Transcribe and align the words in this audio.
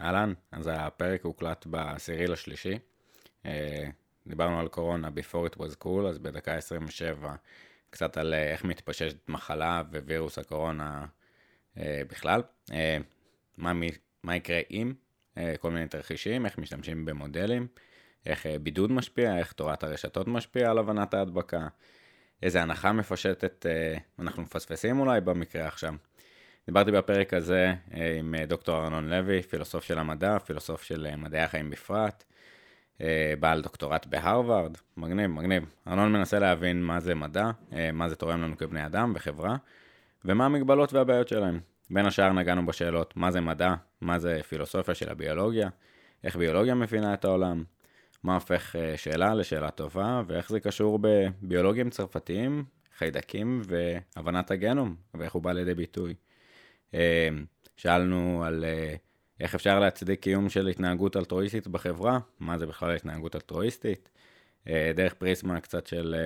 אהלן, 0.00 0.32
אז 0.52 0.70
הפרק 0.72 1.24
הוקלט 1.24 1.66
בעשירי 1.66 2.26
לשלישי. 2.26 2.78
אה, 3.46 3.88
דיברנו 4.26 4.60
על 4.60 4.68
קורונה 4.68 5.08
before 5.08 5.52
it 5.52 5.56
was 5.56 5.84
cool, 5.84 6.08
אז 6.08 6.18
בדקה 6.18 6.54
27 6.54 7.34
קצת 7.90 8.16
על 8.16 8.34
אה, 8.34 8.52
איך 8.52 8.64
מתפשטת 8.64 9.28
מחלה 9.28 9.82
ווירוס 9.92 10.38
הקורונה 10.38 11.06
אה, 11.78 12.02
בכלל. 12.10 12.42
מה, 13.56 13.72
מה 14.22 14.36
יקרה 14.36 14.60
אם, 14.70 14.92
כל 15.60 15.70
מיני 15.70 15.88
תרחישים, 15.88 16.46
איך 16.46 16.58
משתמשים 16.58 17.04
במודלים, 17.04 17.66
איך 18.26 18.46
בידוד 18.62 18.92
משפיע, 18.92 19.38
איך 19.38 19.52
תורת 19.52 19.82
הרשתות 19.84 20.28
משפיעה 20.28 20.70
על 20.70 20.78
הבנת 20.78 21.14
ההדבקה, 21.14 21.68
איזה 22.42 22.62
הנחה 22.62 22.92
מפשטת 22.92 23.66
אנחנו 24.18 24.42
מפספסים 24.42 25.00
אולי 25.00 25.20
במקרה 25.20 25.66
עכשיו. 25.66 25.94
דיברתי 26.68 26.90
בפרק 26.92 27.34
הזה 27.34 27.74
אה, 27.94 28.18
עם 28.18 28.34
אה, 28.34 28.46
דוקטור 28.46 28.84
ארנון 28.84 29.08
לוי, 29.10 29.42
פילוסוף 29.42 29.84
של 29.84 29.98
המדע, 29.98 30.38
פילוסוף 30.38 30.82
של 30.82 31.06
אה, 31.10 31.16
מדעי 31.16 31.40
החיים 31.40 31.70
בפרט, 31.70 32.24
בעל 33.40 33.62
דוקטורט 33.62 34.06
בהרווארד, 34.06 34.76
מגניב, 34.96 35.30
מגניב. 35.30 35.62
ארנון 35.86 36.12
מנסה 36.12 36.38
להבין 36.38 36.82
מה 36.82 37.00
זה 37.00 37.14
מדע, 37.14 37.50
מה 37.92 38.08
זה 38.08 38.16
תורם 38.16 38.42
לנו 38.42 38.56
כבני 38.56 38.86
אדם 38.86 39.12
וחברה, 39.14 39.56
ומה 40.24 40.46
המגבלות 40.46 40.92
והבעיות 40.92 41.28
שלהם. 41.28 41.60
בין 41.90 42.06
השאר 42.06 42.32
נגענו 42.32 42.66
בשאלות 42.66 43.16
מה 43.16 43.30
זה 43.30 43.40
מדע, 43.40 43.74
מה 44.00 44.18
זה 44.18 44.40
פילוסופיה 44.48 44.94
של 44.94 45.10
הביולוגיה, 45.10 45.68
איך 46.24 46.36
ביולוגיה 46.36 46.74
מבינה 46.74 47.14
את 47.14 47.24
העולם, 47.24 47.64
מה 48.22 48.34
הופך 48.34 48.76
שאלה 48.96 49.34
לשאלה 49.34 49.70
טובה, 49.70 50.22
ואיך 50.26 50.48
זה 50.48 50.60
קשור 50.60 50.98
בביולוגים 51.02 51.90
צרפתיים, 51.90 52.64
חיידקים 52.98 53.62
והבנת 53.64 54.50
הגנום, 54.50 54.96
ואיך 55.14 55.32
הוא 55.32 55.42
בא 55.42 55.52
לידי 55.52 55.74
ביטוי. 55.74 56.14
אה, 56.94 57.28
שאלנו 57.76 58.44
על 58.44 58.64
אה, 58.64 58.94
איך 59.40 59.54
אפשר 59.54 59.80
להצדיק 59.80 60.20
קיום 60.20 60.48
של 60.48 60.68
התנהגות 60.68 61.16
אלטרואיסטית 61.16 61.68
בחברה, 61.68 62.18
מה 62.40 62.58
זה 62.58 62.66
בכלל 62.66 62.94
התנהגות 62.96 63.34
אלטרואיסטית, 63.34 64.08
אה, 64.68 64.92
דרך 64.94 65.14
פריסמה 65.14 65.60
קצת 65.60 65.86
של 65.86 66.16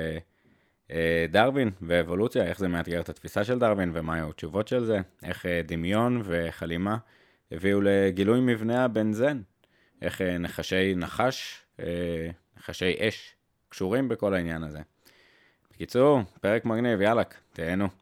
דרווין 1.31 1.71
ואבולוציה, 1.83 2.45
איך 2.45 2.59
זה 2.59 2.69
מאתגר 2.69 3.01
את 3.01 3.09
התפיסה 3.09 3.45
של 3.45 3.59
דרווין 3.59 3.91
ומה 3.95 4.15
היו 4.15 4.31
התשובות 4.31 4.69
של 4.69 4.85
זה, 4.85 4.99
איך 5.23 5.47
דמיון 5.67 6.23
וחלימה 6.25 6.97
הביאו 7.53 7.81
לגילוי 7.81 8.41
מבנה 8.41 8.85
הבנזן, 8.85 9.41
איך 10.03 10.21
נחשי 10.21 10.95
נחש, 10.97 11.63
נחשי 12.59 12.95
אש, 12.99 13.35
קשורים 13.69 14.09
בכל 14.09 14.35
העניין 14.35 14.63
הזה. 14.63 14.81
בקיצור, 15.73 16.21
פרק 16.41 16.65
מגניב, 16.65 17.01
יאללה, 17.01 17.23
תהנו. 17.53 18.02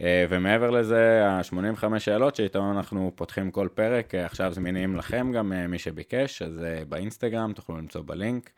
אה, 0.00 0.26
ומעבר 0.30 0.70
לזה, 0.70 1.26
ה-85 1.26 1.98
שאלות 1.98 2.36
שאיתו 2.36 2.70
אנחנו 2.70 3.12
פותחים 3.14 3.50
כל 3.50 3.68
פרק, 3.74 4.14
אה, 4.14 4.26
עכשיו 4.26 4.52
זמינים 4.52 4.96
לכם 4.96 5.32
גם 5.32 5.52
אה, 5.52 5.66
מי 5.66 5.78
שביקש, 5.78 6.42
אז 6.42 6.60
באינסטגרם 6.88 7.52
תוכלו 7.52 7.76
למצוא 7.76 8.02
בלינק. 8.06 8.50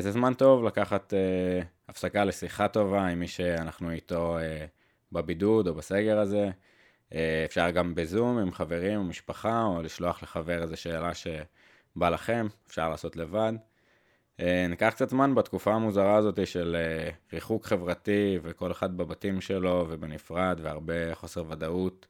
זה 0.00 0.10
זמן 0.10 0.34
טוב 0.34 0.64
לקחת 0.64 1.14
הפסקה 1.88 2.24
לשיחה 2.24 2.68
טובה 2.68 3.06
עם 3.06 3.20
מי 3.20 3.28
שאנחנו 3.28 3.90
איתו 3.90 4.38
בבידוד 5.12 5.68
או 5.68 5.74
בסגר 5.74 6.18
הזה. 6.18 6.50
אפשר 7.44 7.70
גם 7.70 7.94
בזום 7.94 8.38
עם 8.38 8.52
חברים 8.52 8.98
או 8.98 9.04
משפחה, 9.04 9.62
או 9.62 9.82
לשלוח 9.82 10.22
לחבר 10.22 10.62
איזו 10.62 10.76
שאלה 10.76 11.10
שבא 11.14 12.08
לכם, 12.08 12.46
אפשר 12.66 12.88
לעשות 12.88 13.16
לבד. 13.16 13.52
אה, 14.40 14.66
ניקח 14.68 14.90
קצת 14.94 15.08
זמן 15.08 15.34
בתקופה 15.34 15.74
המוזרה 15.74 16.16
הזאת 16.16 16.46
של 16.46 16.76
אה, 16.78 17.10
ריחוק 17.32 17.66
חברתי 17.66 18.38
וכל 18.42 18.72
אחד 18.72 18.96
בבתים 18.96 19.40
שלו 19.40 19.86
ובנפרד 19.88 20.60
והרבה 20.62 21.14
חוסר 21.14 21.44
ודאות. 21.48 22.06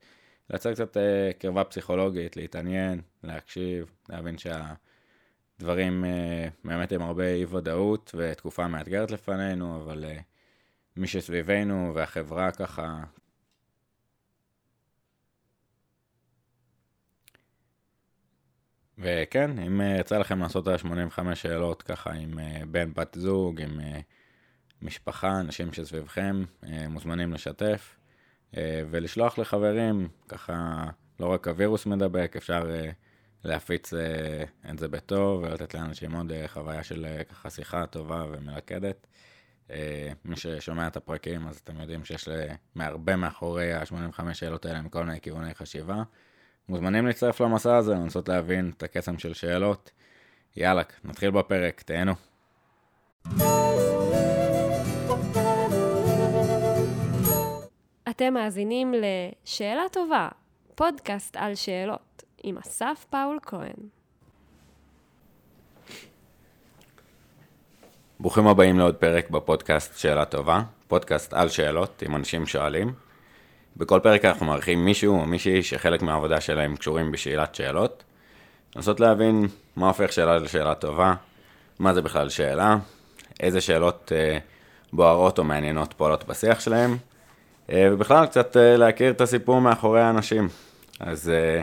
לייצר 0.51 0.75
קצת 0.75 0.97
אה, 0.97 1.31
קרבה 1.39 1.65
פסיכולוגית, 1.65 2.37
להתעניין, 2.37 3.01
להקשיב, 3.25 3.93
להבין 4.09 4.37
שהדברים 4.39 6.05
באמת 6.65 6.93
עם 6.93 7.03
הרבה 7.03 7.35
אי 7.35 7.45
ודאות 7.45 8.15
ותקופה 8.19 8.69
מאתגרת 8.69 9.11
לפנינו, 9.11 9.83
אבל 9.83 10.05
מי 10.97 11.07
שסביבנו 11.07 11.93
והחברה 11.95 12.51
ככה 12.51 13.03
וכן, 19.01 19.59
אם 19.59 19.81
אה, 19.81 19.97
יצא 20.01 20.19
לכם 20.19 20.39
לעשות 20.39 20.69
את 20.69 20.85
ה-85 20.85 21.35
שאלות 21.35 21.83
ככה 21.83 22.13
עם 22.13 22.39
אה, 22.39 22.61
בן, 22.71 22.95
בת 22.95 23.17
זוג, 23.21 23.61
עם 23.61 23.81
אה, 23.81 24.01
משפחה, 24.83 25.41
אנשים 25.41 25.73
שסביבכם, 25.73 26.45
מוזמנים 26.89 27.33
לשתף 27.33 27.97
ולשלוח 28.91 29.39
לחברים, 29.39 30.09
ככה 30.29 30.85
לא 31.21 31.27
רק 31.27 31.49
הווירוס 31.49 31.87
מדבק, 31.87 32.35
אפשר 32.37 32.71
להפיץ 33.45 33.93
את 34.71 34.79
זה 34.79 34.89
בטוב 34.89 35.43
ולתת 35.43 35.75
לאנשים 35.75 36.13
עוד 36.13 36.33
חוויה 36.47 36.83
של 36.83 37.07
ככה 37.29 37.51
שיחה 37.51 37.87
טובה 37.87 38.25
ומלכדת. 38.31 39.07
מי 40.25 40.37
ששומע 40.37 40.87
את 40.87 40.97
הפרקים 40.97 41.49
אז 41.49 41.57
אתם 41.65 41.81
יודעים 41.81 42.05
שיש 42.05 42.29
הרבה 42.77 43.17
מאחורי 43.17 43.73
ה-85 43.73 44.35
שאלות 44.35 44.67
האלה 44.67 44.83
מכל 44.83 45.05
מיני 45.05 45.21
כיווני 45.21 45.55
חשיבה. 45.55 46.03
מוזמנים 46.69 47.07
להצטרף 47.07 47.41
למסע 47.41 47.77
הזה, 47.77 47.95
לנסות 47.95 48.29
להבין 48.29 48.73
את 48.77 48.83
הקסם 48.83 49.19
של 49.19 49.35
שאלות. 49.35 49.91
יאללה, 50.57 50.83
נתחיל 51.05 51.31
בפרק, 51.31 51.83
תהנו. 51.83 52.13
אתם 58.11 58.35
מאזינים 58.35 58.95
ל"שאלה 58.95 59.83
טובה", 59.93 60.29
פודקאסט 60.75 61.37
על 61.37 61.55
שאלות, 61.55 62.23
עם 62.43 62.59
אסף 62.59 63.07
פאול 63.11 63.39
כהן. 63.43 63.89
ברוכים 68.21 68.47
הבאים 68.47 68.79
לעוד 68.79 68.97
פרק 68.97 69.31
בפודקאסט 69.31 69.99
שאלה 69.99 70.25
טובה, 70.25 70.63
פודקאסט 70.89 71.33
על 71.33 71.49
שאלות 71.49 72.03
עם 72.03 72.17
אנשים 72.17 72.47
שואלים. 72.47 73.08
בכל 73.77 74.01
פרק 74.03 74.25
אנחנו 74.25 74.47
מארחים 74.47 74.85
מישהו 74.85 75.21
או 75.21 75.27
מישהי 75.27 75.63
שחלק 75.63 76.03
מהעבודה 76.03 76.41
שלהם 76.41 76.77
קשורים 76.77 77.13
בשאלת 77.13 77.55
שאלות. 77.55 78.05
לנסות 78.77 79.01
להבין 79.01 79.47
מה 79.77 79.87
הופך 79.87 80.13
שאלה 80.13 80.39
לשאלה 80.39 80.75
טובה, 80.75 81.15
מה 81.79 81.95
זה 81.95 82.03
בכלל 82.03 82.29
שאלה, 82.29 82.77
איזה 83.41 83.61
שאלות 83.61 84.13
אה, 84.15 84.39
בוערות 84.93 85.39
או 85.39 85.45
מעניינות 85.45 85.95
פועלות 85.97 86.25
בשיח 86.25 86.61
שלהם, 86.61 86.97
אה, 87.73 87.89
ובכלל 87.93 88.27
קצת 88.27 88.57
אה, 88.57 88.77
להכיר 88.77 89.11
את 89.11 89.21
הסיפור 89.21 89.61
מאחורי 89.61 90.01
האנשים. 90.01 90.49
אז 91.01 91.29
אה, 91.29 91.63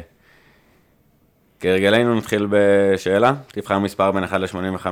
כרגלנו 1.59 2.15
נתחיל 2.15 2.47
בשאלה, 2.49 3.33
תבחר 3.47 3.79
מספר 3.79 4.11
בין 4.11 4.23
1 4.23 4.39
ל-85. 4.39 4.87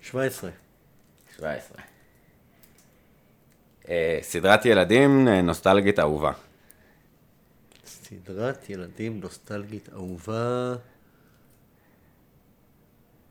17. 0.00 0.50
17. 1.36 1.93
אה, 3.88 4.18
סדרת 4.22 4.66
ילדים 4.66 5.28
אה, 5.28 5.42
נוסטלגית 5.42 5.98
אהובה. 5.98 6.32
סדרת 7.86 8.70
ילדים 8.70 9.20
נוסטלגית 9.20 9.88
אהובה. 9.92 10.74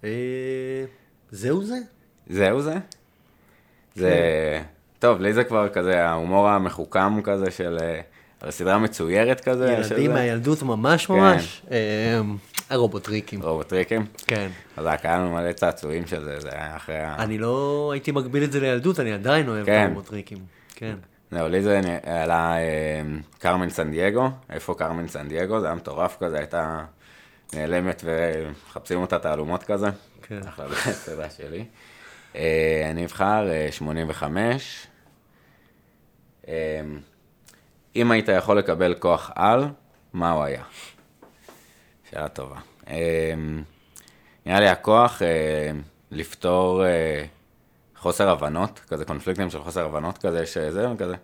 אה, 0.04 0.10
זהו 1.32 1.64
זה? 1.64 1.78
זהו 2.28 2.62
זה? 2.62 2.76
זה... 3.96 4.10
כן. 4.10 4.64
טוב, 5.00 5.22
לי 5.22 5.34
זה 5.34 5.44
כבר 5.44 5.70
כזה 5.70 6.06
ההומור 6.06 6.50
המחוכם 6.50 7.22
כזה 7.22 7.52
של... 7.52 7.78
סדרה 8.50 8.78
מצוירת 8.78 9.42
כזה. 9.42 9.72
ילדים 9.72 10.12
מהילדות 10.12 10.64
ממש 10.64 11.06
כן. 11.06 11.14
הרובוטריקים. 12.70 13.42
רובוטריקים? 13.42 14.06
כן. 14.28 14.50
אז 14.78 14.86
היה 14.86 15.18
לנו 15.18 15.34
מלא 15.34 15.52
צעצועים 15.52 16.08
של 16.08 16.24
זה, 16.24 16.40
זה 16.40 16.50
היה 16.52 16.76
אחרי 16.76 17.00
ה... 17.00 17.16
אני 17.20 17.38
לא 17.38 17.90
הייתי 17.94 18.12
מגביל 18.12 18.44
את 18.44 18.52
זה 18.52 18.60
לילדות, 18.60 19.00
אני 19.00 19.14
עדיין 19.14 19.50
אוהב 19.50 19.66
כן. 19.66 19.84
את 19.84 19.86
הרובוטריקים. 19.86 20.38
כן. 20.76 20.96
זהו, 21.32 21.48
לי 21.48 21.62
זה 21.62 21.82
עלה 22.04 22.58
אה, 22.58 23.02
קרמן 23.40 23.70
סן 23.70 23.92
דייגו, 23.92 24.30
איפה 24.50 24.74
קרמן 24.74 25.08
סן 25.08 25.28
דייגו, 25.28 25.60
זה 25.60 25.66
היה 25.66 25.76
מטורף 25.76 26.18
כזה, 26.20 26.38
הייתה 26.38 26.86
נעלמת 27.54 28.04
ומחפשים 28.06 29.02
אותה 29.02 29.20
תעלומות 29.20 29.64
כזה. 29.64 29.88
כן. 30.22 30.40
אחלה 30.48 30.66
בסדר 30.68 31.30
שלי. 31.38 31.66
אה, 32.36 32.88
אני 32.92 33.06
אבחר 33.06 33.48
85. 33.72 34.88
אה, 36.48 36.54
אם 37.96 38.12
היית 38.12 38.28
יכול 38.28 38.58
לקבל 38.58 38.94
כוח 39.00 39.32
על, 39.36 39.66
מה 40.14 40.32
הוא 40.32 40.44
היה? 40.44 40.64
שאלה 42.14 42.30
טובה. 42.30 42.56
אמ, 42.88 43.64
נראה 44.46 44.60
לי 44.60 44.68
הכוח 44.68 45.22
אה, 45.22 45.72
לפתור 46.12 46.86
אה, 46.86 47.26
חוסר 47.96 48.30
הבנות, 48.30 48.80
כזה 48.88 49.06
קונפליקטים 49.06 49.50
של 49.50 49.64
חוסר 49.64 49.86
הבנות 49.86 50.18
כזה, 50.18 50.46
שזהו, 50.46 50.98
כזה. 50.98 51.16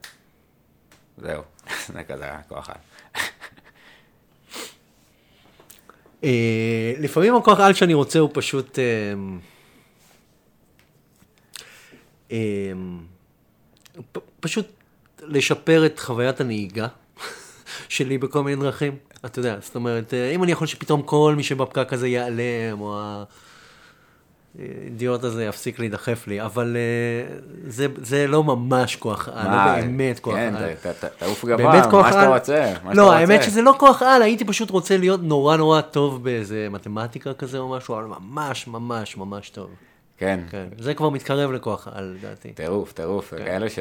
זהו, 1.17 1.43
זה 1.93 2.03
כזה 2.03 2.31
הכוח 2.31 2.69
על. 2.69 2.75
אה, 6.23 6.93
לפעמים 6.99 7.35
הכוח 7.35 7.59
על 7.59 7.73
שאני 7.73 7.93
רוצה 7.93 8.19
הוא 8.19 8.29
פשוט... 8.33 8.79
פשוט 14.39 14.67
לשפר 15.21 15.85
את 15.85 15.99
חוויית 15.99 16.41
הנהיגה. 16.41 16.87
שלי 17.89 18.17
בכל 18.17 18.43
מיני 18.43 18.61
דרכים. 18.61 18.97
אתה 19.25 19.39
יודע, 19.39 19.55
זאת 19.61 19.75
אומרת, 19.75 20.13
אה, 20.13 20.31
אם 20.31 20.43
אני 20.43 20.51
יכול 20.51 20.67
שפתאום 20.67 21.01
כל 21.01 21.33
מי 21.37 21.43
שבפקק 21.43 21.93
הזה 21.93 22.07
ייעלם, 22.07 22.81
או 22.81 22.99
האידיוט 24.59 25.23
הזה 25.23 25.45
יפסיק 25.45 25.79
להידחף 25.79 26.27
לי, 26.27 26.41
אבל 26.41 26.77
אה, 26.77 27.35
זה, 27.67 27.87
זה 28.01 28.27
לא 28.27 28.43
ממש 28.43 28.95
כוח 28.95 29.29
על, 29.33 29.47
לא 29.51 29.81
באמת 29.81 30.19
כוח 30.19 30.35
כן, 30.35 30.53
על. 30.55 30.73
ת- 30.73 31.05
תעוף 31.19 31.45
גבוה, 31.45 31.91
מה 31.91 32.11
שאתה 32.11 32.27
רוצה. 32.27 32.73
מה 32.83 32.91
שאתה 32.91 33.01
לא, 33.01 33.13
האמת. 33.13 33.43
שזה 33.43 33.61
לא 33.61 33.75
כוח 33.79 34.01
על, 34.01 34.21
הייתי 34.21 34.45
פשוט 34.45 34.69
רוצה 34.69 34.97
להיות 34.97 35.23
נורא 35.23 35.57
נורא 35.57 35.81
טוב 35.81 36.23
באיזה 36.23 36.67
מתמטיקה 36.71 37.33
כזה 37.33 37.57
או 37.57 37.69
משהו, 37.69 37.95
אבל 37.95 38.03
ממש 38.03 38.67
ממש 38.67 39.17
ממש 39.17 39.49
טוב. 39.49 39.69
כן, 40.17 40.39
כן, 40.51 40.67
זה 40.79 40.93
כבר 40.93 41.09
מתקרב 41.09 41.51
לכוח 41.51 41.87
על, 41.91 42.15
לדעתי. 42.19 42.49
טירוף, 42.53 42.93
טירוף, 42.93 43.29
כן. 43.29 43.45
כאלה 43.45 43.67
ש... 43.69 43.79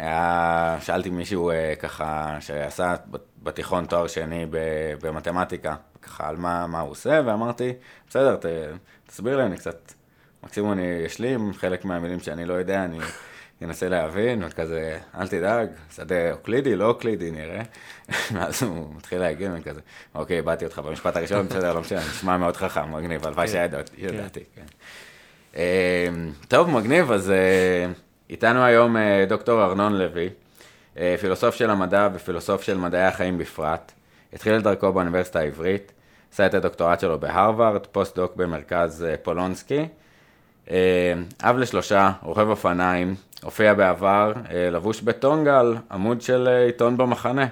אה, 0.00 0.06
היה, 0.06 0.78
שאלתי 0.80 1.10
מישהו 1.10 1.50
אה, 1.50 1.74
ככה, 1.78 2.36
שעשה 2.40 2.94
בתיכון 3.42 3.86
תואר 3.86 4.06
שני 4.06 4.46
במתמטיקה, 5.00 5.74
ככה 6.02 6.28
על 6.28 6.36
מה, 6.36 6.66
מה 6.66 6.80
הוא 6.80 6.90
עושה, 6.90 7.20
ואמרתי, 7.26 7.72
בסדר, 8.08 8.36
ת, 8.36 8.44
תסביר 9.06 9.36
לי, 9.36 9.42
אני 9.42 9.56
קצת, 9.56 9.92
מקסימום 10.42 10.72
אני 10.72 11.06
אשלים 11.06 11.52
חלק 11.52 11.84
מהמילים 11.84 12.20
שאני 12.20 12.44
לא 12.44 12.54
יודע, 12.54 12.84
אני 12.84 12.98
אנסה 13.62 13.88
להבין, 13.88 14.42
וכזה, 14.44 14.98
אל 15.18 15.28
תדאג, 15.28 15.68
שדה 15.96 16.32
אוקלידי, 16.32 16.76
לא 16.76 16.88
אוקלידי, 16.88 17.30
נראה. 17.30 17.62
ואז 18.32 18.62
הוא 18.62 18.94
מתחיל 18.96 19.18
להגיד, 19.18 19.50
ואני 19.50 19.62
כזה, 19.62 19.80
אוקיי, 20.14 20.36
איבדתי 20.36 20.64
אותך 20.64 20.78
במשפט 20.78 21.16
הראשון, 21.16 21.46
בסדר, 21.48 21.72
לא 21.72 21.80
משנה, 21.80 22.00
נשמע 22.00 22.36
מאוד 22.36 22.56
חכם, 22.56 22.92
מגניב, 22.92 23.26
הלוואי 23.26 23.46
כן, 23.46 23.52
שידעתי, 23.52 23.96
כן. 23.96 24.14
ידעתי, 24.14 24.40
כן. 24.54 24.64
אה, 25.56 26.08
טוב, 26.48 26.70
מגניב, 26.70 27.12
אז 27.12 27.30
אה, 27.30 27.86
איתנו 28.30 28.64
היום 28.64 28.96
אה, 28.96 29.24
דוקטור 29.28 29.64
ארנון 29.64 29.98
לוי, 29.98 30.28
אה, 30.98 31.14
פילוסוף 31.20 31.54
של 31.54 31.70
המדע 31.70 32.08
ופילוסוף 32.14 32.62
של 32.62 32.78
מדעי 32.78 33.06
החיים 33.06 33.38
בפרט. 33.38 33.92
התחיל 34.32 34.56
את 34.56 34.62
דרכו 34.62 34.92
באוניברסיטה 34.92 35.40
העברית, 35.40 35.92
עשה 36.32 36.46
את 36.46 36.54
הדוקטורט 36.54 37.00
שלו 37.00 37.20
בהרווארד, 37.20 37.86
פוסט-דוק 37.86 38.36
במרכז 38.36 39.06
אה, 39.08 39.16
פולונסקי. 39.22 39.88
אב 41.42 41.56
לשלושה, 41.58 42.12
רוכב 42.22 42.48
אופניים, 42.48 43.14
הופיע 43.42 43.74
בעבר, 43.74 44.32
לבוש 44.72 45.00
בטונגל, 45.00 45.74
עמוד 45.90 46.20
של 46.20 46.48
עיתון 46.66 46.96
במחנה. 46.96 47.46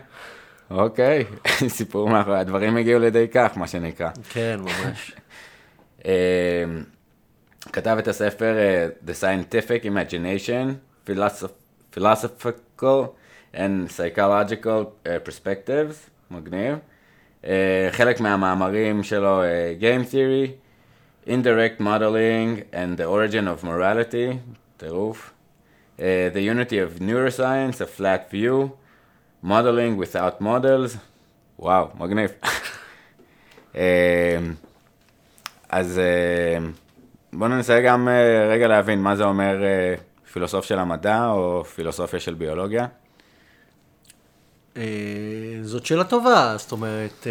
אוקיי, 0.71 1.25
סיפור 1.69 2.09
מאחורי, 2.09 2.39
הדברים 2.39 2.77
הגיעו 2.77 3.01
לידי 3.01 3.27
כך, 3.35 3.57
מה 3.57 3.67
שנקרא. 3.67 4.11
כן, 4.31 4.61
ממש. 4.61 5.13
אה, 7.67 7.73
כתב 7.73 7.97
את 7.99 8.09
הספר 8.09 8.55
אה, 8.59 8.89
The 9.07 9.21
Scientific 9.23 9.85
Imagination, 9.85 10.67
Philosoph- 11.11 11.97
Philosophical 11.99 13.07
and 13.55 13.89
Psychological 13.97 14.67
אה, 15.07 15.17
Perspectives, 15.27 15.95
מגניב. 16.31 16.79
אה, 17.45 17.89
חלק 17.93 18.21
מהמאמרים 18.21 19.03
שלו, 19.03 19.43
אה, 19.43 19.75
Game 19.81 20.11
Theory, 20.13 20.51
Indirect 21.29 21.81
Modeling 21.81 22.73
and 22.75 22.99
the 23.01 23.05
Origin 23.07 23.47
of 23.63 23.65
Morality, 23.65 24.37
טירוף. 24.77 25.33
אה, 26.01 26.29
the 26.35 26.39
Unity 26.57 26.75
of 26.75 27.03
Neuroscience, 27.03 27.81
A 27.81 28.01
Flat 28.01 28.33
View, 28.35 28.69
Modeling 29.45 29.99
Without 30.03 30.43
Models, 30.43 30.97
וואו, 31.59 31.89
מגניב. 31.99 32.31
אה, 33.77 34.39
אז 35.69 35.99
אה, 35.99 36.59
בואו 37.37 37.49
ננסה 37.49 37.81
גם 37.81 38.09
אה, 38.09 38.47
רגע 38.51 38.69
להבין 38.69 39.03
מה 39.03 39.17
זה 39.17 39.25
אומר 39.25 39.65
אה, 39.65 39.95
פילוסוף 40.33 40.65
של 40.65 40.79
המדע 40.79 41.27
או 41.27 41.65
פילוסופיה 41.65 42.21
של 42.21 42.35
ביולוגיה. 42.35 42.87
אה, 44.77 44.83
זאת 45.63 45.87
שאלה 45.87 46.05
טובה, 46.05 46.55
זאת 46.59 46.73
אומרת, 46.73 47.27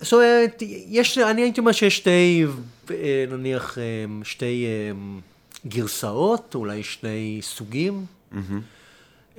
זאת 0.00 0.12
אומרת, 0.12 0.62
יש, 0.88 1.18
אני 1.18 1.42
הייתי 1.42 1.60
אומר 1.60 1.72
שיש 1.72 1.96
שתי, 1.96 2.46
נניח, 3.30 3.78
שתי 4.22 4.66
גרסאות, 5.66 6.54
אולי 6.54 6.82
שני 6.82 7.38
סוגים. 7.42 8.06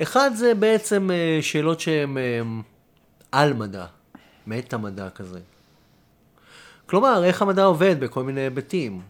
אחד 0.01 0.31
זה 0.36 0.54
בעצם 0.54 1.09
שאלות 1.42 1.80
שהן 1.80 2.18
על 3.31 3.54
מדע, 3.54 3.86
מטה 4.47 4.77
מדע 4.77 5.09
כזה. 5.09 5.39
כלומר, 6.91 7.23
איך 7.23 7.41
המדע 7.41 7.63
עובד 7.63 7.99
בכל 7.99 8.23
מיני 8.23 8.41
היבטים. 8.41 9.01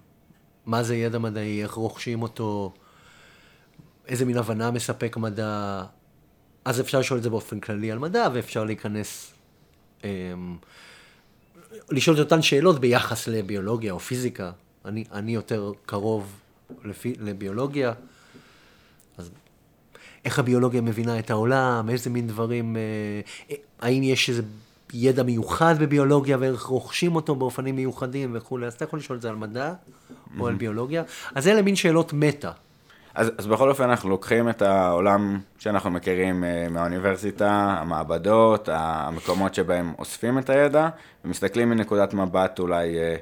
מה 0.65 0.83
זה 0.83 0.95
ידע 0.95 1.19
מדעי, 1.19 1.63
איך 1.63 1.73
רוכשים 1.73 2.21
אותו, 2.21 2.73
איזה 4.07 4.25
מין 4.25 4.37
הבנה 4.37 4.71
מספק 4.71 5.17
מדע. 5.17 5.83
אז 6.65 6.79
אפשר 6.79 6.99
לשאול 6.99 7.17
את 7.17 7.23
זה 7.23 7.29
באופן 7.29 7.59
כללי 7.59 7.91
על 7.91 7.99
מדע, 7.99 8.27
ואפשר 8.33 8.63
להיכנס, 8.63 9.33
אמ, 10.03 10.57
לשאול 11.91 12.15
את 12.15 12.19
אותן 12.19 12.41
שאלות 12.41 12.79
ביחס 12.79 13.27
לביולוגיה 13.27 13.93
או 13.93 13.99
פיזיקה. 13.99 14.51
אני, 14.85 15.03
אני 15.11 15.33
יותר 15.33 15.71
קרוב 15.85 16.39
לפי, 16.83 17.13
לביולוגיה, 17.19 17.93
אז 19.17 19.31
איך 20.25 20.39
הביולוגיה 20.39 20.81
מבינה 20.81 21.19
את 21.19 21.29
העולם, 21.29 21.89
איזה 21.89 22.09
מין 22.09 22.27
דברים, 22.27 22.77
אה, 22.77 22.81
אה, 23.51 23.55
האם 23.79 24.03
יש 24.03 24.29
איזה 24.29 24.41
ידע 24.93 25.23
מיוחד 25.23 25.75
בביולוגיה 25.79 26.37
ואיך 26.39 26.63
רוכשים 26.63 27.15
אותו 27.15 27.35
באופנים 27.35 27.75
מיוחדים 27.75 28.31
וכולי, 28.33 28.67
אז 28.67 28.73
אתה 28.73 28.85
יכול 28.85 28.99
לשאול 28.99 29.17
את 29.17 29.21
זה 29.21 29.29
על 29.29 29.35
מדע 29.35 29.73
או 30.39 30.47
על 30.47 30.55
ביולוגיה. 30.55 31.03
אז 31.35 31.47
אלה 31.47 31.61
מין 31.61 31.75
שאלות 31.75 32.13
מטה. 32.13 32.51
אז, 33.15 33.31
אז 33.37 33.47
בכל 33.47 33.69
אופן 33.69 33.83
אנחנו 33.83 34.09
לוקחים 34.09 34.49
את 34.49 34.61
העולם 34.61 35.39
שאנחנו 35.57 35.91
מכירים 35.91 36.43
אה, 36.43 36.67
מהאוניברסיטה, 36.69 37.75
המעבדות, 37.79 38.69
המקומות 38.71 39.55
שבהם 39.55 39.93
אוספים 39.99 40.39
את 40.39 40.49
הידע, 40.49 40.89
ומסתכלים 41.25 41.69
מנקודת 41.69 42.13
מבט 42.13 42.59
אולי, 42.59 42.97
אה, 42.97 43.15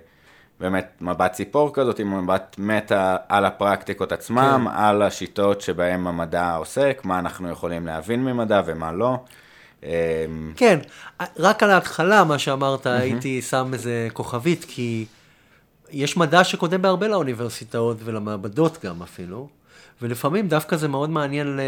באמת 0.60 0.98
מבט 1.02 1.32
ציפור 1.32 1.74
כזאת, 1.74 2.00
עם 2.00 2.24
מבט 2.24 2.56
מטה 2.60 3.18
על 3.30 3.46
הפרקטיקות 3.46 4.12
עצמם, 4.12 4.68
כן. 4.70 4.78
על 4.78 5.02
השיטות 5.02 5.62
שבהם 5.62 6.08
המדע 6.08 6.56
עוסק, 6.56 7.02
מה 7.04 7.20
אנחנו 7.20 7.50
יכולים 7.50 7.86
להבין 7.86 8.24
ממדע 8.26 8.62
ומה 8.66 8.92
לא. 8.92 9.18
אה, 9.84 10.26
כן, 10.56 10.80
רק 11.38 11.64
על 11.64 11.70
ההתחלה, 11.70 12.24
מה 12.24 12.40
שאמרת, 12.40 12.86
הייתי 12.86 13.42
שם 13.42 13.70
איזה 13.74 14.08
כוכבית, 14.14 14.66
כי 14.68 15.06
יש 15.92 16.18
מדע 16.18 16.44
שקודם 16.44 16.82
בהרבה 16.82 17.08
לאוניברסיטאות 17.08 17.98
ולמעבדות 18.04 18.86
גם 18.86 19.02
אפילו, 19.02 19.50
ולפעמים 20.02 20.48
דווקא 20.48 20.76
זה 20.76 20.88
מאוד 20.88 21.10
מעניין 21.10 21.60
אה, 21.60 21.66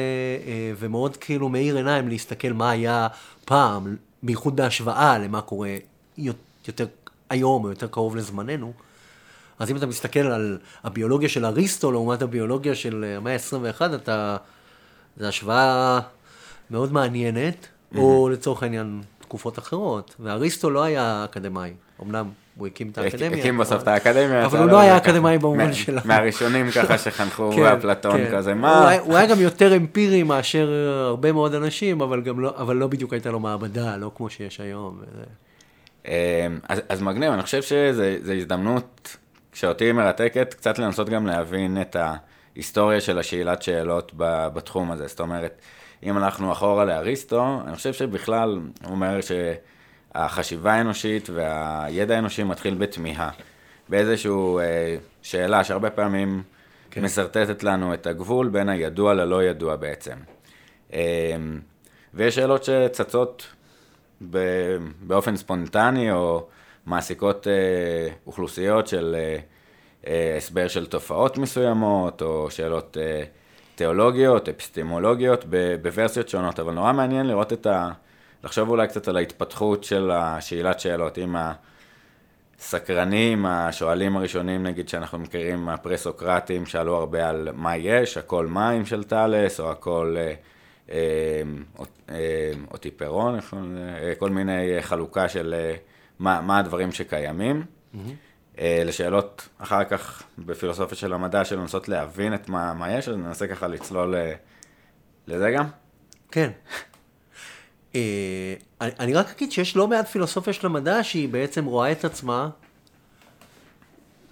ומאוד 0.79 1.17
כאילו 1.17 1.49
מאיר 1.49 1.77
עיניים 1.77 2.07
להסתכל 2.07 2.53
מה 2.53 2.69
היה 2.69 3.07
פעם, 3.45 3.95
בייחוד 4.23 4.55
בהשוואה 4.55 5.17
למה 5.17 5.41
קורה 5.41 5.75
יותר 6.17 6.85
היום 7.29 7.63
או 7.63 7.69
יותר 7.69 7.87
קרוב 7.87 8.15
לזמננו. 8.15 8.73
אז 9.59 9.71
אם 9.71 9.77
אתה 9.77 9.85
מסתכל 9.85 10.19
על 10.19 10.57
הביולוגיה 10.83 11.29
של 11.29 11.45
אריסטו 11.45 11.91
לעומת 11.91 12.21
הביולוגיה 12.21 12.75
של 12.75 13.15
המאה 13.17 13.33
ה-21, 13.33 13.95
אתה... 13.95 14.37
זו 15.17 15.25
השוואה 15.25 15.99
מאוד 16.71 16.93
מעניינת, 16.93 17.67
או 17.95 18.29
לצורך 18.29 18.63
העניין 18.63 19.01
תקופות 19.19 19.59
אחרות. 19.59 20.15
ואריסטו 20.19 20.69
לא 20.69 20.83
היה 20.83 21.25
אקדמאי, 21.25 21.73
אמנם 22.01 22.29
הוא 22.55 22.67
הקים 22.67 22.89
את 22.89 22.97
האקדמיה. 22.97 23.39
הקים 23.39 23.57
בסוף 23.57 23.83
את 23.83 23.87
האקדמיה. 23.87 24.45
אבל 24.45 24.59
הוא 24.59 24.67
לא 24.67 24.79
היה 24.79 24.97
אקדמאי 24.97 25.37
במובן 25.37 25.73
שלה. 25.73 26.01
מהראשונים 26.05 26.71
ככה 26.71 26.97
שחנכו 26.97 27.51
כן, 27.55 27.65
אפלטון 27.65 28.17
כן. 28.17 28.31
כזה, 28.31 28.53
מה? 28.53 28.95
הוא 28.99 29.15
היה 29.15 29.27
גם 29.27 29.39
יותר 29.39 29.75
אמפירי 29.75 30.23
מאשר 30.23 30.69
הרבה 31.07 31.31
מאוד 31.31 31.55
אנשים, 31.55 32.01
אבל 32.01 32.21
לא, 32.37 32.53
אבל 32.57 32.75
לא 32.75 32.87
בדיוק 32.87 33.13
הייתה 33.13 33.31
לו 33.31 33.39
מעבדה, 33.39 33.97
לא 33.97 34.11
כמו 34.15 34.29
שיש 34.29 34.59
היום. 34.59 35.01
אמ, 36.05 36.11
אז, 36.89 37.01
מגניב, 37.01 37.31
אני 37.31 37.41
חושב 37.41 37.61
שזו 37.61 38.31
הזדמנות 38.37 39.17
שאותי 39.53 39.91
מרתקת 39.91 40.53
קצת 40.53 40.79
לנסות 40.79 41.09
גם 41.09 41.27
להבין 41.27 41.81
את 41.81 41.95
ההיסטוריה 42.55 43.01
של 43.01 43.19
השאלת 43.19 43.61
שאלות 43.61 44.11
בתחום 44.53 44.91
הזה. 44.91 45.07
זאת 45.07 45.19
אומרת, 45.19 45.61
אם 46.03 46.17
אנחנו 46.17 46.51
אחורה 46.51 46.85
לאריסטו, 46.85 47.61
אני 47.67 47.75
חושב 47.75 47.93
שבכלל, 47.93 48.59
הוא 48.83 48.91
אומר 48.91 49.19
שהחשיבה 49.21 50.73
האנושית 50.73 51.29
והידע 51.29 52.15
האנושי 52.15 52.43
מתחיל 52.43 52.75
בתמיהה. 52.75 53.29
באיזושהי 53.89 54.31
אה, 54.31 54.95
שאלה 55.21 55.63
שהרבה 55.63 55.89
פעמים 55.89 56.43
כן. 56.91 57.03
משרטטת 57.03 57.63
לנו 57.63 57.93
את 57.93 58.07
הגבול 58.07 58.49
בין 58.49 58.69
הידוע 58.69 59.13
ללא 59.13 59.43
ידוע 59.43 59.75
בעצם. 59.75 60.17
אמ, 60.93 61.59
ויש 62.13 62.35
שאלות 62.35 62.63
שצצות 62.63 63.47
ב- 64.29 64.77
באופן 65.01 65.35
ספונטני, 65.35 66.11
או 66.11 66.47
מעסיקות 66.85 67.47
אה, 67.47 68.13
אוכלוסיות 68.27 68.87
של 68.87 69.15
אה, 69.19 69.37
אה, 70.07 70.37
הסבר 70.37 70.67
של 70.67 70.85
תופעות 70.85 71.37
מסוימות, 71.37 72.21
או 72.21 72.51
שאלות 72.51 72.97
אה, 73.01 73.23
תיאולוגיות, 73.81 74.49
אפיסטמולוגיות, 74.49 75.45
בוורסיות 75.81 76.29
שונות, 76.29 76.59
אבל 76.59 76.73
נורא 76.73 76.93
מעניין 76.93 77.27
לראות 77.27 77.53
את 77.53 77.65
ה... 77.65 77.91
לחשוב 78.43 78.69
אולי 78.69 78.87
קצת 78.87 79.07
על 79.07 79.17
ההתפתחות 79.17 79.83
של 79.83 80.11
השאלת 80.11 80.79
שאלות, 80.79 81.17
אם 81.17 81.35
הסקרנים, 82.59 83.45
השואלים 83.45 84.17
הראשונים, 84.17 84.63
נגיד, 84.63 84.89
שאנחנו 84.89 85.19
מכירים 85.19 85.65
מהפרה-סוקרטים, 85.65 86.65
שאלו 86.65 86.95
הרבה 86.95 87.29
על 87.29 87.49
מה 87.53 87.77
יש, 87.77 88.17
הכל 88.17 88.47
מים 88.47 88.85
של 88.85 89.03
טאלס, 89.03 89.59
או 89.59 89.71
הכל 89.71 90.15
אה, 90.17 90.33
אה, 90.91 91.41
אה, 92.09 92.51
אה, 94.01 94.13
כל 94.17 94.29
מיני 94.29 94.77
חלוקה 94.81 95.29
של 95.29 95.55
אה, 95.57 95.75
מה, 96.19 96.41
מה 96.41 96.59
הדברים 96.59 96.91
שקיימים. 96.91 97.63
Mm-hmm. 97.63 97.97
לשאלות 98.59 99.49
אחר 99.57 99.83
כך 99.83 100.23
בפילוסופיה 100.37 100.97
של 100.97 101.13
המדע, 101.13 101.45
של 101.45 101.59
לנסות 101.59 101.89
להבין 101.89 102.33
את 102.33 102.49
מה, 102.49 102.73
מה 102.73 102.91
יש, 102.91 103.09
אז 103.09 103.15
ננסה 103.15 103.47
ככה 103.47 103.67
לצלול 103.67 104.15
לזה 105.27 105.51
גם. 105.51 105.65
כן. 106.31 106.51
אה, 107.95 108.55
אני 108.81 109.13
רק 109.13 109.31
אגיד 109.35 109.51
שיש 109.51 109.75
לא 109.75 109.87
מעט 109.87 110.07
פילוסופיה 110.07 110.53
של 110.53 110.65
המדע 110.65 111.03
שהיא 111.03 111.29
בעצם 111.29 111.65
רואה 111.65 111.91
את 111.91 112.05
עצמה, 112.05 112.49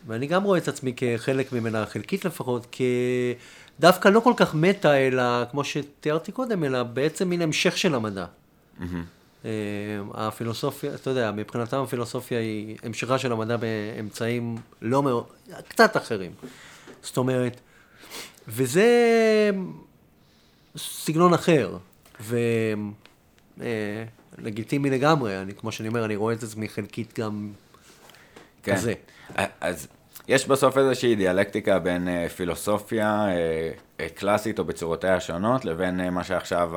ואני 0.08 0.28
גם 0.28 0.44
רואה 0.44 0.58
את 0.58 0.68
עצמי 0.68 0.94
כחלק 0.98 1.54
ממנה, 1.54 1.86
חלקית 1.86 2.26
לפחות, 2.26 2.76
כדווקא 3.80 4.10
לא 4.10 4.20
כל 4.20 4.34
כך 4.38 4.56
מטה, 4.56 4.98
אלא 4.98 5.24
כמו 5.52 5.64
שתיארתי 5.64 6.32
קודם, 6.32 6.64
אלא 6.64 6.84
בעצם 6.84 7.30
מין 7.30 7.42
המשך 7.42 7.78
של 7.78 7.96
המדע. 7.96 8.26
אה, 8.82 8.86
הפילוסופיה, 10.14 10.96
אתה 10.96 11.10
יודע, 11.10 11.32
מבחינתם 11.32 11.78
הפילוסופיה 11.78 12.40
היא 12.40 12.78
המשכה 12.84 13.18
של 13.18 13.32
המדע 13.32 13.58
באמצעים 13.58 14.56
לא 14.82 15.04
מאוד, 15.04 15.24
קצת 15.68 15.98
אחרים. 15.98 16.32
זאת 17.02 17.18
אומרת, 17.18 17.60
וזה 18.48 18.90
סגנון 20.78 21.34
אחר. 21.34 21.78
ו... 22.22 22.38
אה, 23.62 24.04
לגמרי, 24.70 25.42
אני, 25.42 25.54
כמו 25.54 25.72
שאני 25.72 25.90
אומר, 25.90 26.06
אני 26.06 26.16
רואה 26.16 26.34
את 26.34 26.44
עצמי 26.44 26.70
חלקית 26.70 27.20
גם 27.20 27.52
כן. 28.64 28.76
כזה. 28.76 28.94
אז 29.62 29.88
יש 30.28 30.48
בסוף 30.48 30.78
איזושהי 30.78 31.16
דיאלקטיקה 31.16 31.80
בין 31.80 32.08
אה, 32.08 32.30
פילוסופיה 32.30 33.28
אה, 33.28 33.72
אה, 34.00 34.10
קלאסית 34.10 34.60
או 34.60 34.66
בצורותיה 34.66 35.16
השונות, 35.16 35.66
לבין 35.66 36.02
אה, 36.02 36.10
מה 36.10 36.24
שעכשיו 36.24 36.72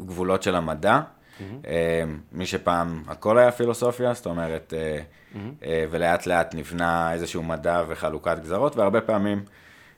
הגבולות 0.00 0.40
אה, 0.40 0.44
של 0.44 0.54
המדע. 0.54 1.00
Mm-hmm. 1.00 1.42
אה, 1.66 2.02
מי 2.32 2.46
שפעם 2.46 3.02
הכל 3.08 3.38
היה 3.38 3.52
פילוסופיה, 3.52 4.14
זאת 4.14 4.26
אומרת, 4.26 4.74
אה, 4.76 4.98
mm-hmm. 4.98 5.64
אה, 5.64 5.84
ולאט 5.90 6.26
לאט 6.26 6.54
נבנה 6.54 7.12
איזשהו 7.12 7.42
מדע 7.42 7.84
וחלוקת 7.88 8.38
גזרות, 8.42 8.76
והרבה 8.76 9.00
פעמים 9.00 9.44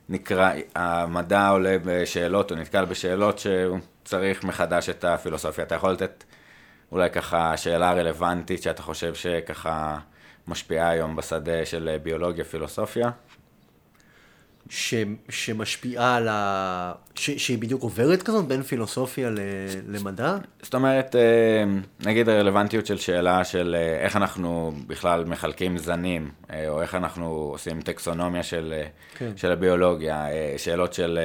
נקרא, 0.08 0.52
המדע 0.74 1.48
עולה 1.48 1.76
בשאלות, 1.84 2.50
או 2.50 2.56
נתקל 2.56 2.84
בשאלות 2.84 3.38
שהוא 3.38 3.78
צריך 4.04 4.44
מחדש 4.44 4.88
את 4.88 5.04
הפילוסופיה. 5.04 5.64
אתה 5.64 5.74
יכול 5.74 5.92
לתת 5.92 6.24
אולי 6.92 7.10
ככה 7.10 7.56
שאלה 7.56 7.92
רלוונטית 7.92 8.62
שאתה 8.62 8.82
חושב 8.82 9.14
שככה 9.14 9.98
משפיעה 10.48 10.88
היום 10.88 11.16
בשדה 11.16 11.66
של 11.66 11.96
ביולוגיה, 12.02 12.44
פילוסופיה? 12.44 13.10
ש, 14.70 14.94
שמשפיעה 15.28 16.16
על 16.16 16.28
ה... 16.28 16.92
ש, 17.14 17.30
שהיא 17.30 17.58
בדיוק 17.58 17.82
עוברת 17.82 18.22
כזאת 18.22 18.44
בין 18.44 18.62
פילוסופיה 18.62 19.30
ל, 19.30 19.38
למדע? 19.88 20.36
זאת 20.62 20.74
אומרת, 20.74 21.16
אה, 21.16 21.64
נגיד 22.06 22.28
הרלוונטיות 22.28 22.86
של 22.86 22.98
שאלה 22.98 23.44
של 23.44 23.76
אה, 23.78 24.04
איך 24.04 24.16
אנחנו 24.16 24.72
בכלל 24.86 25.24
מחלקים 25.24 25.78
זנים, 25.78 26.30
אה, 26.50 26.68
או 26.68 26.82
איך 26.82 26.94
אנחנו 26.94 27.26
עושים 27.26 27.82
טקסונומיה 27.82 28.42
של, 28.42 28.82
כן. 29.18 29.32
של 29.36 29.52
הביולוגיה, 29.52 30.26
שאלות 30.56 30.92
של 30.92 31.18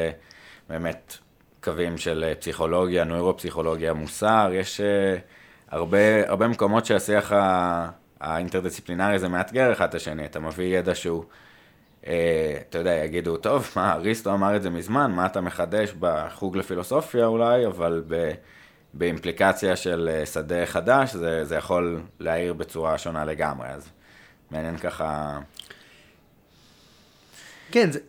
באמת 0.70 1.18
קווים 1.64 1.98
של 1.98 2.34
פסיכולוגיה, 2.40 3.04
נוירופסיכולוגיה, 3.04 3.94
מוסר, 3.94 4.50
יש 4.54 4.82
הרבה, 5.70 6.30
הרבה 6.30 6.48
מקומות 6.48 6.86
שהשיח 6.86 7.32
האינטרדיסציפלינרי 8.22 9.20
זה 9.20 9.28
מאתגר 9.28 9.72
אחד 9.72 9.88
את 9.90 9.96
השני, 9.96 10.26
אתה 10.26 10.40
מביא 10.40 10.78
ידע 10.78 10.96
שהוא... 10.96 11.24
אה, 12.08 12.58
אתה 12.70 12.78
יודע, 12.78 12.92
יגידו, 12.92 13.38
טוב, 13.38 13.70
מה, 13.76 13.94
אריסטו 13.94 14.34
אמר 14.34 14.56
את 14.56 14.62
זה 14.64 14.70
מזמן, 14.70 15.12
מה 15.12 15.26
אתה 15.26 15.42
מחדש 15.42 15.94
בחוג 16.00 16.58
לפילוסופיה 16.58 17.26
אולי, 17.26 17.66
אבל 17.66 18.04
ב, 18.08 18.32
באימפליקציה 18.94 19.76
של 19.76 20.10
אה, 20.12 20.26
שדה 20.26 20.66
חדש, 20.66 21.16
זה, 21.16 21.46
זה 21.46 21.56
יכול 21.56 22.02
להעיר 22.20 22.54
בצורה 22.54 22.98
שונה 22.98 23.26
לגמרי, 23.26 23.68
אז 23.68 23.90
מעניין 24.52 24.78
ככה... 24.78 25.40
כן, 27.72 27.92
זה, 27.92 28.00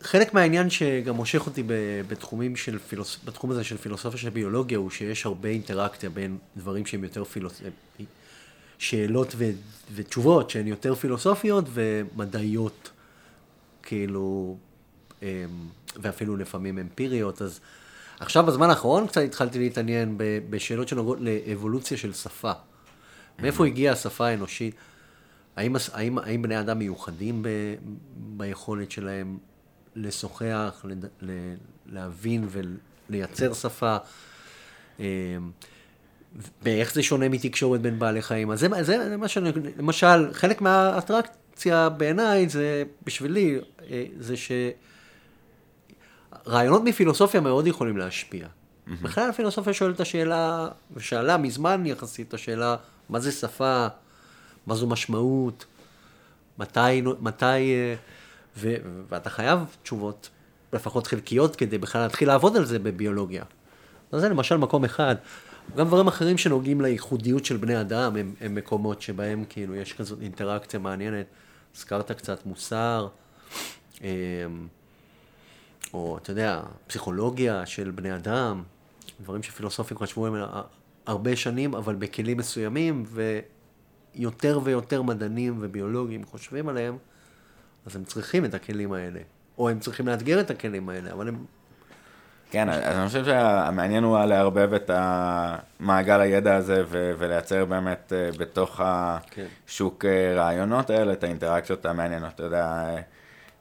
חלק 0.00 0.34
מהעניין 0.34 0.70
שגם 0.70 1.14
מושך 1.14 1.46
אותי 1.46 1.62
בתחומים 2.08 2.56
של 2.56 2.78
פילוס... 2.78 3.18
בתחום 3.24 3.50
הזה 3.50 3.64
של 3.64 3.76
פילוסופיה 3.76 4.18
של 4.18 4.30
ביולוגיה, 4.30 4.78
הוא 4.78 4.90
שיש 4.90 5.26
הרבה 5.26 5.48
אינטראקציה 5.48 6.10
בין 6.10 6.38
דברים 6.56 6.86
שהם 6.86 7.04
יותר 7.04 7.24
פילוסופיים, 7.24 7.72
שאלות 8.78 9.34
ו... 9.36 9.44
ותשובות 9.94 10.50
שהן 10.50 10.66
יותר 10.66 10.94
פילוסופיות 10.94 11.64
ומדעיות. 11.72 12.90
כאילו, 13.90 14.56
אמ, 15.22 15.28
ואפילו 15.96 16.36
לפעמים 16.36 16.78
אמפיריות, 16.78 17.42
אז 17.42 17.60
עכשיו 18.20 18.46
בזמן 18.46 18.70
האחרון 18.70 19.06
קצת 19.06 19.20
התחלתי 19.20 19.58
להתעניין 19.58 20.14
בשאלות 20.50 20.88
שנוגעות 20.88 21.18
לאבולוציה 21.20 21.96
של 21.96 22.12
שפה. 22.12 22.52
מאיפה 23.38 23.66
הגיעה 23.66 23.92
השפה 23.92 24.26
האנושית? 24.26 24.74
האם, 25.56 25.76
האם, 25.92 26.18
האם 26.18 26.42
בני 26.42 26.60
אדם 26.60 26.78
מיוחדים 26.78 27.42
ב, 27.42 27.48
ביכולת 28.16 28.90
שלהם 28.90 29.38
לשוחח, 29.96 30.84
לד, 30.84 31.04
ל, 31.20 31.54
להבין 31.86 32.48
ולייצר 33.08 33.54
שפה? 33.54 33.96
אמ, 35.00 35.04
ואיך 36.62 36.94
זה 36.94 37.02
שונה 37.02 37.28
מתקשורת 37.28 37.80
בין 37.80 37.98
בעלי 37.98 38.22
חיים? 38.22 38.50
אז 38.50 38.60
זה, 38.60 38.68
זה, 38.82 39.08
זה 39.08 39.16
מה 39.16 39.28
שאני, 39.28 39.52
למשל, 39.78 40.32
חלק 40.32 40.60
מהאטרקט, 40.60 41.39
האופציה 41.60 41.88
בעיניי 41.88 42.48
זה, 42.48 42.82
בשבילי, 43.06 43.58
אה, 43.90 44.04
זה 44.18 44.34
שרעיונות 46.46 46.82
מפילוסופיה 46.84 47.40
מאוד 47.40 47.66
יכולים 47.66 47.96
להשפיע. 47.96 48.46
Mm-hmm. 48.46 48.90
בכלל 49.02 49.30
הפילוסופיה 49.30 49.72
שואלת 49.72 49.94
את 49.94 50.00
השאלה, 50.00 50.68
ושאלה 50.94 51.36
מזמן 51.36 51.86
יחסית 51.86 52.28
את 52.28 52.34
השאלה, 52.34 52.76
מה 53.08 53.20
זה 53.20 53.32
שפה, 53.32 53.86
מה 54.66 54.74
זו 54.74 54.86
משמעות, 54.86 55.64
מתי, 56.58 57.02
מתי, 57.20 57.44
אה, 57.46 57.94
ו, 58.56 58.74
ואתה 59.08 59.30
חייב 59.30 59.58
תשובות, 59.82 60.28
לפחות 60.72 61.06
חלקיות, 61.06 61.56
כדי 61.56 61.78
בכלל 61.78 62.02
להתחיל 62.02 62.28
לעבוד 62.28 62.56
על 62.56 62.64
זה 62.64 62.78
בביולוגיה. 62.78 63.44
אז 64.12 64.20
זה 64.20 64.28
למשל 64.28 64.56
מקום 64.56 64.84
אחד. 64.84 65.16
גם 65.76 65.86
דברים 65.86 66.08
אחרים 66.08 66.38
שנוגעים 66.38 66.80
לייחודיות 66.80 67.44
של 67.44 67.56
בני 67.56 67.80
אדם, 67.80 68.16
הם, 68.16 68.34
הם 68.40 68.54
מקומות 68.54 69.02
שבהם 69.02 69.44
כאילו 69.48 69.74
יש 69.74 69.92
כזאת 69.92 70.22
אינטראקציה 70.22 70.80
מעניינת. 70.80 71.26
הזכרת 71.76 72.12
קצת 72.12 72.46
מוסר, 72.46 73.08
אמ, 74.00 74.06
או 75.94 76.18
אתה 76.18 76.30
יודע, 76.30 76.62
פסיכולוגיה 76.86 77.66
של 77.66 77.90
בני 77.90 78.14
אדם, 78.14 78.62
דברים 79.20 79.42
שפילוסופים 79.42 79.98
חשבו 79.98 80.26
עליהם 80.26 80.48
הרבה 81.06 81.36
שנים, 81.36 81.74
אבל 81.74 81.94
בכלים 81.94 82.36
מסוימים, 82.36 83.04
ויותר 84.14 84.60
ויותר 84.64 85.02
מדענים 85.02 85.56
וביולוגים 85.60 86.24
חושבים 86.24 86.68
עליהם, 86.68 86.98
אז 87.86 87.96
הם 87.96 88.04
צריכים 88.04 88.44
את 88.44 88.54
הכלים 88.54 88.92
האלה, 88.92 89.20
או 89.58 89.68
הם 89.68 89.80
צריכים 89.80 90.08
לאתגר 90.08 90.40
את 90.40 90.50
הכלים 90.50 90.88
האלה, 90.88 91.12
אבל 91.12 91.28
הם 91.28 91.44
כן, 92.50 92.68
אז 92.68 92.96
אני 92.96 93.06
חושב 93.06 93.24
שהמעניין 93.24 94.04
הוא 94.04 94.18
לערבב 94.18 94.74
את 94.74 94.90
המעגל 94.94 96.20
הידע 96.20 96.56
הזה 96.56 96.82
ו- 96.86 97.12
ולייצר 97.18 97.64
באמת 97.64 98.12
אה, 98.12 98.30
בתוך. 98.38 98.80
השוק 98.84 100.02
כן. 100.02 100.32
רעיונות 100.36 100.90
האלה 100.90 101.12
את 101.12 101.24
האינטראקציות 101.24 101.86
המעניינות. 101.86 102.34
אתה 102.34 102.42
יודע, 102.42 102.86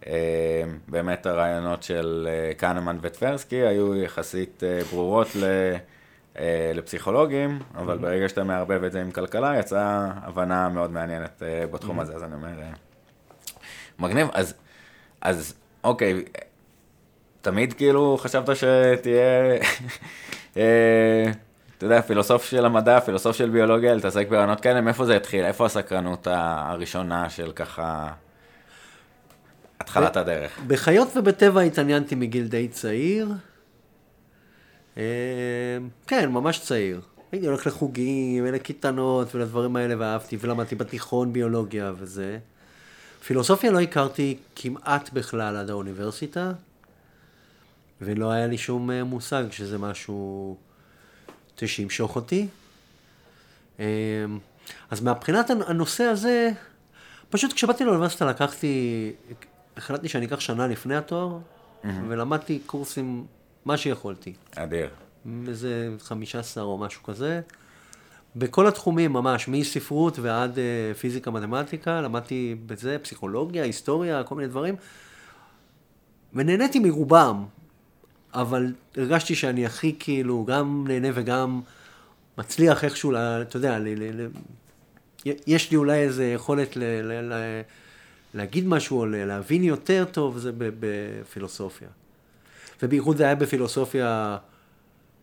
אה, 0.08 0.63
באמת 0.88 1.25
הרעיונות 1.25 1.84
של 1.84 2.29
קנמן 2.58 2.98
וטברסקי 3.01 3.62
היו 3.62 3.96
יחסית 3.96 4.63
ברורות 4.91 5.27
ל... 5.36 5.46
לפסיכולוגים, 6.74 7.60
אבל 7.75 7.98
mm-hmm. 7.98 8.01
ברגע 8.01 8.29
שאתה 8.29 8.43
מערבב 8.43 8.84
את 8.84 8.91
זה 8.91 9.01
עם 9.01 9.12
כלכלה, 9.12 9.60
יצאה 9.60 10.12
הבנה 10.22 10.69
מאוד 10.69 10.91
מעניינת 10.91 11.41
בתחום 11.72 12.00
mm-hmm. 12.00 12.01
הזה, 12.01 12.15
אז 12.15 12.24
אני 12.24 12.34
אומר, 12.34 12.50
מגניב. 14.00 14.27
אז, 14.34 14.53
אז 15.22 15.53
אוקיי, 15.84 16.24
תמיד 17.41 17.74
כאילו 17.74 18.17
חשבת 18.19 18.55
שתהיה, 18.55 19.58
אה, 20.58 21.31
אתה 21.77 21.86
יודע, 21.86 22.01
פילוסוף 22.01 22.46
של 22.46 22.65
המדע, 22.65 23.00
פילוסוף 23.00 23.36
של 23.36 23.50
ביולוגיה, 23.50 23.93
להתעסק 23.93 24.27
ברעיונות 24.29 24.62
כאלה, 24.62 24.81
מאיפה 24.81 25.05
זה 25.05 25.15
התחיל? 25.15 25.46
איפה 25.46 25.65
הסקרנות 25.65 26.27
הראשונה 26.31 27.29
של 27.29 27.51
ככה, 27.51 28.12
התחלת 29.79 30.17
הדרך? 30.17 30.60
בחיות 30.67 31.17
ובטבע 31.17 31.62
התעניינתי 31.62 32.15
מגיל 32.15 32.48
די 32.48 32.67
צעיר. 32.67 33.27
אה, 34.98 35.03
כן, 36.08 36.31
ממש 36.31 36.60
צעיר. 36.60 37.01
הייתי 37.31 37.48
הולך 37.48 37.67
לחוגים 37.67 38.43
ולקייטנות 38.48 39.36
ולדברים 39.36 39.75
האלה, 39.75 39.96
ואהבתי, 39.98 40.38
ולמדתי 40.41 40.75
בתיכון 40.75 41.34
ביולוגיה 41.34 41.93
וזה. 41.98 42.38
פילוסופיה 43.25 43.72
לא 43.72 43.79
הכרתי 43.79 44.38
כמעט 44.55 45.10
בכלל 45.13 45.55
עד 45.58 45.69
האוניברסיטה. 45.69 46.51
ולא 48.01 48.32
היה 48.32 48.48
לי 48.48 48.58
שום 48.58 48.91
אה, 48.91 49.03
מושג 49.03 49.44
שזה 49.51 49.77
משהו 49.77 50.58
שימשוך 51.68 52.15
אותי. 52.15 52.48
אמ, 53.79 53.84
אז 54.89 55.01
מבחינת 55.03 55.50
הנושא 55.50 56.03
הזה, 56.03 56.51
פשוט 57.29 57.53
כשבאתי 57.53 57.86
לאוניברסיטה 57.86 58.25
לקחתי, 58.25 59.12
החלטתי 59.77 60.10
שאני 60.10 60.25
אקח 60.25 60.39
שנה 60.39 60.68
לפני 60.68 60.96
התואר, 60.96 61.38
mm-hmm. 61.38 61.88
ולמדתי 62.08 62.60
קורסים, 62.65 63.25
מה 63.65 63.77
שיכולתי. 63.77 64.34
אדיר. 64.56 64.89
איזה 65.48 65.89
15 66.00 66.63
או 66.63 66.77
משהו 66.77 67.03
כזה. 67.03 67.41
בכל 68.36 68.68
התחומים 68.68 69.13
ממש, 69.13 69.48
מספרות 69.48 70.20
ועד 70.20 70.56
uh, 70.56 70.98
פיזיקה, 70.98 71.32
מתמטיקה, 71.32 72.01
למדתי 72.01 72.56
בזה, 72.65 72.98
פסיכולוגיה, 73.01 73.63
היסטוריה, 73.63 74.24
כל 74.24 74.36
מיני 74.36 74.48
דברים. 74.48 74.75
ונהניתי 76.34 76.79
מרובם, 76.79 77.46
אבל 78.33 78.74
הרגשתי 78.98 79.36
שאני 79.36 79.65
הכי 79.65 79.95
כאילו 80.00 80.45
גם 80.45 80.86
נהנה 80.88 81.07
וגם 81.13 81.62
מצליח 82.38 82.83
איכשהו, 82.83 83.13
אתה 83.15 83.57
יודע, 83.57 83.79
ל, 83.79 83.88
ל, 83.88 84.21
ל, 84.21 84.27
יש 85.48 85.71
לי 85.71 85.77
אולי 85.77 86.00
איזו 86.00 86.24
יכולת 86.24 86.75
ל, 86.75 86.83
ל, 86.83 87.33
ל, 87.33 87.62
להגיד 88.33 88.67
משהו 88.67 89.00
או 89.00 89.05
להבין 89.05 89.63
יותר 89.63 90.05
טוב, 90.12 90.38
זה 90.38 90.51
בפילוסופיה. 90.57 91.88
ובייחוד 92.83 93.17
זה 93.17 93.24
היה 93.24 93.36
בפילוסופיה 93.36 94.38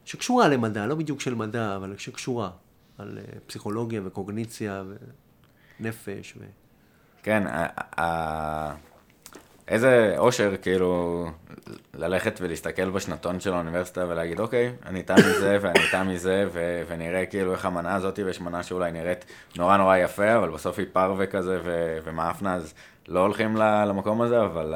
שקשורה 0.04 0.48
למדע, 0.48 0.86
לא 0.86 0.94
בדיוק 0.94 1.20
של 1.20 1.34
מדע, 1.34 1.76
אבל 1.76 1.94
שקשורה, 1.98 2.50
על 2.98 3.18
אה, 3.18 3.40
פסיכולוגיה 3.46 4.00
וקוגניציה 4.04 4.84
ונפש. 5.80 6.34
ו... 6.36 6.44
כן, 7.22 7.44
איזה 9.68 10.14
אושר, 10.18 10.56
כאילו, 10.62 11.24
ללכת 11.94 12.38
ולהסתכל 12.40 12.90
בשנתון 12.90 13.40
של 13.40 13.52
האוניברסיטה 13.52 14.04
ולהגיד, 14.08 14.40
אוקיי, 14.40 14.72
אני 14.86 14.98
איתה 14.98 15.14
מזה 15.14 15.58
ואני 15.60 15.80
איתה 15.80 16.04
מזה, 16.04 16.48
ו- 16.52 16.82
ונראה 16.88 17.26
כאילו 17.26 17.52
איך 17.52 17.64
המנה 17.64 17.94
הזאת, 17.94 18.18
ויש 18.24 18.40
מנה 18.40 18.62
שאולי 18.62 18.92
נראית 18.92 19.24
נורא 19.56 19.76
נורא 19.76 19.96
יפה, 19.96 20.36
אבל 20.36 20.50
בסוף 20.50 20.78
היא 20.78 20.86
פרווה 20.92 21.26
כזה 21.26 21.58
ו- 21.64 21.98
ומאפנה, 22.04 22.54
אז 22.54 22.74
לא 23.08 23.20
הולכים 23.20 23.56
למקום 23.56 24.22
הזה, 24.22 24.42
אבל 24.42 24.74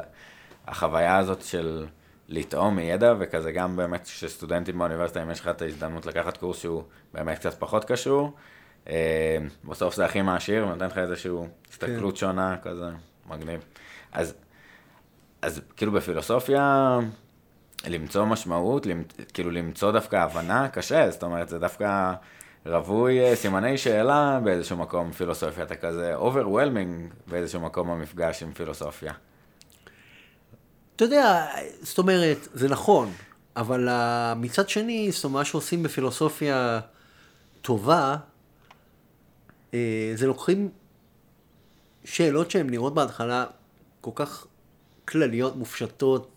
החוויה 0.67 1.17
הזאת 1.17 1.43
של 1.43 1.87
לטעום 2.29 2.77
מידע, 2.77 3.15
וכזה 3.19 3.53
גם 3.53 3.77
באמת 3.77 4.05
כשסטודנטים 4.05 4.79
באוניברסיטה, 4.79 5.23
אם 5.23 5.31
יש 5.31 5.41
לך 5.41 5.49
את 5.49 5.63
ההזדמנות 5.63 6.07
לקחת 6.07 6.37
קורס 6.37 6.59
שהוא 6.59 6.83
באמת 7.15 7.39
קצת 7.39 7.55
פחות 7.55 7.85
קשור, 7.85 8.33
אה, 8.89 9.39
בסוף 9.65 9.95
זה 9.95 10.05
הכי 10.05 10.23
מעשיר, 10.23 10.67
ונותן 10.67 10.87
לך 10.87 10.99
איזושהי 10.99 11.33
הסתכלות 11.71 12.15
כן. 12.15 12.21
שונה, 12.21 12.57
כזה 12.63 12.91
מגניב. 13.31 13.65
אז 14.13 14.35
אז 15.43 15.61
כאילו 15.77 15.93
בפילוסופיה, 15.93 16.99
למצוא 17.87 18.25
משמעות, 18.25 18.87
למ, 18.87 19.03
כאילו 19.33 19.51
למצוא 19.51 19.93
דווקא 19.93 20.17
הבנה, 20.17 20.69
קשה, 20.69 21.11
זאת 21.11 21.23
אומרת, 21.23 21.49
זה 21.49 21.59
דווקא 21.59 22.13
רווי 22.67 23.21
אה, 23.21 23.37
סימני 23.37 23.79
שאלה 23.79 24.41
באיזשהו 24.45 24.77
מקום 24.77 25.13
פילוסופיה, 25.13 25.65
אתה 25.65 25.77
כזה 25.77 26.17
overwhelming 26.17 27.15
באיזשהו 27.27 27.61
מקום 27.61 27.91
המפגש 27.91 28.43
עם 28.43 28.53
פילוסופיה. 28.53 29.13
אתה 30.97 31.05
יודע, 31.05 31.47
זאת 31.83 31.99
אומרת, 31.99 32.49
זה 32.55 32.69
נכון, 32.69 33.13
אבל 33.57 33.89
uh, 33.89 33.93
מצד 34.37 34.69
שני, 34.69 35.11
זאת 35.13 35.25
אומרת, 35.25 35.41
מה 35.41 35.45
שעושים 35.45 35.83
בפילוסופיה 35.83 36.81
טובה, 37.63 38.17
uh, 39.71 39.75
זה 40.15 40.27
לוקחים 40.27 40.69
שאלות 42.05 42.51
שהן 42.51 42.71
נראות 42.71 42.95
בהתחלה 42.95 43.45
כל 44.01 44.11
כך 44.15 44.47
כלליות 45.11 45.57
מופשטות, 45.57 46.29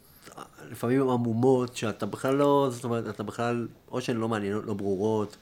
לפעמים 0.72 1.10
עמומות, 1.10 1.76
שאתה 1.76 2.06
בכלל 2.06 2.36
לא, 2.36 2.68
זאת 2.72 2.84
אומרת, 2.84 3.08
אתה 3.10 3.24
בכלל, 3.24 3.68
או 3.92 4.02
שהן 4.02 4.18
לא 4.18 4.30
מעניינות, 4.30 4.66
לא 4.66 4.74
ברורות, 4.74 5.38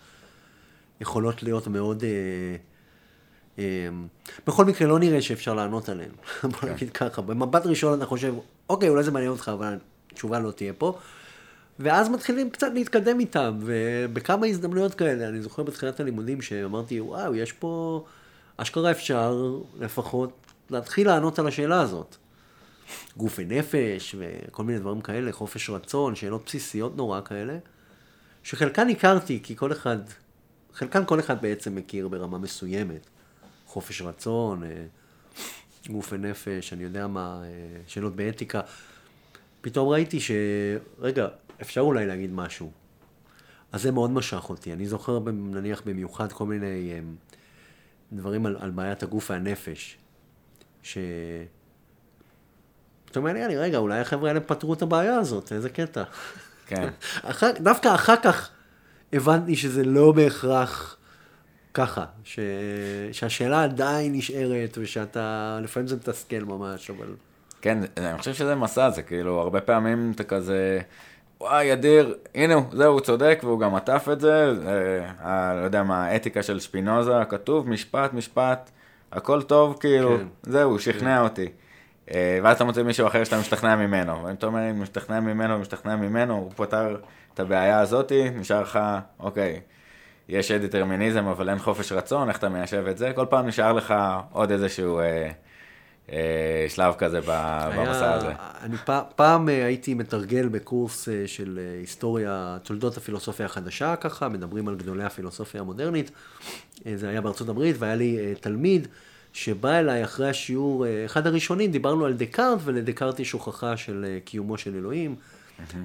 יכולות 1.02 1.44
להיות 1.44 1.68
מאוד... 1.68 2.04
אה, 2.04 2.56
אה, 3.60 3.90
בכל 4.48 4.66
מקרה 4.66 4.88
לא 4.88 5.00
נראה 5.00 5.22
שאפשר 5.22 5.54
לענות 5.54 5.90
עליהן, 5.90 6.12
בוא 6.44 6.52
כן. 6.52 6.74
נגיד 6.74 6.90
ככה. 6.90 7.22
במבט 7.22 7.66
ראשון 7.66 7.98
אתה 7.98 8.06
חושב, 8.06 8.34
אוקיי, 8.70 8.90
אולי 8.90 9.04
זה 9.04 9.12
מעניין 9.12 9.32
אותך, 9.32 9.52
אבל 9.54 9.78
התשובה 10.12 10.40
לא 10.40 10.52
תהיה 10.52 10.74
פה. 10.74 10.98
ואז 11.80 12.10
מתחילים 12.10 12.50
קצת 12.50 12.72
להתקדם 12.74 13.20
איתם, 13.20 13.58
ובכמה 13.60 14.46
הזדמנויות 14.46 14.96
כאלה, 14.96 15.30
אני 15.30 15.42
זוכר 15.42 15.64
בתחילת 15.64 16.00
הלימודים 16.00 16.42
שאמרתי, 16.42 17.02
וואו, 17.02 17.36
יש 17.36 17.52
פה, 17.52 18.04
אשכרה 18.58 18.92
אפשר 18.92 19.56
לפחות 19.80 20.32
להתחיל 20.70 21.08
לענות 21.08 21.40
על 21.40 21.48
השאלה 21.48 21.82
הזאת. 21.82 22.18
גוף 23.18 23.36
ונפש 23.40 24.16
וכל 24.20 24.64
מיני 24.64 24.80
דברים 24.80 25.02
כאלה, 25.02 25.32
חופש 25.32 25.70
רצון, 25.70 26.16
שאלות 26.16 26.46
בסיסיות 26.46 26.98
נורא 26.98 27.22
כאלה, 27.22 27.58
שחלקן 28.44 28.90
הכרתי, 28.90 29.40
כי 29.44 29.56
כל 29.56 29.72
אחד, 29.72 29.98
חלקן 30.74 31.06
כל 31.06 31.20
אחד 31.20 31.42
בעצם 31.42 31.76
מכיר 31.76 32.08
ברמה 32.08 32.38
מסוימת. 32.38 33.08
חופש 33.68 34.02
רצון, 34.02 34.64
אה, 34.64 34.86
גוף 35.90 36.14
ונפש, 36.14 36.74
אני 36.74 36.84
יודע 36.84 37.08
מה, 37.08 37.42
אה, 37.44 37.82
שאלות 37.88 38.16
באתיקה. 38.16 38.62
פתאום 39.62 39.90
ראיתי 39.90 40.20
ש... 40.20 40.32
רגע, 41.00 41.28
אפשר 41.62 41.82
אולי 41.82 42.08
להגיד 42.08 42.32
משהו. 42.34 42.72
אז 43.72 43.82
זה 43.82 43.92
מאוד 43.92 44.12
משך 44.12 44.50
אותי. 44.50 44.74
אני 44.74 44.88
זוכר 44.88 45.20
נניח 45.32 45.82
במיוחד 45.86 46.32
כל 46.32 46.46
מיני 46.46 46.92
אה, 46.92 47.00
דברים 48.12 48.46
על, 48.46 48.58
על 48.60 48.72
בעיית 48.72 49.04
הגוף 49.04 49.32
והנפש. 49.32 49.98
ש... 50.84 50.98
פתאום 53.12 53.26
היה 53.26 53.48
לי, 53.48 53.58
רגע, 53.58 53.78
אולי 53.78 54.00
החבר'ה 54.00 54.30
האלה 54.30 54.40
פתרו 54.40 54.74
את 54.74 54.82
הבעיה 54.82 55.16
הזאת, 55.16 55.52
איזה 55.52 55.70
קטע. 55.70 56.04
כן. 56.68 56.90
אחר, 57.24 57.52
דווקא 57.60 57.96
אחר 57.96 58.16
כך 58.24 58.50
הבנתי 59.14 59.56
שזה 59.56 59.84
לא 59.84 60.12
בהכרח 60.12 60.98
ככה, 61.74 62.06
ש, 62.24 62.40
שהשאלה 63.12 63.64
עדיין 63.64 64.14
נשארת, 64.14 64.78
ושאתה, 64.82 65.60
לפעמים 65.64 65.88
זה 65.88 65.96
מתסכל 65.96 66.40
ממש, 66.40 66.90
אבל... 66.90 67.08
כן, 67.62 67.78
אני 67.98 68.18
חושב 68.18 68.34
שזה 68.34 68.56
מסע, 68.56 68.90
זה 68.90 69.02
כאילו, 69.02 69.40
הרבה 69.40 69.62
פעמים 69.62 70.12
אתה 70.16 70.24
כזה, 70.24 70.80
וואי, 71.42 71.74
אדיר, 71.74 72.16
הנה 72.36 72.54
הוא, 72.54 72.64
זהו, 72.72 72.94
הוא 72.94 73.02
צודק, 73.02 73.40
והוא 73.44 73.60
גם 73.60 73.76
עטף 73.76 74.08
את 74.12 74.22
זה, 74.22 74.54
אה, 75.26 75.56
לא 75.56 75.62
יודע 75.62 75.84
מה, 75.84 76.06
האתיקה 76.06 76.44
של 76.44 76.60
שפינוזה, 76.60 77.14
כתוב, 77.30 77.70
משפט, 77.70 78.14
משפט, 78.14 78.70
הכל 79.12 79.42
טוב, 79.42 79.78
כאילו, 79.80 80.18
כן. 80.18 80.52
זהו, 80.52 80.80
שכנע 80.80 81.18
כן. 81.18 81.24
אותי. 81.24 81.50
אה, 82.14 82.40
ואז 82.44 82.56
אתה 82.56 82.64
מוצא 82.64 82.84
מישהו 82.84 83.08
אחר 83.08 83.24
שאתה 83.24 83.40
משתכנע 83.40 83.76
ממנו, 83.76 84.24
ואם 84.24 84.36
אתה 84.36 84.46
אומר, 84.46 84.70
אם 84.70 84.82
משתכנע 84.82 85.20
ממנו 85.20 85.56
ומשתכנע 85.56 85.96
ממנו, 85.96 86.36
הוא 86.38 86.52
פותר 86.56 86.98
את 87.34 87.40
הבעיה 87.40 87.80
הזאתי, 87.80 88.30
נשאר 88.30 88.62
לך, 88.62 88.80
אוקיי, 89.20 89.62
יש 90.30 90.52
דטרמיניזם, 90.52 91.26
אבל 91.26 91.50
אין 91.50 91.60
חופש 91.60 91.92
רצון, 91.92 92.30
איך 92.30 92.38
אתה 92.38 92.50
מיישב 92.50 92.88
את 92.88 92.98
זה? 92.98 93.12
כל 93.16 93.26
פעם 93.30 93.48
נשאר 93.48 93.74
לך 93.74 93.94
עוד 94.32 94.52
איזשהו 94.52 95.00
אה, 95.00 95.32
אה, 96.12 96.66
שלב 96.70 96.94
כזה 96.94 97.20
במסע 97.22 98.14
הזה. 98.14 98.32
אני 98.62 98.78
פ, 98.78 98.90
פעם 99.16 99.50
אה, 99.50 99.66
הייתי 99.66 99.94
מתרגל 99.94 100.48
בקורס 100.48 101.10
אה, 101.10 101.24
של 101.26 101.60
היסטוריה, 101.80 102.58
תולדות 102.64 102.98
הפילוסופיה 102.98 103.46
החדשה 103.46 103.96
ככה, 103.96 104.30
מדברים 104.30 104.68
על 104.68 104.76
גדולי 104.76 105.04
הפילוסופיה 105.04 105.62
המודרנית, 105.62 106.12
זה 106.96 107.10
היה 107.10 107.22
בארצות 107.22 107.50
הברית, 107.50 107.76
והיה 107.80 107.96
לי 107.96 108.36
תלמיד, 108.40 108.88
שבא 109.34 109.80
אליי 109.80 110.04
אחרי 110.04 110.30
השיעור, 110.30 110.86
אה, 110.86 111.06
אחד 111.06 111.28
הראשונים, 111.28 111.72
דיברנו 111.72 112.06
על 112.06 112.14
דקארט, 112.14 112.60
ולדקארט 112.64 113.20
יש 113.20 113.32
הוכחה 113.32 113.78
של 113.78 114.06
אה, 114.08 114.20
קיומו 114.26 114.58
של 114.58 114.76
אלוהים, 114.76 115.16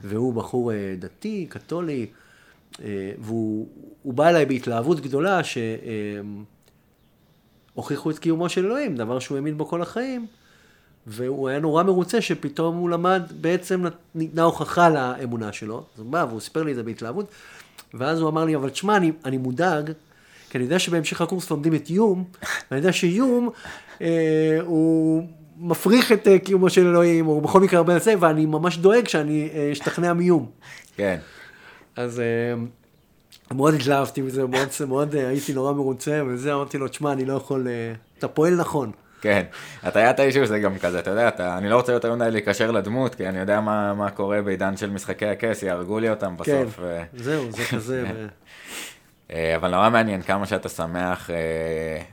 והוא 0.03 0.35
בחור 0.35 0.73
אה, 0.73 0.95
דתי, 0.99 1.47
קתולי, 1.49 2.07
והוא 3.19 3.69
בא 4.05 4.29
אליי 4.29 4.47
בהתלהבות 4.47 5.01
גדולה 5.01 5.41
שהוכיחו 7.75 8.11
את 8.11 8.19
קיומו 8.19 8.49
של 8.49 8.65
אלוהים, 8.65 8.97
דבר 8.97 9.19
שהוא 9.19 9.37
האמין 9.37 9.59
בו 9.59 9.67
כל 9.67 9.83
החיים, 9.83 10.27
והוא 11.07 11.49
היה 11.49 11.59
נורא 11.59 11.83
מרוצה 11.83 12.21
שפתאום 12.21 12.77
הוא 12.77 12.91
למד, 12.91 13.23
בעצם 13.41 13.85
ניתנה 14.15 14.43
הוכחה 14.43 14.89
לאמונה 14.89 15.53
שלו, 15.53 15.85
אז 15.95 16.01
הוא 16.01 16.11
בא 16.11 16.27
והוא 16.29 16.41
סיפר 16.41 16.63
לי 16.63 16.71
את 16.71 16.77
זה 16.77 16.83
בהתלהבות, 16.83 17.27
ואז 17.95 18.21
הוא 18.21 18.29
אמר 18.29 18.45
לי, 18.45 18.57
אבל 18.57 18.71
תשמע, 18.71 18.97
אני, 18.97 19.13
אני 19.25 19.39
מודאג, 19.39 19.93
כי 20.51 20.59
אני 20.59 20.65
יודע 20.65 20.79
שבהמשך 20.79 21.21
הקורס 21.21 21.51
לומדים 21.51 21.75
את 21.75 21.91
יום, 21.91 22.25
ואני 22.71 22.81
יודע 22.81 22.93
שיום 22.93 23.51
אה, 24.03 24.59
הוא 24.65 25.23
מפריך 25.59 26.13
את 26.13 26.29
אה, 26.29 26.39
קיומו 26.39 26.71
של 26.71 26.87
אלוהים, 26.87 27.29
או 27.29 27.41
בכל 27.41 27.61
מקרה 27.61 27.79
הרבה 27.79 27.97
לזה, 27.97 28.15
ואני 28.21 28.47
ממש 28.47 28.79
דואג 28.79 29.09
שאני 29.09 29.49
אה, 29.55 29.73
אשתכנע 29.73 30.13
מיום. 30.13 30.47
כן. 30.97 31.19
אז 31.97 32.21
אה, 32.21 32.55
מאוד 33.55 33.75
התלהבתי 33.75 34.23
מזה, 34.23 34.47
מאוד, 34.47 34.69
מאוד 34.89 35.15
אה, 35.15 35.29
הייתי 35.29 35.53
נורא 35.53 35.73
מרוצה, 35.73 36.23
וזה 36.29 36.55
אמרתי 36.55 36.79
לו, 36.79 36.89
תשמע, 36.89 37.13
אני 37.13 37.25
לא 37.25 37.33
יכול, 37.33 37.69
אה, 37.69 37.93
אתה 38.19 38.29
פועל 38.29 38.55
נכון. 38.55 38.91
כן, 39.21 39.43
הטיית 39.83 40.21
האישו 40.21 40.47
זה 40.47 40.59
גם 40.59 40.79
כזה, 40.79 40.99
אתה 40.99 41.11
יודע, 41.11 41.29
אתה, 41.29 41.59
אני 41.59 41.69
לא 41.69 41.77
רוצה 41.77 41.93
יותר 41.93 42.15
מדי 42.15 42.31
להיקשר 42.31 42.71
לדמות, 42.71 43.15
כי 43.15 43.29
אני 43.29 43.39
יודע 43.39 43.61
מה, 43.61 43.95
מה 43.95 44.11
קורה 44.11 44.43
בעידן 44.43 44.77
של 44.77 44.91
משחקי 44.91 45.27
הכס, 45.27 45.63
יהרגו 45.63 45.99
לי 45.99 46.11
אותם 46.11 46.35
בסוף. 46.37 46.47
כן, 46.47 46.83
ו... 46.83 47.03
זהו, 47.17 47.53
זה 47.53 47.65
כזה. 47.65 48.05
ו... 48.15 48.27
אה, 49.31 49.57
אבל 49.57 49.71
נורא 49.71 49.91
מעניין 49.91 50.23
כמה 50.23 50.47
שאתה 50.47 50.69
שמח 50.69 51.31
אה, 51.31 51.37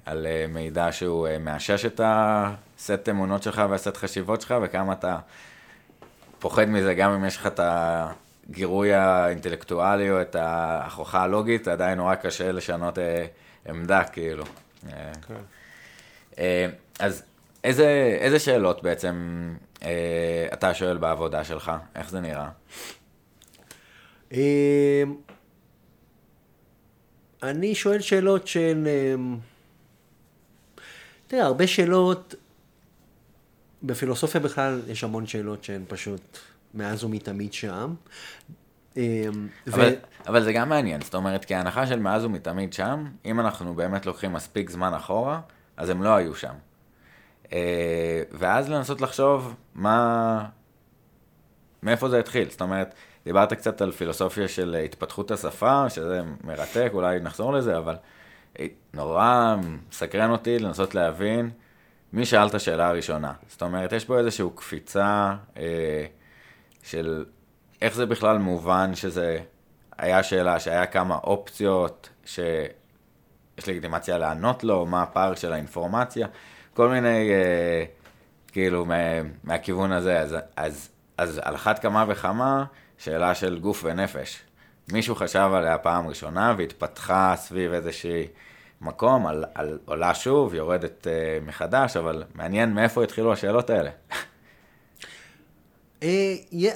על 0.05 0.27
אה, 0.27 0.45
מידע 0.49 0.91
שהוא 0.91 1.27
מאשש 1.39 1.85
את 1.85 2.01
הסט 2.03 3.09
אמונות 3.09 3.43
שלך 3.43 3.61
והסט 3.69 3.97
חשיבות 3.97 4.41
שלך, 4.41 4.53
וכמה 4.61 4.93
אתה 4.93 5.17
פוחד 6.39 6.65
מזה, 6.65 6.93
גם 6.93 7.11
אם 7.11 7.25
יש 7.25 7.37
לך 7.37 7.47
את 7.47 7.59
הגירוי 7.63 8.93
האינטלקטואלי 8.93 10.11
או 10.11 10.21
את 10.21 10.35
ההוכחה 10.35 11.23
הלוגית, 11.23 11.67
עדיין 11.67 11.97
נורא 11.97 12.15
קשה 12.15 12.51
לשנות 12.51 12.97
עמדה, 13.69 14.03
כאילו. 14.03 14.43
כן. 15.27 16.69
אז 16.99 17.23
איזה, 17.63 18.17
איזה 18.19 18.39
שאלות 18.39 18.83
בעצם 18.83 19.15
אתה 20.53 20.73
שואל 20.73 20.97
בעבודה 20.97 21.43
שלך? 21.43 21.71
איך 21.95 22.09
זה 22.09 22.19
נראה? 22.21 22.49
אני 27.43 27.75
שואל 27.75 27.99
שאלות 27.99 28.47
שהן... 28.47 28.85
אמ, 28.87 29.37
תראה, 31.27 31.45
הרבה 31.45 31.67
שאלות, 31.67 32.35
בפילוסופיה 33.83 34.41
בכלל 34.41 34.81
יש 34.87 35.03
המון 35.03 35.27
שאלות 35.27 35.63
שהן 35.63 35.83
פשוט 35.87 36.37
מאז 36.73 37.03
ומתמיד 37.03 37.53
שם. 37.53 37.93
אמ, 38.97 39.01
ו- 39.67 39.73
אבל, 39.73 39.95
אבל 40.27 40.43
זה 40.43 40.53
גם 40.53 40.69
מעניין, 40.69 41.01
זאת 41.01 41.15
אומרת, 41.15 41.45
כי 41.45 41.55
ההנחה 41.55 41.87
של 41.87 41.99
מאז 41.99 42.25
ומתמיד 42.25 42.73
שם, 42.73 43.05
אם 43.25 43.39
אנחנו 43.39 43.73
באמת 43.75 44.05
לוקחים 44.05 44.33
מספיק 44.33 44.69
זמן 44.69 44.93
אחורה, 44.93 45.41
אז 45.77 45.89
הם 45.89 46.03
לא 46.03 46.15
היו 46.15 46.35
שם. 46.35 46.53
אה, 47.53 48.23
ואז 48.31 48.69
לנסות 48.69 49.01
לחשוב 49.01 49.55
מה... 49.75 50.45
מאיפה 51.83 52.09
זה 52.09 52.19
התחיל. 52.19 52.49
זאת 52.49 52.61
אומרת, 52.61 52.95
דיברת 53.25 53.53
קצת 53.53 53.81
על 53.81 53.91
פילוסופיה 53.91 54.47
של 54.47 54.75
התפתחות 54.85 55.31
השפה, 55.31 55.89
שזה 55.89 56.21
מרתק, 56.43 56.89
אולי 56.93 57.19
נחזור 57.19 57.53
לזה, 57.53 57.77
אבל 57.77 57.95
אה, 58.59 58.65
נורא 58.93 59.55
מסקרן 59.89 60.29
אותי 60.29 60.59
לנסות 60.59 60.95
להבין 60.95 61.49
מי 62.13 62.25
שאל 62.25 62.47
את 62.47 62.53
השאלה 62.53 62.87
הראשונה. 62.87 63.33
זאת 63.47 63.61
אומרת, 63.61 63.91
יש 63.91 64.05
פה 64.05 64.19
איזושהי 64.19 64.45
קפיצה 64.55 65.35
אה, 65.57 66.05
של 66.83 67.25
איך 67.81 67.95
זה 67.95 68.05
בכלל 68.05 68.37
מובן 68.37 68.95
שזה 68.95 69.39
היה 69.97 70.23
שאלה, 70.23 70.59
שהיה 70.59 70.85
כמה 70.85 71.15
אופציות, 71.15 72.09
שיש 72.25 73.67
לגיטימציה 73.67 74.17
לענות 74.17 74.63
לו, 74.63 74.85
מה 74.85 75.03
הפער 75.03 75.35
של 75.35 75.53
האינפורמציה, 75.53 76.27
כל 76.73 76.89
מיני, 76.89 77.29
אה, 77.31 77.83
כאילו, 78.51 78.85
מה, 78.85 78.95
מהכיוון 79.43 79.91
הזה. 79.91 80.19
אז, 80.19 80.37
אז, 80.55 80.89
אז 81.17 81.41
על 81.43 81.55
אחת 81.55 81.79
כמה 81.79 82.05
וכמה, 82.07 82.65
שאלה 83.03 83.35
של 83.35 83.59
גוף 83.59 83.83
ונפש. 83.83 84.39
מישהו 84.91 85.15
חשב 85.15 85.49
עליה 85.53 85.77
פעם 85.77 86.07
ראשונה 86.07 86.55
והתפתחה 86.57 87.33
סביב 87.37 87.73
איזושהי 87.73 88.27
מקום, 88.81 89.27
על, 89.27 89.45
על, 89.55 89.79
עולה 89.85 90.15
שוב, 90.15 90.53
יורדת 90.53 91.07
אה, 91.07 91.37
מחדש, 91.45 91.97
אבל 91.97 92.23
מעניין 92.35 92.73
מאיפה 92.73 93.03
התחילו 93.03 93.33
השאלות 93.33 93.69
האלה. 93.69 93.89
אה, 96.03 96.35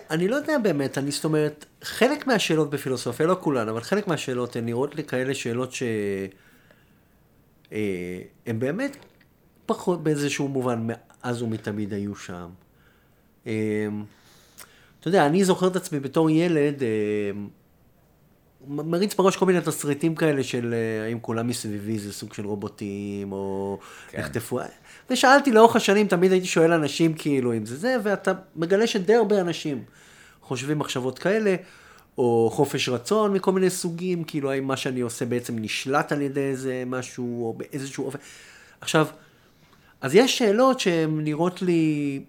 אני 0.09 0.27
לא 0.27 0.35
יודע 0.35 0.57
באמת, 0.57 0.97
אני 0.97 1.11
זאת 1.11 1.25
אומרת, 1.25 1.65
חלק 1.83 2.27
מהשאלות 2.27 2.69
בפילוסופיה, 2.69 3.25
לא 3.25 3.37
כולן, 3.41 3.69
אבל 3.69 3.81
חלק 3.81 4.07
מהשאלות 4.07 4.55
הן 4.55 4.65
נראות 4.65 4.95
לי 4.95 5.03
כאלה 5.03 5.33
שאלות 5.33 5.71
ש... 5.71 5.83
אה, 7.71 8.21
באמת 8.47 8.97
פחות 9.65 10.03
באיזשהו 10.03 10.47
מובן 10.47 10.87
מאז 10.87 11.41
ומתמיד 11.41 11.93
היו 11.93 12.15
שם. 12.15 12.49
אתה 15.07 15.15
יודע, 15.15 15.25
אני 15.25 15.43
זוכר 15.43 15.67
את 15.67 15.75
עצמי 15.75 15.99
בתור 15.99 16.29
ילד, 16.29 16.83
אה, 16.83 17.31
מריץ 18.67 19.15
בראש 19.15 19.37
כל 19.37 19.45
מיני 19.45 19.61
תסריטים 19.61 20.15
כאלה 20.15 20.43
של 20.43 20.73
אה, 20.73 21.05
האם 21.05 21.19
כולם 21.19 21.47
מסביבי 21.47 21.99
זה 21.99 22.13
סוג 22.13 22.33
של 22.33 22.45
רובוטים, 22.45 23.31
או 23.31 23.77
כן. 24.09 24.19
נחטפו. 24.19 24.59
ושאלתי 25.09 25.51
לאורך 25.51 25.75
השנים, 25.75 26.07
תמיד 26.07 26.31
הייתי 26.31 26.47
שואל 26.47 26.73
אנשים 26.73 27.13
כאילו 27.13 27.53
אם 27.53 27.65
זה 27.65 27.75
זה, 27.75 27.97
ואתה 28.03 28.31
מגלה 28.55 28.87
שדי 28.87 29.15
הרבה 29.15 29.41
אנשים 29.41 29.83
חושבים 30.41 30.79
מחשבות 30.79 31.19
כאלה, 31.19 31.55
או 32.17 32.49
חופש 32.53 32.89
רצון 32.89 33.33
מכל 33.33 33.51
מיני 33.51 33.69
סוגים, 33.69 34.23
כאילו 34.23 34.51
האם 34.51 34.63
מה 34.63 34.77
שאני 34.77 35.01
עושה 35.01 35.25
בעצם 35.25 35.59
נשלט 35.59 36.11
על 36.11 36.21
ידי 36.21 36.41
איזה 36.41 36.83
משהו, 36.85 37.45
או 37.45 37.53
באיזשהו 37.53 38.05
אופן. 38.05 38.19
עכשיו, 38.81 39.07
אז 40.01 40.15
יש 40.15 40.37
שאלות 40.37 40.79
שהן 40.79 41.19
נראות 41.23 41.61
לי, 41.61 42.19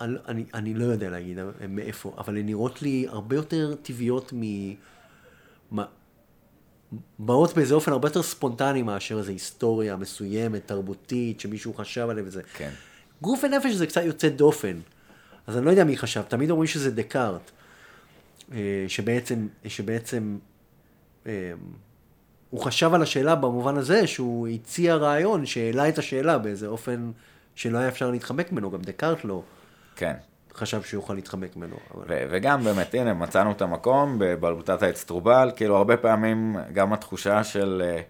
אני, 0.00 0.16
אני, 0.28 0.44
אני 0.54 0.74
לא 0.74 0.84
יודע 0.84 1.10
להגיד 1.10 1.38
מאיפה, 1.68 2.14
אבל 2.18 2.36
הן 2.38 2.46
נראות 2.46 2.82
לי 2.82 3.06
הרבה 3.08 3.36
יותר 3.36 3.74
טבעיות 3.82 4.32
מ... 4.32 4.42
מה, 5.70 5.84
באות 7.18 7.54
באיזה 7.54 7.74
אופן 7.74 7.92
הרבה 7.92 8.08
יותר 8.08 8.22
ספונטני 8.22 8.82
מאשר 8.82 9.18
איזו 9.18 9.32
היסטוריה 9.32 9.96
מסוימת, 9.96 10.66
תרבותית, 10.66 11.40
שמישהו 11.40 11.74
חשב 11.74 12.06
עליה 12.10 12.24
וזה. 12.26 12.42
כן. 12.54 12.70
גוף 13.22 13.44
ונפש 13.44 13.72
זה 13.72 13.86
קצת 13.86 14.02
יוצא 14.04 14.28
דופן. 14.28 14.76
אז 15.46 15.56
אני 15.56 15.64
לא 15.64 15.70
יודע 15.70 15.84
מי 15.84 15.96
חשב, 15.96 16.22
תמיד 16.22 16.50
אומרים 16.50 16.66
שזה 16.66 16.90
דקארט. 16.90 17.50
אה, 18.52 18.84
שבעצם, 18.88 19.46
שבעצם 19.66 20.38
אה, 21.26 21.52
הוא 22.50 22.60
חשב 22.60 22.94
על 22.94 23.02
השאלה 23.02 23.34
במובן 23.34 23.76
הזה 23.76 24.06
שהוא 24.06 24.48
הציע 24.48 24.94
רעיון 24.94 25.46
שהעלה 25.46 25.88
את 25.88 25.98
השאלה 25.98 26.38
באיזה 26.38 26.66
אופן 26.66 27.10
שלא 27.54 27.78
היה 27.78 27.88
אפשר 27.88 28.10
להתחמק 28.10 28.52
ממנו, 28.52 28.70
גם 28.70 28.82
דקארט 28.82 29.24
לא 29.24 29.42
כן. 29.96 30.12
חשב 30.54 30.82
שהוא 30.82 31.02
יוכל 31.02 31.14
להתחמק 31.14 31.56
ממנו. 31.56 31.76
אבל... 31.94 32.04
ו- 32.08 32.26
וגם 32.30 32.64
באמת, 32.64 32.94
הנה, 32.94 33.14
מצאנו 33.14 33.52
את 33.52 33.62
המקום 33.62 34.16
בבלוטת 34.18 34.82
האצטרובל, 34.82 35.50
כאילו 35.56 35.76
הרבה 35.76 35.96
פעמים 35.96 36.56
גם 36.72 36.92
התחושה 36.92 37.44
של, 37.44 37.82
אה, 37.84 38.00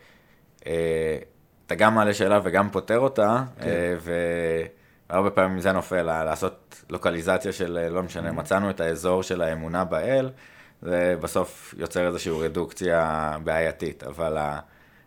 אה, 0.66 1.18
אתה 1.66 1.74
גם 1.74 1.94
מעלה 1.94 2.14
שאלה 2.14 2.40
וגם 2.42 2.70
פותר 2.70 2.98
אותה, 2.98 3.42
כן. 3.60 3.66
אה, 3.68 3.94
והרבה 5.10 5.30
פעמים 5.30 5.60
זה 5.60 5.72
נופל, 5.72 6.02
לעשות 6.02 6.82
לוקליזציה 6.90 7.52
של, 7.52 7.78
אה, 7.82 7.90
לא 7.90 8.02
משנה, 8.02 8.32
מצאנו 8.32 8.70
את 8.70 8.80
האזור 8.80 9.22
של 9.22 9.42
האמונה 9.42 9.84
באל, 9.84 10.30
זה 10.82 11.16
בסוף 11.20 11.74
יוצר 11.78 12.06
איזושהי 12.06 12.32
רדוקציה 12.32 13.32
בעייתית, 13.44 14.04
אבל 14.04 14.38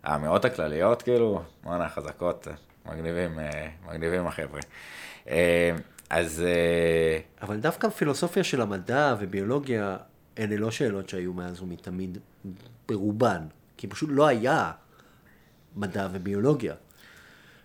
האמירות 0.04 0.46
הכלליות, 0.46 1.02
כאילו, 1.02 1.42
וואנה, 1.64 1.90
חזקות, 1.90 2.48
מגניבים, 2.86 3.40
אה, 3.40 3.68
מגניבים 3.90 4.28
החבר'ה. 4.28 4.60
אז... 6.10 6.42
אה, 6.42 7.20
אבל 7.42 7.60
דווקא 7.60 7.90
פילוסופיה 7.90 8.44
של 8.44 8.62
המדע 8.62 9.16
וביולוגיה, 9.20 9.98
אלה 10.38 10.56
לא 10.56 10.72
שאלות 10.72 11.10
שהיו 11.10 11.34
מאז 11.34 11.62
ומתמיד 11.62 12.18
ברובן, 12.88 13.42
כי 13.78 13.88
פשוט 13.88 14.10
לא 14.14 14.28
היה 14.28 14.72
מדע 15.76 16.08
וביולוגיה. 16.12 16.76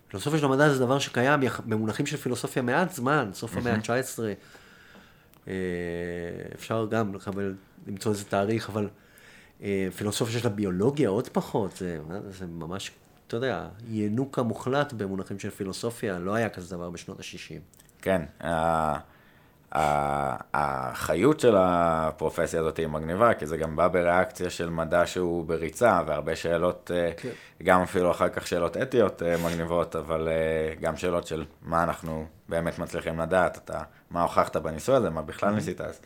פילוסופיה 0.09 0.39
של 0.39 0.45
המדע 0.45 0.69
זה 0.69 0.79
דבר 0.79 0.99
שקיים 0.99 1.41
במונחים 1.67 2.07
של 2.07 2.17
פילוסופיה 2.17 2.63
מעט 2.63 2.93
זמן, 2.93 3.31
סוף 3.33 3.57
המאה 3.57 3.75
ה-19. 3.75 4.21
אה, 5.49 5.55
אפשר 6.55 6.87
גם 6.91 7.15
לקבל, 7.15 7.55
למצוא 7.87 8.13
איזה 8.13 8.25
תאריך, 8.25 8.71
אבל 8.71 8.89
אה, 9.63 9.89
פילוסופיה 9.97 10.41
של 10.41 10.47
הביולוגיה 10.47 11.09
עוד 11.09 11.29
פחות, 11.29 11.77
זה, 11.77 11.99
זה 12.31 12.47
ממש, 12.47 12.91
אתה 13.27 13.37
יודע, 13.37 13.69
ינוקה 13.91 14.43
מוחלט 14.43 14.93
במונחים 14.93 15.39
של 15.39 15.51
פילוסופיה, 15.51 16.19
לא 16.19 16.35
היה 16.35 16.49
כזה 16.49 16.77
דבר 16.77 16.91
בשנות 16.91 17.21
ה-60. 17.21 17.84
כן, 18.05 18.23
החיות 20.55 21.41
של 21.41 21.55
הפרופסיה 21.59 22.61
הזאת 22.61 22.77
היא 22.77 22.87
מגניבה, 22.87 23.35
כי 23.35 23.47
זה 23.47 23.57
גם 23.57 23.77
בא 23.77 23.89
בריאקציה 23.89 24.51
של 24.51 24.71
מדע 24.71 25.07
שהוא 25.07 25.45
בריצה, 25.45 26.01
והרבה 26.07 26.37
שאלות, 26.37 26.91
אה, 26.95 27.11
כן. 27.17 27.29
גם 27.63 27.83
אפילו 27.83 28.11
אחר 28.11 28.29
כך 28.29 28.47
שאלות 28.47 28.77
אתיות 28.77 29.23
אה, 29.23 29.37
מגניבות, 29.45 29.97
אבל 29.97 30.29
אה, 30.29 30.75
גם 30.81 30.97
שאלות 30.97 31.27
של 31.27 31.45
מה 31.63 31.83
אנחנו 31.83 32.27
באמת 32.49 32.79
מצליחים 32.79 33.21
לדעת, 33.21 33.57
אתה, 33.57 33.83
מה 34.11 34.23
הוכחת 34.23 34.57
בניסוי 34.57 34.95
הזה, 34.95 35.11
מה 35.11 35.23
בכלל 35.23 35.55
ניסית, 35.55 35.81
אז 35.81 36.01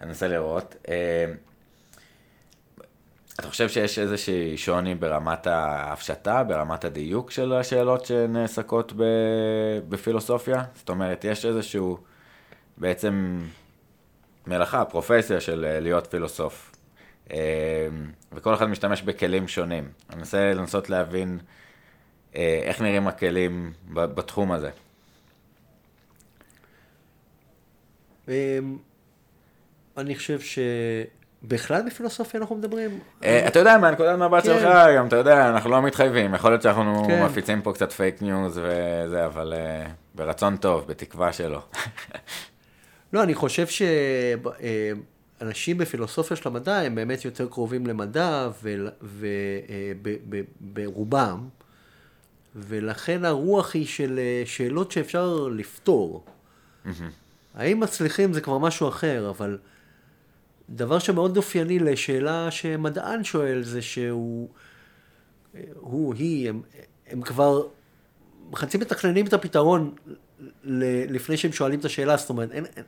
אני 0.00 0.08
אנסה 0.08 0.28
לראות. 0.28 0.76
אתה 3.40 3.48
חושב 3.48 3.68
שיש 3.68 3.98
איזושהי 3.98 4.56
שוני 4.56 4.94
ברמת 4.94 5.46
ההפשטה, 5.46 6.44
ברמת 6.44 6.84
הדיוק 6.84 7.30
של 7.30 7.52
השאלות 7.52 8.04
שנעסקות 8.04 8.92
ב... 8.96 9.02
בפילוסופיה? 9.88 10.64
זאת 10.74 10.88
אומרת, 10.88 11.24
יש 11.24 11.44
איזשהו 11.44 11.98
בעצם 12.76 13.40
מלאכה, 14.46 14.84
פרופסיה 14.84 15.40
של 15.40 15.64
אה, 15.64 15.80
להיות 15.80 16.06
פילוסוף. 16.06 16.76
אה, 17.30 17.88
וכל 18.32 18.54
אחד 18.54 18.66
משתמש 18.66 19.02
בכלים 19.02 19.48
שונים. 19.48 19.88
אני 20.10 20.18
מנסה 20.18 20.54
לנסות 20.54 20.90
להבין 20.90 21.38
אה, 22.36 22.60
איך 22.62 22.80
נראים 22.80 23.08
הכלים 23.08 23.72
בתחום 23.92 24.52
הזה. 24.52 24.70
אמ, 28.28 28.78
אני 29.96 30.16
חושב 30.16 30.40
שבכלל 31.44 31.82
בפילוסופיה 31.86 32.40
אנחנו 32.40 32.56
מדברים. 32.56 32.98
אה, 33.24 33.46
אתה 33.46 33.58
יודע, 33.58 33.78
מהנקודת 33.78 34.18
מבט 34.18 34.42
כן. 34.42 34.58
שלך, 34.60 34.78
גם 34.96 35.06
אתה 35.06 35.16
יודע, 35.16 35.50
אנחנו 35.50 35.70
לא 35.70 35.82
מתחייבים, 35.82 36.34
יכול 36.34 36.50
להיות 36.50 36.62
שאנחנו 36.62 37.04
כן. 37.06 37.24
מפיצים 37.24 37.62
פה 37.62 37.72
קצת 37.72 37.92
פייק 37.92 38.22
ניוז 38.22 38.60
וזה, 38.62 39.26
אבל 39.26 39.52
אה, 39.56 39.86
ברצון 40.14 40.56
טוב, 40.56 40.86
בתקווה 40.86 41.32
שלא. 41.32 41.62
לא, 43.12 43.22
אני 43.22 43.34
חושב 43.34 43.66
שאנשים 45.40 45.78
בפילוסופיה 45.78 46.36
של 46.36 46.48
המדע 46.48 46.76
הם 46.76 46.94
באמת 46.94 47.24
יותר 47.24 47.48
קרובים 47.48 47.86
למדע 47.86 48.48
וברובם, 50.60 51.48
ולכן 52.56 53.24
הרוח 53.24 53.74
היא 53.74 53.86
של 53.86 54.18
אה, 54.18 54.42
שאלות 54.46 54.92
שאפשר 54.92 55.48
לפתור. 55.50 56.24
האם 57.54 57.80
מצליחים 57.80 58.32
זה 58.32 58.40
כבר 58.40 58.58
משהו 58.58 58.88
אחר, 58.88 59.30
אבל 59.30 59.58
דבר 60.70 60.98
שמאוד 60.98 61.36
אופייני 61.36 61.78
לשאלה 61.78 62.50
שמדען 62.50 63.24
שואל 63.24 63.62
זה 63.62 63.82
שהוא, 63.82 64.48
הוא, 65.74 66.14
היא, 66.14 66.48
הם, 66.48 66.62
הם 67.06 67.22
כבר 67.22 67.66
חצי 68.54 68.78
מתכננים 68.78 69.26
את 69.26 69.32
הפתרון 69.32 69.94
ל- 70.64 71.14
לפני 71.14 71.36
שהם 71.36 71.52
שואלים 71.52 71.80
את 71.80 71.84
השאלה, 71.84 72.16
זאת 72.16 72.30
אומרת, 72.30 72.52
אין, 72.52 72.66
אין, 72.76 72.84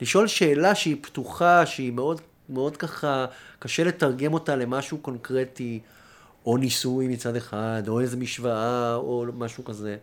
לשאול 0.00 0.26
שאלה 0.26 0.74
שהיא 0.74 0.96
פתוחה, 1.00 1.66
שהיא 1.66 1.92
מאוד, 1.92 2.20
מאוד 2.48 2.76
ככה, 2.76 3.26
קשה 3.58 3.84
לתרגם 3.84 4.34
אותה 4.34 4.56
למשהו 4.56 4.98
קונקרטי, 4.98 5.80
או 6.46 6.56
ניסוי 6.56 7.08
מצד 7.08 7.36
אחד, 7.36 7.82
או 7.88 8.00
איזה 8.00 8.16
משוואה, 8.16 8.94
או 8.94 9.26
משהו 9.34 9.64
כזה. 9.64 9.96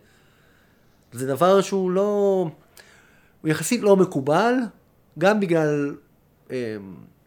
זה 1.12 1.28
דבר 1.28 1.62
שהוא 1.62 1.92
לא, 1.92 2.50
הוא 3.42 3.50
יחסית 3.50 3.82
לא 3.82 3.96
מקובל, 3.96 4.54
גם 5.20 5.40
בגלל 5.40 5.96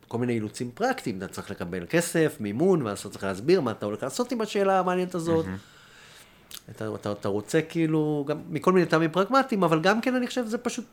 כל 0.08 0.18
מיני 0.18 0.32
אילוצים 0.32 0.70
פרקטיים, 0.74 1.18
אתה 1.18 1.28
צריך 1.28 1.50
לקבל 1.50 1.86
כסף, 1.90 2.36
מימון, 2.40 2.82
ואז 2.82 2.98
אתה 2.98 3.08
צריך 3.08 3.24
להסביר 3.24 3.60
מה 3.60 3.70
אתה 3.70 3.86
הולך 3.86 4.02
לעשות 4.02 4.32
עם 4.32 4.40
השאלה 4.40 4.78
המעניינת 4.78 5.14
הזאת. 5.14 5.46
אתה, 6.70 6.94
אתה, 6.94 7.12
אתה 7.12 7.28
רוצה 7.28 7.62
כאילו, 7.62 8.24
גם 8.28 8.40
מכל 8.50 8.72
מיני 8.72 8.86
טעמים 8.86 9.10
פרגמטיים, 9.10 9.64
אבל 9.64 9.80
גם 9.80 10.00
כן 10.00 10.14
אני 10.14 10.26
חושב 10.26 10.44
שזה 10.44 10.58
פשוט, 10.58 10.84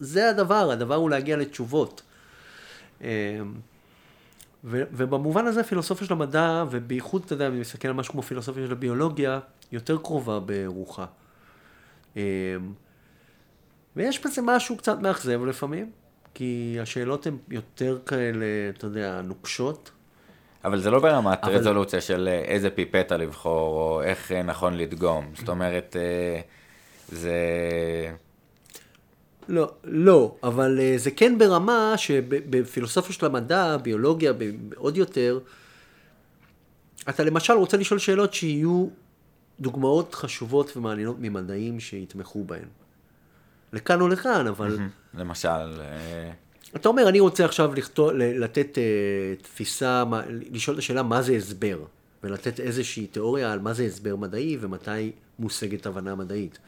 זה 0.00 0.30
הדבר, 0.30 0.70
הדבר 0.70 0.94
הוא 0.94 1.10
להגיע 1.10 1.36
לתשובות. 1.36 2.02
אה, 3.02 3.40
ו, 4.64 4.82
ובמובן 4.92 5.46
הזה 5.46 5.64
פילוסופיה 5.64 6.06
של 6.06 6.12
המדע, 6.12 6.64
ובייחוד, 6.70 7.22
אתה 7.24 7.32
יודע, 7.32 7.46
אני 7.46 7.60
מסתכל 7.60 7.88
על 7.88 7.94
משהו 7.94 8.12
כמו 8.12 8.22
פילוסופיה 8.22 8.66
של 8.66 8.72
הביולוגיה, 8.72 9.40
יותר 9.72 9.98
קרובה 9.98 10.40
ברוחה. 10.40 11.06
אה, 12.16 12.22
ויש 13.96 14.26
בזה 14.26 14.42
משהו 14.42 14.76
קצת 14.76 14.98
מאכזב 15.00 15.44
לפעמים, 15.44 15.90
כי 16.34 16.76
השאלות 16.82 17.26
הן 17.26 17.36
יותר 17.50 17.98
כאלה, 18.06 18.46
אתה 18.76 18.86
יודע, 18.86 19.20
נוקשות. 19.22 19.90
אבל 20.64 20.80
זה 20.80 20.90
לא 20.90 21.00
ברמת 21.00 21.38
אבל- 21.44 21.52
רזולוציה 21.56 22.00
של 22.00 22.28
אה, 22.28 22.38
איזה 22.38 22.70
פיפטה 22.70 23.16
לבחור, 23.16 23.74
או 23.74 24.02
איך 24.02 24.32
אה, 24.32 24.42
נכון 24.42 24.74
לדגום. 24.74 25.30
זאת 25.38 25.48
אומרת, 25.48 25.96
אה, 25.98 26.40
זה... 27.08 27.32
לא, 29.48 29.72
לא, 29.84 30.34
אבל 30.42 30.78
זה 30.96 31.10
כן 31.10 31.38
ברמה 31.38 31.92
שבפילוסופיה 31.96 33.12
של 33.12 33.26
המדע, 33.26 33.76
ביולוגיה, 33.76 34.32
עוד 34.76 34.96
יותר, 34.96 35.38
אתה 37.08 37.24
למשל 37.24 37.52
רוצה 37.52 37.76
לשאול 37.76 37.98
שאלות 37.98 38.34
שיהיו 38.34 38.86
דוגמאות 39.60 40.14
חשובות 40.14 40.76
ומעניינות 40.76 41.16
ממדעים 41.18 41.80
שיתמכו 41.80 42.44
בהן. 42.44 42.68
לכאן 43.72 44.00
או 44.00 44.08
לכאן, 44.08 44.46
אבל 44.46 44.78
למשל, 45.14 45.48
אה, 45.48 46.30
אתה 46.76 46.88
אומר, 46.88 47.08
אני 47.08 47.20
רוצה 47.20 47.44
עכשיו 47.44 47.74
לכתוב, 47.74 48.10
לתת 48.14 48.78
uh, 48.78 49.42
תפיסה, 49.42 50.04
לשאול 50.52 50.74
את 50.74 50.78
השאלה 50.78 51.02
מה 51.02 51.22
זה 51.22 51.32
הסבר, 51.32 51.78
ולתת 52.24 52.60
איזושהי 52.60 53.06
תיאוריה 53.06 53.52
על 53.52 53.58
מה 53.58 53.72
זה 53.72 53.84
הסבר 53.84 54.16
מדעי 54.16 54.56
ומתי 54.60 55.12
מושגת 55.38 55.86
הבנה 55.86 56.14
מדעית. 56.14 56.58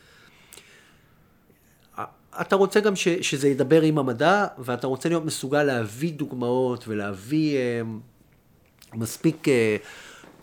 אתה 2.41 2.57
רוצה 2.57 2.81
גם 2.81 2.97
ש, 2.97 3.09
שזה 3.09 3.49
ידבר 3.49 3.83
עם 3.83 3.99
המדע, 3.99 4.47
ואתה 4.59 4.87
רוצה 4.87 5.09
להיות 5.09 5.25
מסוגל 5.25 5.63
להביא 5.63 6.13
דוגמאות 6.13 6.89
ולהביא 6.89 7.57
אה, 7.57 7.81
מספיק 8.95 9.49
אה, 9.49 9.77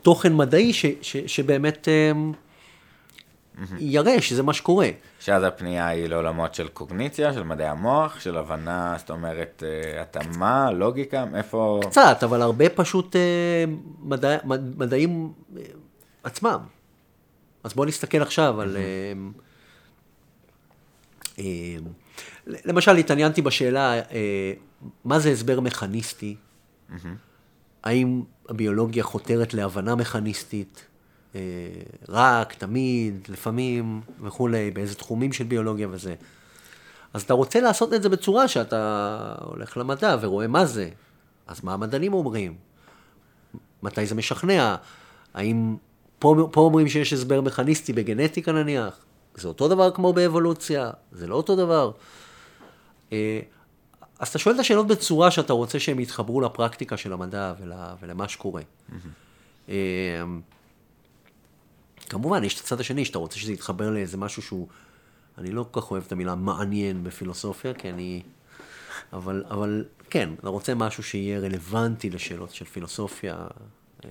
תוכן 0.01 0.35
מדעי 0.35 0.73
ש, 0.73 0.85
ש, 1.01 1.17
שבאמת 1.17 1.87
אה, 1.87 2.11
יראה 3.79 4.21
שזה 4.21 4.43
מה 4.43 4.53
שקורה. 4.53 4.89
שאז 5.19 5.43
הפנייה 5.43 5.87
היא 5.87 6.07
לעולמות 6.07 6.55
של 6.55 6.67
קוגניציה, 6.67 7.33
של 7.33 7.43
מדעי 7.43 7.67
המוח, 7.67 8.19
של 8.19 8.37
הבנה, 8.37 8.95
זאת 8.97 9.09
אומרת, 9.09 9.63
אה, 9.65 10.01
התאמה, 10.01 10.71
לוגיקה, 10.71 11.25
מאיפה... 11.25 11.79
קצת, 11.89 12.17
אבל 12.23 12.41
הרבה 12.41 12.69
פשוט 12.69 13.15
אה, 13.15 13.65
מדע, 13.99 14.37
מד, 14.43 14.77
מדעים 14.77 15.33
אה, 15.57 15.61
עצמם. 16.23 16.59
אז 17.63 17.73
בואו 17.73 17.87
נסתכל 17.87 18.21
עכשיו 18.21 18.61
על... 18.61 18.77
למשל, 22.47 22.97
התעניינתי 22.97 23.41
בשאלה, 23.41 24.01
מה 25.05 25.19
זה 25.19 25.29
הסבר 25.29 25.59
מכניסטי? 25.59 26.35
האם 27.83 28.21
הביולוגיה 28.49 29.03
חותרת 29.03 29.53
להבנה 29.53 29.95
מכניסטית? 29.95 30.85
אה, 31.37 31.41
רק, 32.09 32.53
תמיד, 32.53 33.27
לפעמים 33.29 34.01
וכולי, 34.21 34.71
באיזה 34.71 34.95
תחומים 34.95 35.33
של 35.33 35.43
ביולוגיה 35.43 35.87
וזה. 35.91 36.15
אז 37.13 37.21
אתה 37.21 37.33
רוצה 37.33 37.61
לעשות 37.61 37.93
את 37.93 38.03
זה 38.03 38.09
בצורה 38.09 38.47
שאתה 38.47 39.35
הולך 39.39 39.77
למדע 39.77 40.17
ורואה 40.21 40.47
מה 40.47 40.65
זה. 40.65 40.89
אז 41.47 41.63
מה 41.63 41.73
המדענים 41.73 42.13
אומרים? 42.13 42.55
מתי 43.83 44.05
זה 44.05 44.15
משכנע? 44.15 44.75
האם 45.33 45.75
פה, 46.19 46.49
פה 46.51 46.61
אומרים 46.61 46.87
שיש 46.87 47.13
הסבר 47.13 47.41
מכניסטי 47.41 47.93
בגנטיקה 47.93 48.51
נניח? 48.51 48.99
זה 49.35 49.47
אותו 49.47 49.67
דבר 49.67 49.91
כמו 49.91 50.13
באבולוציה? 50.13 50.91
זה 51.11 51.27
לא 51.27 51.35
אותו 51.35 51.55
דבר? 51.55 51.91
אה, 53.11 53.39
אז 54.19 54.27
אתה 54.27 54.39
שואל 54.39 54.55
את 54.55 54.59
השאלות 54.59 54.87
בצורה 54.87 55.31
שאתה 55.31 55.53
רוצה 55.53 55.79
שהם 55.79 55.99
יתחברו 55.99 56.41
לפרקטיקה 56.41 56.97
של 56.97 57.13
המדע 57.13 57.53
ול, 57.59 57.71
ולמה 58.01 58.27
שקורה. 58.27 58.61
אה, 59.69 59.75
כמובן, 62.09 62.43
יש 62.43 62.55
את 62.55 62.65
הצד 62.65 62.79
השני, 62.79 63.05
שאתה 63.05 63.17
רוצה 63.17 63.39
שזה 63.39 63.53
יתחבר 63.53 63.89
לאיזה 63.89 64.17
משהו 64.17 64.41
שהוא... 64.41 64.67
אני 65.37 65.51
לא 65.51 65.65
כל 65.71 65.81
כך 65.81 65.91
אוהב 65.91 66.03
את 66.07 66.11
המילה 66.11 66.35
מעניין 66.35 67.03
בפילוסופיה, 67.03 67.73
כי 67.73 67.89
אני... 67.89 68.21
אבל, 69.13 69.43
אבל 69.49 69.85
כן, 70.09 70.29
אתה 70.39 70.49
רוצה 70.49 70.75
משהו 70.75 71.03
שיהיה 71.03 71.39
רלוונטי 71.39 72.09
לשאלות 72.09 72.53
של 72.53 72.65
פילוסופיה 72.65 73.35
אה, 74.05 74.09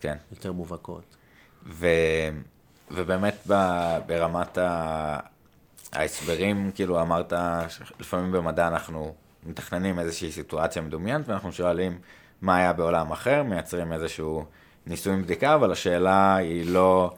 כן. 0.00 0.16
יותר 0.30 0.52
מובהקות. 0.52 1.16
ו... 1.66 1.86
ובאמת 2.90 3.36
ב... 3.48 3.54
ברמת 4.06 4.58
ה... 4.58 5.18
ההסברים, 5.94 6.70
כאילו 6.74 7.00
אמרת, 7.00 7.32
לפעמים 8.00 8.32
במדע 8.32 8.68
אנחנו 8.68 9.14
מתכננים 9.46 9.98
איזושהי 9.98 10.32
סיטואציה 10.32 10.82
מדומיינת, 10.82 11.28
ואנחנו 11.28 11.52
שואלים 11.52 11.98
מה 12.42 12.56
היה 12.56 12.72
בעולם 12.72 13.12
אחר, 13.12 13.42
מייצרים 13.42 13.92
איזשהו 13.92 14.44
ניסוי 14.86 15.16
בדיקה, 15.16 15.54
אבל 15.54 15.72
השאלה 15.72 16.36
היא 16.36 16.70
לא 16.70 17.14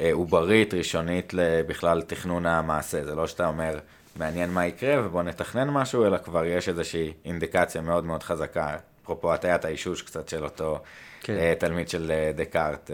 אה, 0.00 0.10
עוברית, 0.12 0.74
ראשונית 0.74 1.32
בכלל 1.66 2.02
תכנון 2.02 2.46
המעשה. 2.46 3.04
זה 3.04 3.14
לא 3.14 3.26
שאתה 3.26 3.46
אומר, 3.46 3.78
מעניין 4.16 4.50
מה 4.50 4.66
יקרה 4.66 5.06
ובוא 5.06 5.22
נתכנן 5.22 5.70
משהו, 5.70 6.06
אלא 6.06 6.18
כבר 6.18 6.44
יש 6.44 6.68
איזושהי 6.68 7.12
אינדיקציה 7.24 7.80
מאוד 7.80 8.04
מאוד 8.04 8.22
חזקה. 8.22 8.76
אפרופו 9.02 9.32
הטיית 9.32 9.64
האישוש 9.64 10.02
קצת 10.02 10.28
של 10.28 10.44
אותו 10.44 10.80
כן. 11.20 11.36
אה, 11.36 11.52
תלמיד 11.58 11.88
של 11.88 12.10
אה, 12.10 12.30
דקארט. 12.34 12.90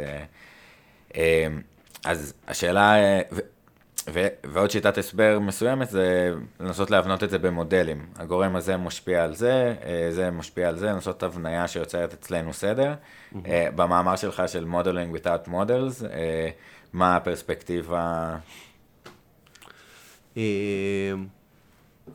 אז 2.04 2.34
השאלה, 2.48 2.94
ו- 4.12 4.26
ועוד 4.44 4.70
שיטת 4.70 4.98
הסבר 4.98 5.38
מסוימת 5.40 5.88
זה 5.90 6.34
לנסות 6.60 6.90
להבנות 6.90 7.24
את 7.24 7.30
זה 7.30 7.38
במודלים. 7.38 8.06
הגורם 8.16 8.56
הזה 8.56 8.76
משפיע 8.76 9.24
על 9.24 9.34
זה, 9.34 9.74
אה, 9.84 10.08
זה 10.12 10.30
משפיע 10.30 10.68
על 10.68 10.76
זה, 10.78 10.86
לנסות 10.86 11.22
הבניה 11.22 11.68
שיוצרת 11.68 12.12
אצלנו 12.12 12.52
סדר. 12.52 12.94
אה, 13.46 13.68
במאמר 13.76 14.16
שלך 14.16 14.42
של 14.46 14.66
Modeling 14.72 15.16
without 15.18 15.48
models, 15.48 16.06
אה, 16.10 16.50
מה 16.92 17.16
הפרספקטיבה, 17.16 18.36
אה, 20.36 20.42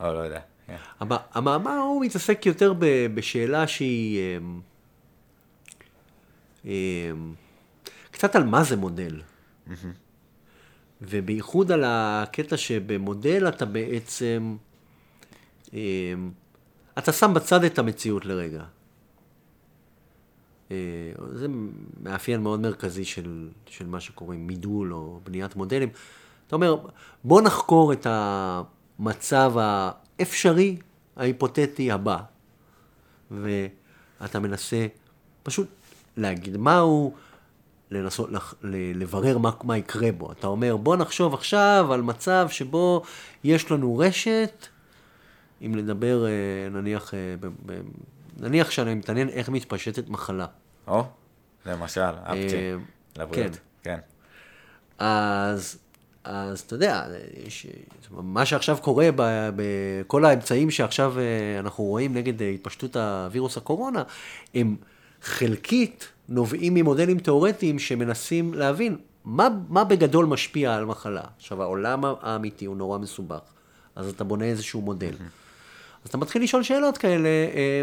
או 0.00 0.12
לא 0.14 0.18
יודע. 0.18 0.40
כן. 0.66 0.76
המ- 1.00 1.12
המאמר 1.32 1.76
הוא 1.78 2.04
מתעסק 2.04 2.46
יותר 2.46 2.72
בשאלה 3.14 3.66
שהיא 3.66 4.20
אה, 4.20 4.38
אה, 6.66 7.10
קצת 8.10 8.36
על 8.36 8.44
מה 8.44 8.64
זה 8.64 8.76
מודל. 8.76 9.20
ובייחוד 11.02 11.72
על 11.72 11.84
הקטע 11.86 12.56
שבמודל 12.56 13.48
אתה 13.48 13.64
בעצם, 13.64 14.56
אה, 15.74 16.14
אתה 16.98 17.12
שם 17.12 17.34
בצד 17.34 17.64
את 17.64 17.78
המציאות 17.78 18.24
לרגע. 18.26 18.64
אה, 20.70 20.76
זה 21.32 21.46
מאפיין 22.02 22.42
מאוד 22.42 22.60
מרכזי 22.60 23.04
של, 23.04 23.48
של 23.66 23.86
מה 23.86 24.00
שקוראים 24.00 24.46
מידול 24.46 24.94
או 24.94 25.20
בניית 25.24 25.56
מודלים. 25.56 25.88
אתה 26.46 26.56
אומר, 26.56 26.76
בוא 27.24 27.42
נחקור 27.42 27.92
את 27.92 28.06
המצב 28.10 29.52
האפשרי, 29.58 30.76
ההיפותטי 31.16 31.92
הבא. 31.92 32.18
ואתה 33.30 34.40
מנסה 34.40 34.86
פשוט 35.42 35.68
להגיד 36.16 36.56
מהו, 36.56 37.14
לנסות 37.90 38.30
לח- 38.32 38.54
ל- 38.62 39.02
לברר 39.02 39.38
מה, 39.38 39.50
מה 39.64 39.78
יקרה 39.78 40.12
בו. 40.12 40.32
אתה 40.32 40.46
אומר, 40.46 40.76
בוא 40.76 40.96
נחשוב 40.96 41.34
עכשיו 41.34 41.88
על 41.92 42.02
מצב 42.02 42.46
שבו 42.50 43.02
יש 43.44 43.70
לנו 43.70 43.98
רשת, 43.98 44.66
אם 45.62 45.74
לדבר, 45.74 46.26
אה, 46.26 46.30
נניח, 46.70 47.14
אה, 47.14 47.18
ב, 47.40 47.46
ב, 47.66 47.80
נניח 48.38 48.70
שאני 48.70 48.94
מתעניין 48.94 49.28
איך 49.28 49.48
מתפשטת 49.48 50.08
מחלה. 50.08 50.46
או, 50.88 51.04
למשל, 51.66 52.00
אפצ'י, 52.00 52.56
אה, 52.56 52.76
לבריאות. 53.18 53.58
כן. 53.82 53.98
אז, 54.98 55.78
אז 56.24 56.60
אתה 56.60 56.74
יודע, 56.74 57.04
יש, 57.46 57.66
מה 58.10 58.46
שעכשיו 58.46 58.78
קורה 58.82 59.08
ב- 59.16 59.50
בכל 59.56 60.24
האמצעים 60.24 60.70
שעכשיו 60.70 61.14
אנחנו 61.60 61.84
רואים 61.84 62.14
נגד 62.14 62.42
התפשטות 62.42 62.96
הווירוס 62.96 63.56
הקורונה, 63.56 64.02
הם 64.54 64.76
חלקית 65.22 66.08
נובעים 66.30 66.74
ממודלים 66.74 67.18
תיאורטיים 67.18 67.78
שמנסים 67.78 68.54
להבין 68.54 68.96
מה, 69.24 69.48
מה 69.68 69.84
בגדול 69.84 70.26
משפיע 70.26 70.74
על 70.74 70.84
מחלה? 70.84 71.22
עכשיו, 71.36 71.62
העולם 71.62 72.02
האמיתי 72.22 72.64
הוא 72.64 72.76
נורא 72.76 72.98
מסובך, 72.98 73.40
אז 73.96 74.08
אתה 74.08 74.24
בונה 74.24 74.44
איזשהו 74.44 74.80
מודל. 74.80 75.12
אז 76.04 76.08
אתה 76.08 76.18
מתחיל 76.18 76.42
לשאול 76.42 76.62
שאלות 76.62 76.98
כאלה, 76.98 77.28
אה, 77.28 77.82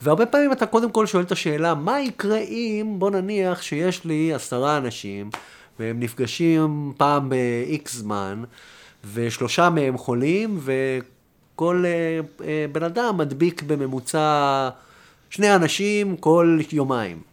והרבה 0.00 0.26
פעמים 0.26 0.52
אתה 0.52 0.66
קודם 0.66 0.90
כל 0.90 1.06
שואל 1.06 1.22
את 1.22 1.32
השאלה, 1.32 1.74
מה 1.74 2.00
יקרה 2.00 2.38
אם, 2.38 2.96
בוא 2.98 3.10
נניח 3.10 3.62
שיש 3.62 4.04
לי 4.04 4.34
עשרה 4.34 4.76
אנשים, 4.76 5.30
והם 5.78 6.00
נפגשים 6.00 6.92
פעם 6.96 7.28
ב-X 7.28 7.88
זמן, 7.90 8.42
ושלושה 9.14 9.70
מהם 9.70 9.98
חולים, 9.98 10.60
וכל 10.60 11.84
אה, 11.86 12.20
אה, 12.46 12.66
בן 12.72 12.82
אדם 12.82 13.18
מדביק 13.18 13.62
בממוצע 13.62 14.68
שני 15.30 15.54
אנשים 15.54 16.16
כל 16.16 16.58
יומיים. 16.72 17.27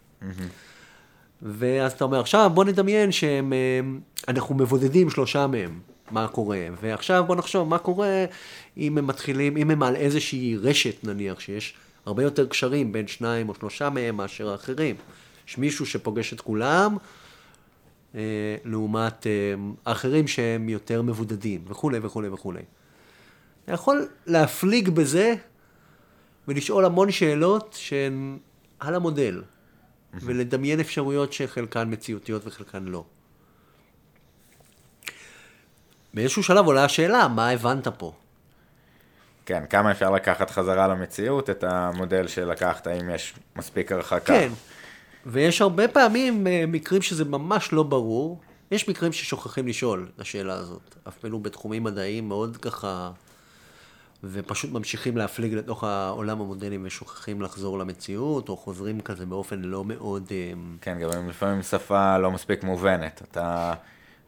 ואז 1.41 1.91
אתה 1.91 2.03
אומר, 2.03 2.19
עכשיו 2.19 2.51
בוא 2.53 2.63
נדמיין 2.63 3.09
שאנחנו 3.11 4.55
מבודדים 4.55 5.09
שלושה 5.09 5.47
מהם, 5.47 5.79
מה 6.11 6.27
קורה? 6.27 6.67
ועכשיו 6.81 7.23
בוא 7.27 7.35
נחשוב 7.35 7.69
מה 7.69 7.77
קורה 7.77 8.25
אם 8.77 8.97
הם 8.97 9.07
מתחילים, 9.07 9.57
אם 9.57 9.71
הם 9.71 9.83
על 9.83 9.95
איזושהי 9.95 10.57
רשת 10.57 11.03
נניח, 11.03 11.39
שיש 11.39 11.73
הרבה 12.05 12.23
יותר 12.23 12.45
קשרים 12.45 12.91
בין 12.91 13.07
שניים 13.07 13.49
או 13.49 13.55
שלושה 13.55 13.89
מהם 13.89 14.17
מאשר 14.17 14.49
האחרים. 14.49 14.95
יש 15.47 15.57
מישהו 15.57 15.85
שפוגש 15.85 16.33
את 16.33 16.41
כולם, 16.41 16.97
אה, 18.15 18.21
לעומת 18.65 19.27
אה, 19.27 19.31
האחרים 19.85 20.27
שהם 20.27 20.69
יותר 20.69 21.01
מבודדים, 21.01 21.61
וכולי 21.67 21.99
וכולי 22.01 22.27
וכולי. 22.27 22.61
אתה 23.65 23.73
יכול 23.73 24.07
להפליג 24.27 24.89
בזה 24.89 25.35
ולשאול 26.47 26.85
המון 26.85 27.11
שאלות 27.11 27.75
שהן 27.79 28.37
על 28.79 28.95
המודל, 28.95 29.41
ולדמיין 30.21 30.79
אפשרויות 30.79 31.33
שחלקן 31.33 31.87
מציאותיות 31.91 32.47
וחלקן 32.47 32.83
לא. 32.83 33.03
באיזשהו 36.13 36.43
שלב 36.43 36.65
עולה 36.65 36.85
השאלה, 36.85 37.27
מה 37.27 37.49
הבנת 37.49 37.87
פה? 37.87 38.13
כן, 39.45 39.63
כמה 39.69 39.91
אפשר 39.91 40.11
לקחת 40.11 40.51
חזרה 40.51 40.87
למציאות 40.87 41.49
את 41.49 41.63
המודל 41.63 42.27
שלקחת, 42.27 42.87
האם 42.87 43.09
יש 43.09 43.33
מספיק 43.55 43.91
הרחקה. 43.91 44.33
כן, 44.33 44.49
ויש 45.25 45.61
הרבה 45.61 45.87
פעמים 45.87 46.47
אה, 46.47 46.63
מקרים 46.67 47.01
שזה 47.01 47.25
ממש 47.25 47.73
לא 47.73 47.83
ברור. 47.83 48.41
יש 48.71 48.89
מקרים 48.89 49.13
ששוכחים 49.13 49.67
לשאול 49.67 50.07
את 50.15 50.21
השאלה 50.21 50.53
הזאת, 50.53 50.95
אפילו 51.07 51.39
בתחומים 51.39 51.83
מדעיים 51.83 52.27
מאוד 52.27 52.57
ככה, 52.57 53.11
ופשוט 54.23 54.71
ממשיכים 54.71 55.17
להפליג 55.17 55.53
לתוך 55.53 55.83
העולם 55.83 56.41
המודלים 56.41 56.81
ושוכחים 56.85 57.41
לחזור 57.41 57.79
למציאות, 57.79 58.49
או 58.49 58.57
חוזרים 58.57 59.01
כזה 59.01 59.25
באופן 59.25 59.61
לא 59.61 59.85
מאוד... 59.85 60.27
אה, 60.31 60.53
כן, 60.81 60.99
גם 60.99 61.29
לפעמים 61.29 61.61
שפה 61.61 62.17
לא 62.17 62.31
מספיק 62.31 62.63
מובנת. 62.63 63.21
אתה 63.31 63.73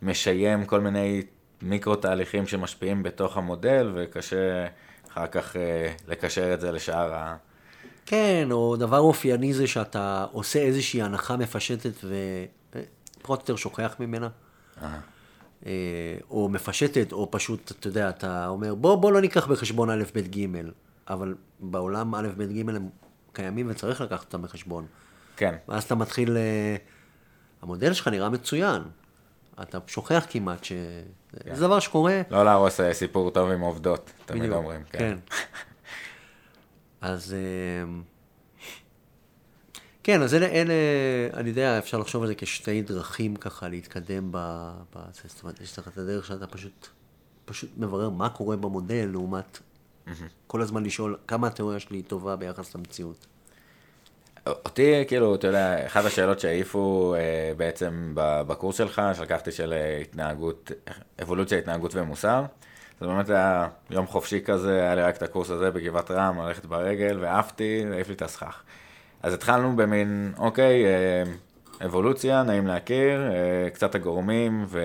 משיים 0.01 0.65
כל 0.65 0.79
מיני 0.79 1.21
מיקרו 1.61 1.95
תהליכים 1.95 2.47
שמשפיעים 2.47 3.03
בתוך 3.03 3.37
המודל, 3.37 3.91
וקשה 3.95 4.67
אחר 5.11 5.27
כך 5.27 5.55
אה, 5.55 5.91
לקשר 6.07 6.53
את 6.53 6.61
זה 6.61 6.71
לשאר 6.71 7.13
ה... 7.13 7.35
כן, 8.05 8.47
או 8.51 8.75
דבר 8.75 8.99
אופייני 8.99 9.53
זה 9.53 9.67
שאתה 9.67 10.25
עושה 10.31 10.59
איזושהי 10.59 11.01
הנחה 11.01 11.37
מפשטת 11.37 11.93
ופחות 12.03 13.39
או 13.39 13.43
יותר 13.43 13.55
שוכח 13.55 13.95
ממנה. 13.99 14.29
אה, 14.81 14.97
או 16.29 16.49
מפשטת, 16.49 17.11
או 17.11 17.31
פשוט, 17.31 17.71
אתה 17.71 17.87
יודע, 17.87 18.09
אתה 18.09 18.47
אומר, 18.47 18.75
בוא, 18.75 18.95
בוא 18.95 19.11
לא 19.11 19.21
ניקח 19.21 19.47
בחשבון 19.47 19.89
א', 19.89 20.03
ב', 20.15 20.37
ג', 20.37 20.45
אבל 21.09 21.35
בעולם 21.59 22.15
א', 22.15 22.27
ב', 22.37 22.43
ג' 22.43 22.69
הם 22.69 22.89
קיימים 23.33 23.67
וצריך 23.69 24.01
לקחת 24.01 24.25
אותם 24.25 24.41
בחשבון. 24.41 24.85
כן. 25.37 25.55
ואז 25.67 25.83
אתה 25.83 25.95
מתחיל, 25.95 26.37
אה, 26.37 26.75
המודל 27.61 27.93
שלך 27.93 28.07
נראה 28.07 28.29
מצוין. 28.29 28.81
אתה 29.61 29.77
שוכח 29.87 30.25
כמעט 30.29 30.63
ש... 30.63 30.71
כן. 31.43 31.55
זה 31.55 31.61
דבר 31.61 31.79
שקורה. 31.79 32.21
לא 32.29 32.45
להרוס 32.45 32.79
אה, 32.79 32.93
סיפור 32.93 33.29
טוב 33.29 33.51
עם 33.51 33.61
עובדות, 33.61 34.11
תמיד 34.25 34.41
בדיוק, 34.41 34.57
אומרים. 34.57 34.83
כן. 34.89 34.99
כן. 34.99 35.17
אז... 37.01 37.35
אה, 40.09 40.13
כן, 40.13 40.21
אז 40.21 40.33
אלה, 40.33 40.45
אלה, 40.45 40.73
אני 41.33 41.49
יודע, 41.49 41.77
אפשר 41.77 41.97
לחשוב 41.97 42.21
על 42.21 42.27
זה 42.27 42.35
כשתי 42.35 42.81
דרכים 42.81 43.35
ככה 43.35 43.67
להתקדם 43.67 44.31
ב... 44.31 44.37
ב 44.95 44.99
זאת 45.27 45.43
אומרת, 45.43 45.61
יש 45.61 45.79
לך 45.79 45.87
את 45.87 45.97
הדרך 45.97 46.25
שאתה 46.25 46.47
פשוט, 46.47 46.87
פשוט 47.45 47.69
מברר 47.77 48.09
מה 48.09 48.29
קורה 48.29 48.57
במודל, 48.57 49.09
לעומת 49.11 49.59
כל 50.47 50.61
הזמן 50.61 50.83
לשאול 50.83 51.17
כמה 51.27 51.47
התיאוריה 51.47 51.79
שלי 51.79 52.01
טובה 52.01 52.35
ביחס 52.35 52.75
למציאות. 52.75 53.27
אותי, 54.47 55.03
כאילו, 55.07 55.35
אתה 55.35 55.47
יודע, 55.47 55.85
אחת 55.87 56.05
השאלות 56.05 56.39
שהעיפו 56.39 57.15
אה, 57.15 57.53
בעצם 57.57 58.11
בקורס 58.15 58.77
שלך, 58.77 59.01
שלקחתי 59.13 59.51
של 59.51 59.73
אה, 59.73 59.97
התנהגות, 59.97 60.71
אבולוציה, 61.23 61.57
התנהגות 61.57 61.95
ומוסר, 61.95 62.43
זה 62.99 63.07
באמת 63.07 63.29
היה 63.29 63.67
יום 63.89 64.07
חופשי 64.07 64.41
כזה, 64.45 64.81
היה 64.81 64.95
לי 64.95 65.01
רק 65.01 65.17
את 65.17 65.23
הקורס 65.23 65.49
הזה 65.49 65.71
בגבעת 65.71 66.11
רם, 66.11 66.41
ללכת 66.41 66.65
ברגל, 66.65 67.17
ועפתי, 67.21 67.85
והעיף 67.89 68.07
לי 68.07 68.13
את 68.13 68.21
הסכך. 68.21 68.63
אז 69.23 69.33
התחלנו 69.33 69.75
במין, 69.75 70.33
אוקיי, 70.37 70.85
אה, 70.85 71.23
אבולוציה, 71.85 72.43
נעים 72.43 72.67
להכיר, 72.67 73.31
אה, 73.31 73.69
קצת 73.69 73.95
הגורמים, 73.95 74.65
ו... 74.67 74.81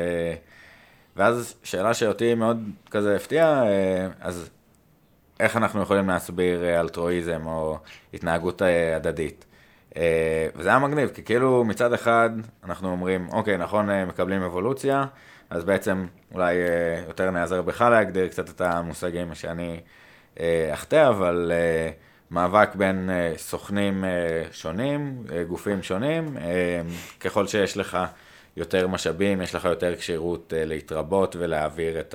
ואז 1.16 1.55
שאלה 1.62 1.95
שאותי 1.95 2.35
מאוד 2.35 2.59
כזה 2.90 3.16
הפתיעה, 3.16 3.66
אה, 3.66 4.09
אז 4.21 4.51
איך 5.40 5.57
אנחנו 5.57 5.83
יכולים 5.83 6.09
להסביר 6.09 6.64
אה, 6.64 6.81
אלטרואיזם 6.81 7.47
או 7.47 7.79
התנהגות 8.14 8.62
אה, 8.62 8.97
הדדית? 8.97 9.45
אה, 9.97 10.49
וזה 10.57 10.68
היה 10.68 10.79
מגניב, 10.79 11.11
כי 11.14 11.23
כאילו 11.23 11.64
מצד 11.64 11.92
אחד 11.92 12.31
אנחנו 12.64 12.88
אומרים, 12.88 13.29
אוקיי, 13.33 13.57
נכון, 13.57 13.90
אה, 13.90 14.05
מקבלים 14.05 14.42
אבולוציה, 14.42 15.05
אז 15.51 15.64
בעצם 15.64 16.07
אולי 16.35 16.57
אה, 16.57 17.03
יותר 17.09 17.31
נעזר 17.31 17.62
בך 17.62 17.81
להגדיר 17.81 18.29
קצת 18.29 18.51
את 18.51 18.61
המושגים 18.61 19.35
שאני 19.35 19.81
אחטא, 20.73 21.09
אבל 21.09 21.53
מאבק 22.33 22.75
בין 22.75 23.11
סוכנים 23.37 24.05
שונים, 24.53 25.25
גופים 25.49 25.83
שונים, 25.83 26.37
ככל 27.21 27.47
שיש 27.47 27.77
לך 27.77 27.99
יותר 28.57 28.88
משאבים, 28.88 29.42
יש 29.42 29.55
לך 29.55 29.64
יותר 29.64 29.97
כשירות 29.97 30.53
להתרבות 30.57 31.37
ולהעביר 31.38 32.01
את 32.01 32.14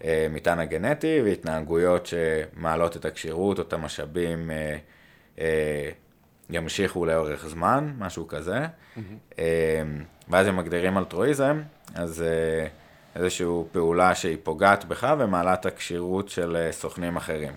המטען 0.00 0.58
הגנטי, 0.58 1.20
והתנהגויות 1.24 2.06
שמעלות 2.06 2.96
את 2.96 3.04
הכשירות 3.04 3.58
או 3.58 3.62
את 3.64 3.72
המשאבים 3.72 4.50
ימשיכו 6.50 7.06
לאורך 7.06 7.46
זמן, 7.46 7.92
משהו 7.98 8.28
כזה. 8.28 8.58
Mm-hmm. 8.60 9.40
ואז 10.28 10.46
הם 10.46 10.56
מגדירים 10.56 10.98
אלטרואיזם, 10.98 11.62
אז 11.94 12.22
אה, 12.22 12.66
איזושהי 13.16 13.46
פעולה 13.72 14.14
שהיא 14.14 14.36
פוגעת 14.42 14.84
בך 14.84 15.14
ומעלה 15.18 15.54
את 15.54 15.66
הכשירות 15.66 16.28
של 16.28 16.56
אה, 16.56 16.72
סוכנים 16.72 17.16
אחרים. 17.16 17.52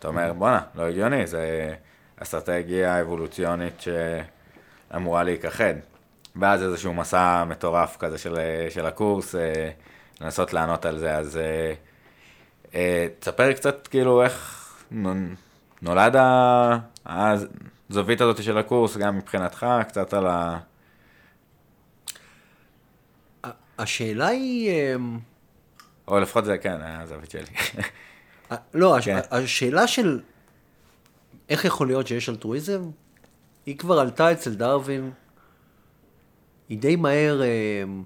אתה 0.00 0.08
אומר, 0.08 0.32
בואנה, 0.32 0.60
לא 0.74 0.82
הגיוני, 0.82 1.26
זה 1.26 1.74
אסטרטגיה 2.16 3.00
אבולוציונית 3.00 3.84
שאמורה 4.90 5.22
להיכחד. 5.22 5.74
ואז 6.36 6.62
איזשהו 6.62 6.94
מסע 6.94 7.44
מטורף 7.44 7.96
כזה 7.96 8.18
של, 8.18 8.36
של 8.70 8.86
הקורס, 8.86 9.34
לנסות 10.20 10.52
לענות 10.52 10.86
על 10.86 10.98
זה. 10.98 11.16
אז 11.16 11.40
תספר 13.18 13.52
קצת 13.52 13.86
כאילו 13.86 14.22
איך 14.22 14.66
נולד 15.82 16.16
הזווית 17.06 18.20
הזאת 18.20 18.42
של 18.42 18.58
הקורס, 18.58 18.96
גם 18.96 19.18
מבחינתך, 19.18 19.66
קצת 19.88 20.14
על 20.14 20.26
ה... 20.26 20.58
השאלה 23.78 24.26
היא... 24.26 24.72
אמ, 24.94 25.18
או 26.08 26.20
לפחות 26.20 26.44
זה 26.44 26.58
כן, 26.58 26.78
הזווית 26.82 27.30
שלי. 27.30 27.44
לא, 28.74 28.96
כן. 29.04 29.18
השאלה 29.30 29.86
של 29.86 30.20
איך 31.48 31.64
יכול 31.64 31.86
להיות 31.86 32.06
שיש 32.06 32.28
אלטרואיזם, 32.28 32.90
היא 33.66 33.78
כבר 33.78 33.98
עלתה 33.98 34.32
אצל 34.32 34.54
דרווין, 34.54 35.10
היא 36.68 36.78
די 36.78 36.96
מהר, 36.96 37.42
אמ, 37.42 38.04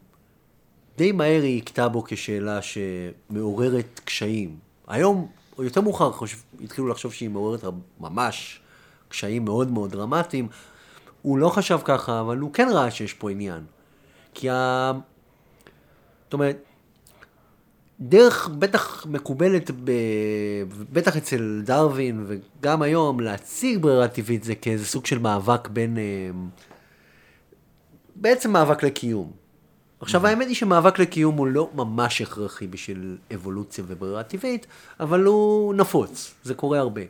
די 0.97 1.13
מהר 1.13 1.43
היא 1.43 1.63
הכתה 1.63 1.89
בו 1.89 2.05
כשאלה 2.05 2.59
שמעוררת 2.63 4.01
קשיים. 4.05 4.59
היום, 4.87 5.29
או 5.59 5.65
יותר 5.65 5.81
מאוחר, 5.81 6.11
התחילו 6.65 6.88
לחשוב 6.88 7.13
שהיא 7.13 7.31
מעוררת 7.31 7.65
ממש 8.01 8.61
קשיים 9.09 9.45
מאוד 9.45 9.71
מאוד 9.71 9.90
דרמטיים. 9.90 10.49
הוא 11.23 11.38
לא 11.38 11.49
חשב 11.49 11.79
ככה, 11.85 12.21
אבל 12.21 12.38
הוא 12.38 12.53
כן 12.53 12.69
ראה 12.73 12.90
שיש 12.90 13.13
פה 13.13 13.31
עניין. 13.31 13.65
כי 14.35 14.51
ה... 14.51 14.92
זאת 16.25 16.33
אומרת, 16.33 16.57
דרך 18.01 18.49
בטח 18.59 19.07
מקובלת, 19.07 19.71
ב... 19.85 19.90
בטח 20.92 21.17
אצל 21.17 21.63
דרווין 21.65 22.27
וגם 22.27 22.83
היום, 22.83 23.21
להציג 23.21 23.79
ברירה 23.79 24.09
טבעית 24.09 24.45
זה 24.45 24.55
כאיזה 24.55 24.87
סוג 24.87 25.07
של 25.07 25.19
מאבק 25.19 25.69
בין... 25.69 25.99
אה, 25.99 26.31
בעצם 28.17 28.53
מאבק 28.53 28.83
לקיום. 28.83 29.33
עכשיו 30.01 30.27
האמת 30.27 30.47
היא 30.47 30.55
שמאבק 30.55 30.99
לקיום 30.99 31.37
הוא 31.37 31.47
לא 31.47 31.71
ממש 31.75 32.21
הכרחי 32.21 32.67
בשביל 32.67 33.17
אבולוציה 33.35 33.85
וברירה 33.87 34.23
טבעית, 34.23 34.67
אבל 35.01 35.25
הוא 35.25 35.75
נפוץ, 35.75 36.35
זה 36.42 36.55
קורה 36.55 36.79
הרבה. 36.79 37.03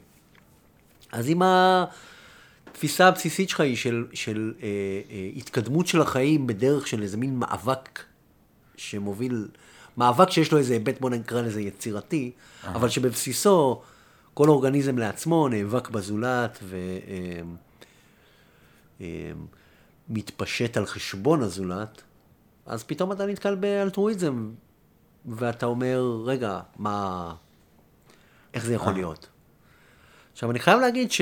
אז 1.12 1.28
אם 1.28 1.42
התפיסה 1.44 3.08
הבסיסית 3.08 3.48
שלך 3.48 3.60
היא 3.60 3.76
של, 3.76 4.04
של 4.12 4.52
אה, 4.62 4.68
אה, 5.10 5.30
התקדמות 5.36 5.86
של 5.86 6.00
החיים 6.00 6.46
בדרך 6.46 6.86
של 6.86 7.02
איזה 7.02 7.16
מין 7.16 7.38
מאבק 7.38 8.02
שמוביל, 8.76 9.48
מאבק 9.96 10.30
שיש 10.30 10.52
לו 10.52 10.58
איזה 10.58 10.72
היבט, 10.72 11.00
בוא 11.00 11.10
נקרא 11.10 11.42
לזה 11.42 11.60
יצירתי, 11.60 12.30
אבל 12.64 12.88
שבבסיסו 12.88 13.82
כל 14.34 14.48
אורגניזם 14.48 14.98
לעצמו 14.98 15.48
נאבק 15.48 15.88
בזולת 15.88 16.62
ומתפשט 20.08 20.76
על 20.76 20.86
חשבון 20.86 21.42
הזולת, 21.42 22.02
אז 22.66 22.84
פתאום 22.84 23.12
אתה 23.12 23.26
נתקל 23.26 23.54
באלטרואיזם, 23.54 24.50
ואתה 25.26 25.66
אומר, 25.66 26.22
רגע, 26.24 26.60
מה, 26.78 27.34
איך 28.54 28.64
זה 28.64 28.74
יכול 28.74 28.92
להיות? 28.92 29.28
עכשיו, 30.32 30.50
אני 30.50 30.58
חייב 30.58 30.80
להגיד 30.80 31.12
ש... 31.12 31.20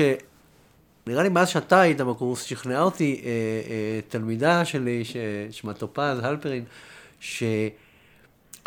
נראה 1.07 1.23
לי 1.23 1.29
מאז 1.29 1.49
שאתה 1.49 1.81
היית 1.81 2.01
בקורס, 2.01 2.43
שכנעה 2.43 2.81
אותי 2.81 3.21
אה, 3.23 3.29
אה, 3.29 3.99
תלמידה 4.07 4.65
שלי, 4.65 5.03
ששמה 5.05 5.73
טופז, 5.73 6.19
הלפרין, 6.23 6.63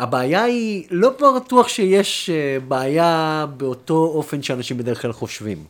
שהבעיה 0.01 0.43
היא, 0.43 0.87
לא 0.91 1.09
בטוח 1.35 1.67
שיש 1.67 2.29
אה, 2.29 2.57
בעיה 2.67 3.45
באותו 3.57 3.93
אופן 3.93 4.41
שאנשים 4.41 4.77
בדרך 4.77 5.01
כלל 5.01 5.13
חושבים. 5.13 5.65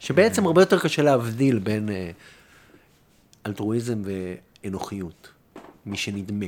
שבעצם 0.00 0.46
הרבה 0.46 0.62
יותר 0.62 0.78
קשה 0.78 1.02
להבדיל 1.02 1.58
בין 1.58 1.88
אה, 1.88 2.10
אלטרואיזם 3.46 4.02
ואנוכיות, 4.64 5.28
משנדמה. 5.86 6.46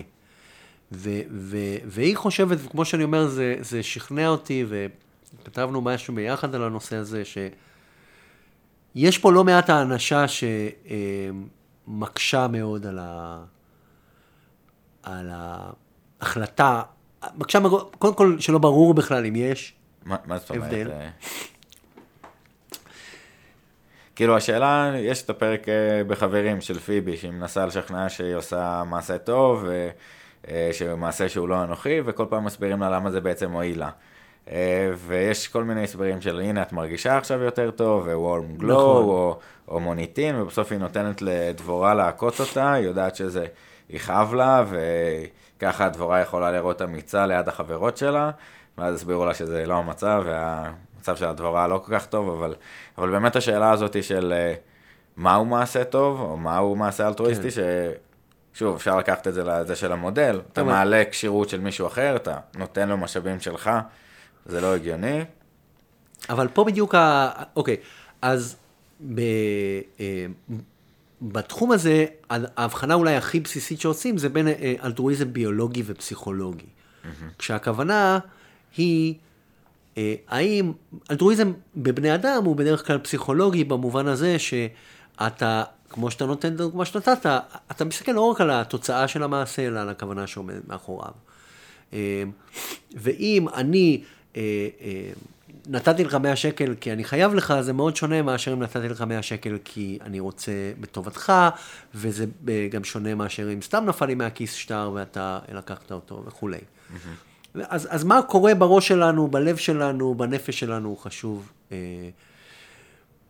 ו- 0.93 1.21
ו- 1.31 1.77
והיא 1.87 2.17
חושבת, 2.17 2.59
וכמו 2.65 2.85
שאני 2.85 3.05
אומר, 3.05 3.27
זה, 3.27 3.57
זה 3.61 3.83
שכנע 3.83 4.29
אותי, 4.29 4.65
וכתבנו 4.69 5.81
משהו 5.81 6.15
ביחד 6.15 6.55
על 6.55 6.63
הנושא 6.63 6.97
הזה, 6.97 7.25
ש... 7.25 7.39
יש 8.95 9.19
פה 9.19 9.33
לא 9.33 9.45
מעט 9.45 9.71
האנשה 9.71 10.25
שמקשה 11.89 12.47
מאוד 12.49 12.87
על, 12.87 12.99
ה... 13.03 13.45
על 15.03 15.31
ההחלטה, 15.33 16.83
מקשה, 17.39 17.59
קודם 17.99 18.15
כל 18.15 18.37
שלא 18.39 18.59
ברור 18.59 18.95
בכלל 18.95 19.27
אם 19.27 19.37
יש 19.37 19.75
מה, 20.05 20.17
מה 20.27 20.39
זאת 20.39 20.51
אומרת? 20.51 20.65
הבדל. 20.65 20.91
אה, 20.91 21.09
כאילו 24.17 24.37
השאלה, 24.37 24.93
יש 24.99 25.23
את 25.23 25.31
הפרק 25.31 25.69
אה, 25.69 26.05
בחברים 26.07 26.61
של 26.61 26.79
פיבי, 26.79 27.17
שהיא 27.17 27.31
מנסה 27.31 27.67
לשכנע 27.67 28.09
שהיא 28.09 28.35
עושה 28.35 28.83
מעשה 28.87 29.19
טוב, 29.19 29.67
אה, 30.49 30.71
שמעשה 30.73 31.29
שהוא 31.29 31.49
לא 31.49 31.65
אנוכי, 31.65 32.01
וכל 32.05 32.27
פעם 32.29 32.45
מסבירים 32.45 32.81
לה 32.81 32.91
למה 32.91 33.11
זה 33.11 33.21
בעצם 33.21 33.51
מועיל 33.51 33.79
לה. 33.79 33.91
ויש 34.97 35.49
כל 35.49 35.65
מיני 35.65 35.85
הסברים 35.85 36.21
של 36.21 36.41
הנה 36.41 36.63
את 36.63 36.73
מרגישה 36.73 37.17
עכשיו 37.17 37.43
יותר 37.43 37.71
טוב, 37.71 38.07
ווורם 38.07 38.57
גלו, 38.57 38.75
נכון. 38.75 39.05
או, 39.05 39.39
או 39.69 39.81
מוניטין, 39.81 40.37
ובסוף 40.37 40.73
היא 40.73 40.79
נותנת 40.79 41.23
לדבורה 41.23 41.95
לעקוץ 41.95 42.41
אותה, 42.41 42.73
היא 42.73 42.85
יודעת 42.87 43.17
שזה 43.17 43.47
יכאב 43.91 44.35
לה, 44.35 44.65
וככה 45.63 45.85
הדבורה 45.87 46.21
יכולה 46.21 46.53
לראות 46.53 46.83
אמיצה 46.83 47.27
ליד 47.27 47.49
החברות 47.49 47.97
שלה, 47.97 48.31
ואז 48.79 48.95
הסבירו 48.95 49.27
לה 49.27 49.35
שזה 49.35 49.67
לא 49.67 49.75
המצב, 49.75 50.23
והמצב 50.27 51.17
של 51.17 51.25
הדבורה 51.25 51.67
לא 51.69 51.83
כל 51.85 51.93
כך 51.99 52.07
טוב, 52.07 52.29
אבל, 52.29 52.55
אבל 52.99 53.11
באמת 53.11 53.37
השאלה 53.37 53.71
הזאת 53.71 53.95
היא 53.95 54.03
של 54.03 54.33
אה, 54.37 54.55
מהו 55.17 55.45
מעשה 55.45 55.85
טוב, 55.85 56.21
או 56.21 56.37
מהו 56.37 56.77
מעשה 56.77 57.09
אלטרואיסטי, 57.09 57.43
כן. 57.43 57.51
ש... 57.51 57.59
שוב, 58.55 58.77
אפשר 58.77 58.97
לקחת 58.97 59.29
את 59.29 59.35
זה 59.35 59.45
לזה 59.45 59.77
של 59.77 59.93
המודל, 59.93 60.41
אתה 60.53 60.61
אבל- 60.61 60.71
מעלה 60.71 61.03
כשירות 61.11 61.49
של 61.49 61.61
מישהו 61.61 61.87
אחר, 61.87 62.17
אתה 62.17 62.37
נותן 62.57 62.89
לו 62.89 62.97
משאבים 62.97 63.41
שלך, 63.41 63.71
זה 64.47 64.61
לא 64.61 64.75
הגיוני. 64.75 65.25
אבל 66.31 66.49
פה 66.49 66.65
בדיוק 66.65 66.95
ה... 66.95 67.31
אוקיי, 67.57 67.77
אז 68.23 68.57
ב... 69.15 69.21
בתחום 71.23 71.73
הזה, 71.73 72.07
ההבחנה 72.31 72.95
אולי 72.95 73.17
הכי 73.17 73.41
בסיסית 73.41 73.81
שעושים 73.81 74.19
זה 74.19 74.29
בין 74.29 74.49
אה, 74.49 74.75
אלטרואיזם 74.85 75.33
ביולוגי 75.33 75.83
ופסיכולוגי. 75.87 76.67
כשהכוונה 77.39 78.19
היא, 78.77 79.15
אה, 79.99 80.15
האם 80.29 80.73
אלטרואיזם 81.11 81.53
בבני 81.77 82.15
אדם 82.15 82.45
הוא 82.45 82.57
בדרך 82.57 82.87
כלל 82.87 82.99
פסיכולוגי 82.99 83.65
במובן 83.65 84.07
הזה 84.07 84.37
שאתה, 84.39 85.65
כמו 85.89 86.11
שאתה 86.11 86.27
נותן 86.27 86.55
את 86.55 86.61
הדוגמה 86.61 86.85
שנתת, 86.85 87.27
אתה 87.71 87.85
מסתכל 87.85 88.13
לא 88.13 88.21
רק 88.21 88.41
על 88.41 88.51
התוצאה 88.51 89.09
של 89.09 89.23
המעשה, 89.23 89.67
אלא 89.67 89.81
על 89.81 89.89
הכוונה 89.89 90.27
שעומדת 90.27 90.69
מאחוריו. 90.69 91.13
אה, 91.93 92.23
ואם 92.95 93.47
אני 93.55 94.03
נתתי 95.67 96.05
לך 96.05 96.15
100 96.15 96.37
שקל 96.37 96.75
כי 96.81 96.93
אני 96.93 97.05
חייב 97.05 97.35
לך, 97.35 97.55
זה 97.61 97.73
מאוד 97.73 97.97
שונה 97.97 98.23
מאשר 98.23 98.53
אם 98.53 98.63
נתתי 98.63 98.89
לך 98.89 99.03
100 99.03 99.23
שקל 99.23 99.59
כי 99.65 99.99
אני 100.03 100.21
רוצה 100.21 100.53
בטובתך, 100.81 101.33
וזה 101.95 102.25
אה, 102.49 102.69
גם 102.71 102.85
שונה 102.85 103.15
מאשר 103.15 103.53
אם 103.53 103.63
סתם 103.63 103.85
נפל 103.87 104.07
לי 104.07 104.15
מהכיס 104.15 104.53
שטר 104.53 104.91
ואתה 104.95 105.39
לקחת 105.53 105.93
אותו 105.93 106.25
וכולי. 106.27 106.59
אז, 107.55 107.89
אז 107.91 108.05
מה 108.05 108.23
קורה 108.23 108.55
בראש 108.55 108.89
שלנו, 108.89 109.29
בלב 109.29 109.57
שלנו, 109.57 110.15
בנפש 110.15 110.61
שלנו, 110.61 110.89
הוא 110.89 110.99
חשוב 110.99 111.53
אה, 111.73 111.77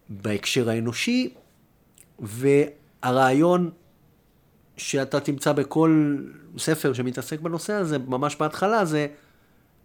בהקשר 0.08 0.70
האנושי, 0.70 1.34
והרעיון 2.18 3.70
שאתה 4.76 5.20
תמצא 5.20 5.52
בכל 5.52 6.16
ספר 6.58 6.92
שמתעסק 6.92 7.40
בנושא 7.40 7.72
הזה, 7.72 7.98
ממש 7.98 8.36
בהתחלה, 8.36 8.84
זה, 8.84 9.06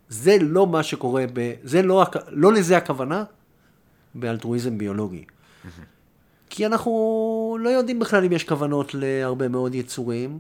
זה 0.10 0.38
לא 0.42 0.68
מה 0.68 0.84
שקורה, 0.84 1.26
ב, 1.34 1.54
זה 1.64 1.82
לא, 1.82 2.06
לא 2.30 2.54
לזה 2.54 2.78
הכוונה 2.78 3.24
באלטרואיזם 4.16 4.78
ביולוגי. 4.78 5.26
כי 6.50 6.66
אנחנו 6.66 7.58
לא 7.62 7.70
יודעים 7.70 8.00
בכלל 8.00 8.26
אם 8.26 8.32
יש 8.32 8.44
כוונות 8.44 8.94
להרבה 8.94 9.48
מאוד 9.48 9.76
יצורים. 9.76 10.40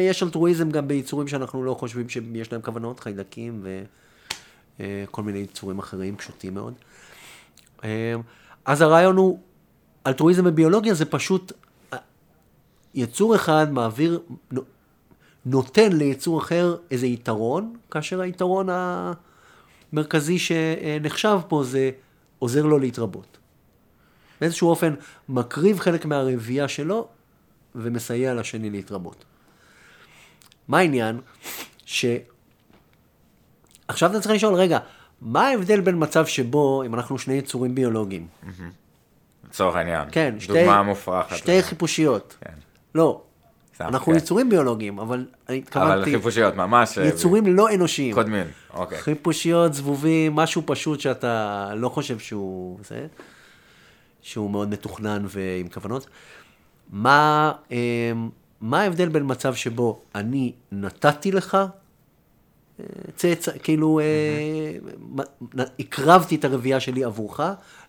יש 0.00 0.22
אלטרואיזם 0.22 0.70
גם 0.70 0.88
ביצורים 0.88 1.28
שאנחנו 1.28 1.64
לא 1.64 1.74
חושבים 1.74 2.08
שיש 2.08 2.52
להם 2.52 2.62
כוונות, 2.62 3.00
חיידקים 3.00 3.64
וכל 4.80 5.22
מיני 5.22 5.38
יצורים 5.38 5.78
אחרים 5.78 6.16
פשוטים 6.16 6.54
מאוד. 6.54 6.74
אה, 7.84 8.14
אז 8.64 8.80
הרעיון 8.80 9.16
הוא, 9.16 9.38
אלטרואיזם 10.06 10.44
בביולוגיה 10.44 10.94
זה 10.94 11.04
פשוט 11.04 11.52
אה, 11.92 11.98
יצור 12.94 13.36
אחד 13.36 13.72
מעביר, 13.72 14.20
נותן 15.46 15.92
ליצור 15.92 16.38
אחר 16.38 16.76
איזה 16.90 17.06
יתרון, 17.06 17.76
כאשר 17.90 18.20
היתרון 18.20 18.68
המרכזי 19.92 20.38
שנחשב 20.38 21.38
פה 21.48 21.64
זה 21.64 21.90
עוזר 22.38 22.66
לו 22.66 22.78
להתרבות. 22.78 23.38
באיזשהו 24.40 24.68
אופן 24.68 24.94
מקריב 25.28 25.78
חלק 25.80 26.04
מהרבייה 26.04 26.68
שלו 26.68 27.08
ומסייע 27.74 28.34
לשני 28.34 28.70
להתרבות. 28.70 29.24
מה 30.68 30.78
העניין? 30.78 31.20
ש... 31.84 32.06
עכשיו 33.88 34.10
אתה 34.10 34.20
צריך 34.20 34.34
לשאול, 34.34 34.54
רגע, 34.54 34.78
מה 35.20 35.46
ההבדל 35.46 35.80
בין 35.80 35.94
מצב 35.98 36.26
שבו, 36.26 36.82
אם 36.86 36.94
אנחנו 36.94 37.18
שני 37.18 37.34
יצורים 37.34 37.74
ביולוגיים, 37.74 38.26
לצורך 39.48 39.76
העניין. 39.76 40.08
כן, 40.12 40.34
שתי, 40.40 40.52
דוגמה 40.52 40.82
מופרכת. 40.82 41.36
שתי 41.36 41.62
חיפושיות, 41.62 42.36
כן. 42.40 42.54
לא, 42.94 43.22
אנחנו 43.80 44.12
כן. 44.12 44.18
יצורים 44.18 44.48
ביולוגיים, 44.50 44.98
אבל 44.98 45.16
אני 45.18 45.26
אבל 45.48 45.56
התכוונתי, 45.56 46.10
חיפושיות, 46.10 46.54
ממש. 46.54 46.98
אה, 46.98 47.06
יצורים 47.06 47.46
לא 47.56 47.74
אנושיים. 47.74 48.14
קודמים, 48.14 48.46
אוקיי. 48.74 48.98
חיפושיות, 48.98 49.74
זבובים, 49.74 50.34
משהו 50.36 50.62
פשוט 50.66 51.00
שאתה 51.00 51.70
לא 51.76 51.88
חושב 51.88 52.18
שהוא 52.18 52.78
זה, 52.88 53.06
שהוא 54.22 54.50
מאוד 54.50 54.68
מתוכנן 54.70 55.24
ועם 55.28 55.68
כוונות. 55.68 56.06
מה, 56.90 57.52
אה, 57.72 58.12
מה 58.60 58.80
ההבדל 58.80 59.08
בין 59.08 59.22
מצב 59.26 59.54
שבו 59.54 60.00
אני 60.14 60.52
נתתי 60.72 61.32
לך, 61.32 61.54
אה, 61.54 62.84
צאצא, 63.16 63.52
כאילו, 63.62 64.00
נ- 65.58 65.62
הקרבתי 65.80 66.34
את 66.36 66.44
הרבייה 66.44 66.80
שלי 66.80 67.04
עבורך, 67.04 67.40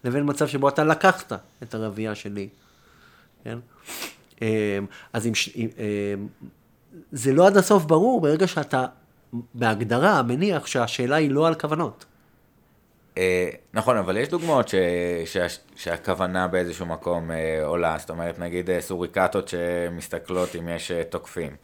לבין 0.03 0.23
מצב 0.29 0.47
שבו 0.47 0.69
אתה 0.69 0.83
לקחת 0.83 1.33
את 1.63 1.73
הרבייה 1.75 2.15
שלי, 2.15 2.49
כן? 3.43 3.57
אה, 4.41 4.79
אז 5.13 5.27
אם, 5.27 5.31
אה, 5.79 6.13
זה 7.11 7.33
לא 7.33 7.47
עד 7.47 7.57
הסוף 7.57 7.85
ברור 7.85 8.21
ברגע 8.21 8.47
שאתה, 8.47 8.85
בהגדרה, 9.53 10.23
מניח 10.23 10.65
שהשאלה 10.65 11.15
היא 11.15 11.31
לא 11.31 11.47
על 11.47 11.55
כוונות. 11.55 12.05
אה, 13.17 13.49
נכון, 13.73 13.97
אבל 13.97 14.17
יש 14.17 14.29
דוגמאות. 14.29 14.71
שהכוונה 15.75 16.47
באיזשהו 16.47 16.85
מקום 16.85 17.31
אה, 17.31 17.65
עולה, 17.65 17.95
זאת 17.99 18.09
אומרת, 18.09 18.39
נגיד 18.39 18.69
אה, 18.69 18.81
סוריקטות 18.81 19.47
שמסתכלות 19.47 20.55
אם 20.55 20.69
יש 20.69 20.91
תוקפים. 21.09 21.55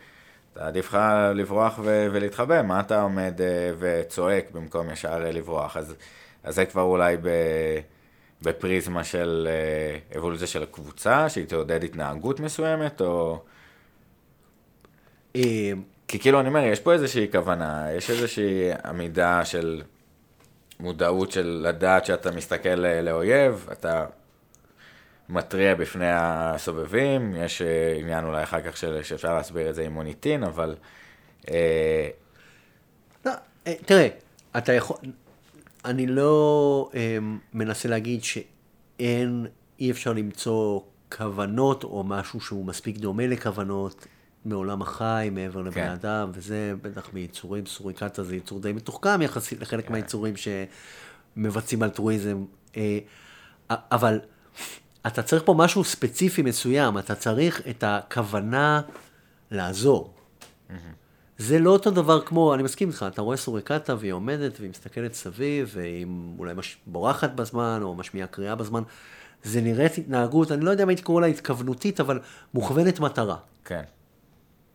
עדיף 0.56 0.88
לך 0.88 0.98
לברוח. 1.36 1.80
ולהתחבא, 1.84 2.62
מה 2.62 2.80
אתה 2.80 3.02
עומד 3.02 3.40
וצועק 3.80 4.52
במקום 4.52 4.90
ישר 4.90 5.20
לברוח? 5.20 5.78
אז, 5.78 5.96
אז 6.44 6.56
זה 6.56 6.66
כבר 6.66 6.82
אולי 6.82 7.18
ב... 7.18 7.30
בפריזמה 8.44 9.04
של 9.04 9.48
אה, 9.52 10.18
אבולוציה 10.20 10.48
של 10.48 10.64
הקבוצה, 10.64 11.30
שהיא 11.30 11.46
תעודד 11.46 11.84
התנהגות 11.84 12.40
מסוימת, 12.40 13.02
או... 13.02 13.44
אה, 15.36 15.72
כי 16.08 16.20
כאילו, 16.20 16.40
אני 16.40 16.48
אומר, 16.48 16.64
יש 16.64 16.80
פה 16.80 16.94
איזושהי 16.94 17.28
כוונה, 17.32 17.88
יש 17.92 18.10
איזושהי 18.10 18.72
עמידה 18.86 19.46
של 19.46 19.82
מודעות 20.80 21.32
של 21.32 21.66
לדעת 21.68 22.06
שאתה 22.06 22.32
מסתכל 22.32 22.76
לאויב, 23.04 23.68
אתה 23.72 24.06
מתריע 25.30 25.76
בפני 25.76 26.12
הסובבים, 26.12 27.36
יש 27.36 27.62
אה, 27.62 27.96
עניין 28.00 28.26
אולי 28.26 28.44
אחר 28.44 28.62
כך 28.62 28.78
של, 28.78 29.04
שאפשר 29.04 29.36
להסביר 29.36 29.70
את 29.70 29.76
זה 29.76 29.84
עם 29.84 29.94
מוניטין, 29.94 30.44
אבל... 30.44 30.76
לא, 33.26 33.32
אה, 33.68 33.74
תראה, 33.86 34.08
אתה 34.58 34.74
יכול... 34.74 34.98
אני 35.86 36.08
לא 36.08 36.90
אה, 36.96 37.18
מנסה 37.54 37.90
להגיד 37.90 38.24
שאין, 38.24 39.46
אי 39.80 39.92
אפשר 39.92 40.14
למצוא 40.14 40.82
כוונות 41.18 41.84
או 41.84 42.04
משהו 42.04 42.42
שהוא 42.42 42.66
מספיק 42.66 42.98
דומה 42.98 43.28
לכוונות 43.28 44.08
מעולם 44.46 44.82
החי, 44.82 45.30
מעבר 45.32 45.62
לבני 45.62 45.84
כן. 45.84 45.90
אדם, 45.90 46.32
וזה 46.34 46.74
בטח 46.82 47.14
מיצורים, 47.14 47.66
סוריקטה 47.66 48.24
זה 48.24 48.36
יצור 48.36 48.60
די 48.60 48.74
מתוחכם 48.74 49.22
יחסית 49.22 49.62
לחלק 49.62 49.88
כן. 49.88 49.92
מהיצורים 49.92 50.34
שמבצעים 51.36 51.84
אלטרואיזם. 51.84 52.46
אה, 52.78 53.00
אבל 53.70 54.20
אתה 55.08 55.24
צריך 55.24 55.44
פה 55.46 55.54
משהו 55.54 55.84
ספציפי 55.84 56.42
מסוים, 56.42 56.98
אתה 56.98 57.16
צריך 57.16 57.62
את 57.70 57.84
הכוונה 57.88 58.82
לעזור. 59.52 60.14
זה 61.44 61.60
לא 61.60 61.70
אותו 61.70 61.92
דבר 61.92 62.22
כמו, 62.22 62.54
אני 62.54 62.64
מסכים 62.64 62.88
איתך, 62.90 63.06
אתה 63.08 63.22
רואה 63.22 63.38
סוריקטה 63.38 63.96
והיא 64.00 64.14
עומדת 64.14 64.60
והיא 64.60 64.70
מסתכלת 64.70 65.14
סביב, 65.14 65.72
והיא 65.74 66.06
אולי 66.40 66.54
מש... 66.54 66.78
בורחת 66.88 67.32
בזמן, 67.32 67.80
או 67.84 67.96
משמיעה 67.96 68.28
קריאה 68.28 68.56
בזמן. 68.56 68.84
זה 69.44 69.62
נראית 69.62 69.98
התנהגות, 69.98 70.52
אני 70.52 70.66
לא 70.66 70.72
יודע 70.72 70.84
אם 70.84 70.90
הייתי 70.90 71.02
קורא 71.02 71.22
לה 71.22 71.28
התכוונותית, 71.28 72.00
אבל 72.00 72.20
מוכוונת 72.54 73.00
מטרה. 73.00 73.38
כן. 73.66 73.82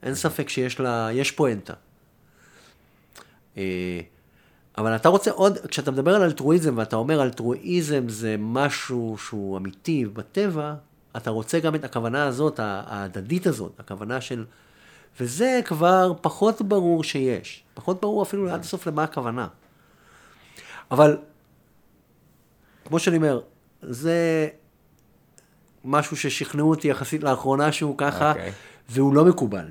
אין 0.03 0.15
ספק 0.15 0.49
שיש 0.49 0.81
לה, 0.81 1.09
יש 1.13 1.31
פואנטה. 1.31 1.75
אה, 3.57 4.01
אבל 4.79 4.97
אתה 4.97 5.09
רוצה 5.09 5.31
עוד, 5.31 5.59
כשאתה 5.59 5.91
מדבר 5.91 6.15
על 6.15 6.23
אלטרואיזם 6.23 6.75
ואתה 6.77 6.97
אומר 6.97 7.23
אלטרואיזם 7.23 8.09
זה 8.09 8.37
משהו 8.39 9.17
שהוא 9.19 9.57
אמיתי 9.57 10.07
בטבע, 10.07 10.75
אתה 11.17 11.31
רוצה 11.31 11.61
גם 11.61 11.75
את 11.75 11.85
הכוונה 11.85 12.27
הזאת, 12.27 12.61
ההדדית 12.63 13.47
הזאת, 13.47 13.81
הכוונה 13.81 14.21
של... 14.21 14.45
וזה 15.21 15.61
כבר 15.65 16.13
פחות 16.21 16.63
ברור 16.63 17.05
שיש. 17.05 17.63
פחות 17.75 18.01
ברור 18.01 18.23
אפילו 18.23 18.51
עד 18.51 18.61
הסוף 18.61 18.87
למה 18.87 19.05
הכוונה. 19.05 19.49
אבל, 20.91 21.17
כמו 22.85 22.99
שאני 22.99 23.17
אומר, 23.17 23.41
זה 23.83 24.49
משהו 25.85 26.17
ששכנעו 26.17 26.71
אותי 26.71 26.89
יחסית 26.89 27.23
לאחרונה 27.23 27.73
שהוא 27.73 27.95
ככה, 27.99 28.31
אוקיי. 28.31 28.53
והוא 28.89 29.15
לא 29.15 29.25
מקובל. 29.25 29.67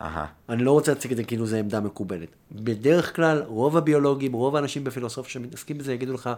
אהה. 0.00 0.26
אני 0.48 0.64
לא 0.64 0.72
רוצה 0.72 0.92
להציג 0.92 1.10
את 1.10 1.16
זה 1.16 1.24
כאילו 1.24 1.46
זה 1.46 1.58
עמדה 1.58 1.80
מקובלת. 1.80 2.28
בדרך 2.52 3.16
כלל, 3.16 3.42
רוב 3.46 3.76
הביולוגים, 3.76 4.32
רוב 4.32 4.56
האנשים 4.56 4.84
בפילוסופיה 4.84 5.30
שמתעסקים 5.32 5.78
בזה, 5.78 5.92
יגידו 5.92 6.12
לך, 6.14 6.30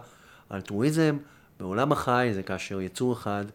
אלטרואיזם 0.51 1.17
בעולם 1.59 1.91
החי 1.91 2.31
זה 2.33 2.43
כאשר 2.43 2.81
יצור 2.81 3.13
אחד 3.13 3.45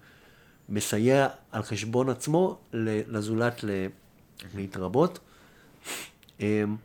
מסייע 0.68 1.28
על 1.52 1.62
חשבון 1.62 2.08
עצמו 2.08 2.58
לזולת 2.72 3.64
ל- 3.64 3.86
להתרבות. 4.54 5.18
אמ, 6.40 6.76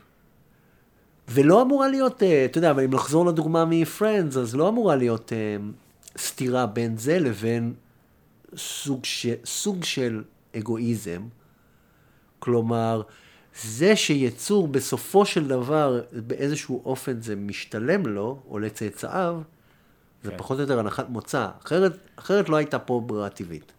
ולא 1.27 1.61
אמורה 1.61 1.87
להיות, 1.87 2.23
אה, 2.23 2.45
אתה 2.45 2.57
יודע, 2.57 2.71
אבל 2.71 2.83
אם 2.83 2.93
לחזור 2.93 3.25
לדוגמה 3.25 3.65
מפרנדס, 3.65 4.37
אז 4.37 4.55
לא 4.55 4.69
אמורה 4.69 4.95
להיות 4.95 5.33
אמ, 5.33 5.71
סתירה 6.17 6.65
בין 6.65 6.97
זה 6.97 7.19
לבין 7.19 7.73
סוג, 8.57 9.05
ש, 9.05 9.27
סוג 9.45 9.83
של 9.83 10.23
אגואיזם. 10.57 11.21
כלומר, 12.39 13.01
זה 13.61 13.95
שיצור 13.95 14.67
בסופו 14.67 15.25
של 15.25 15.47
דבר 15.47 16.01
באיזשהו 16.11 16.81
אופן 16.85 17.21
זה 17.21 17.35
משתלם 17.35 18.05
לו, 18.05 18.39
או 18.49 18.59
לצאצאיו, 18.59 19.41
זה 20.23 20.31
כן. 20.31 20.37
פחות 20.37 20.57
או 20.57 20.61
יותר 20.61 20.79
הנחת 20.79 21.09
מוצא. 21.09 21.49
אחרת, 21.63 21.97
אחרת 22.15 22.49
לא 22.49 22.55
הייתה 22.55 22.79
פה 22.79 23.01
ברירה 23.05 23.29
טבעית. 23.29 23.71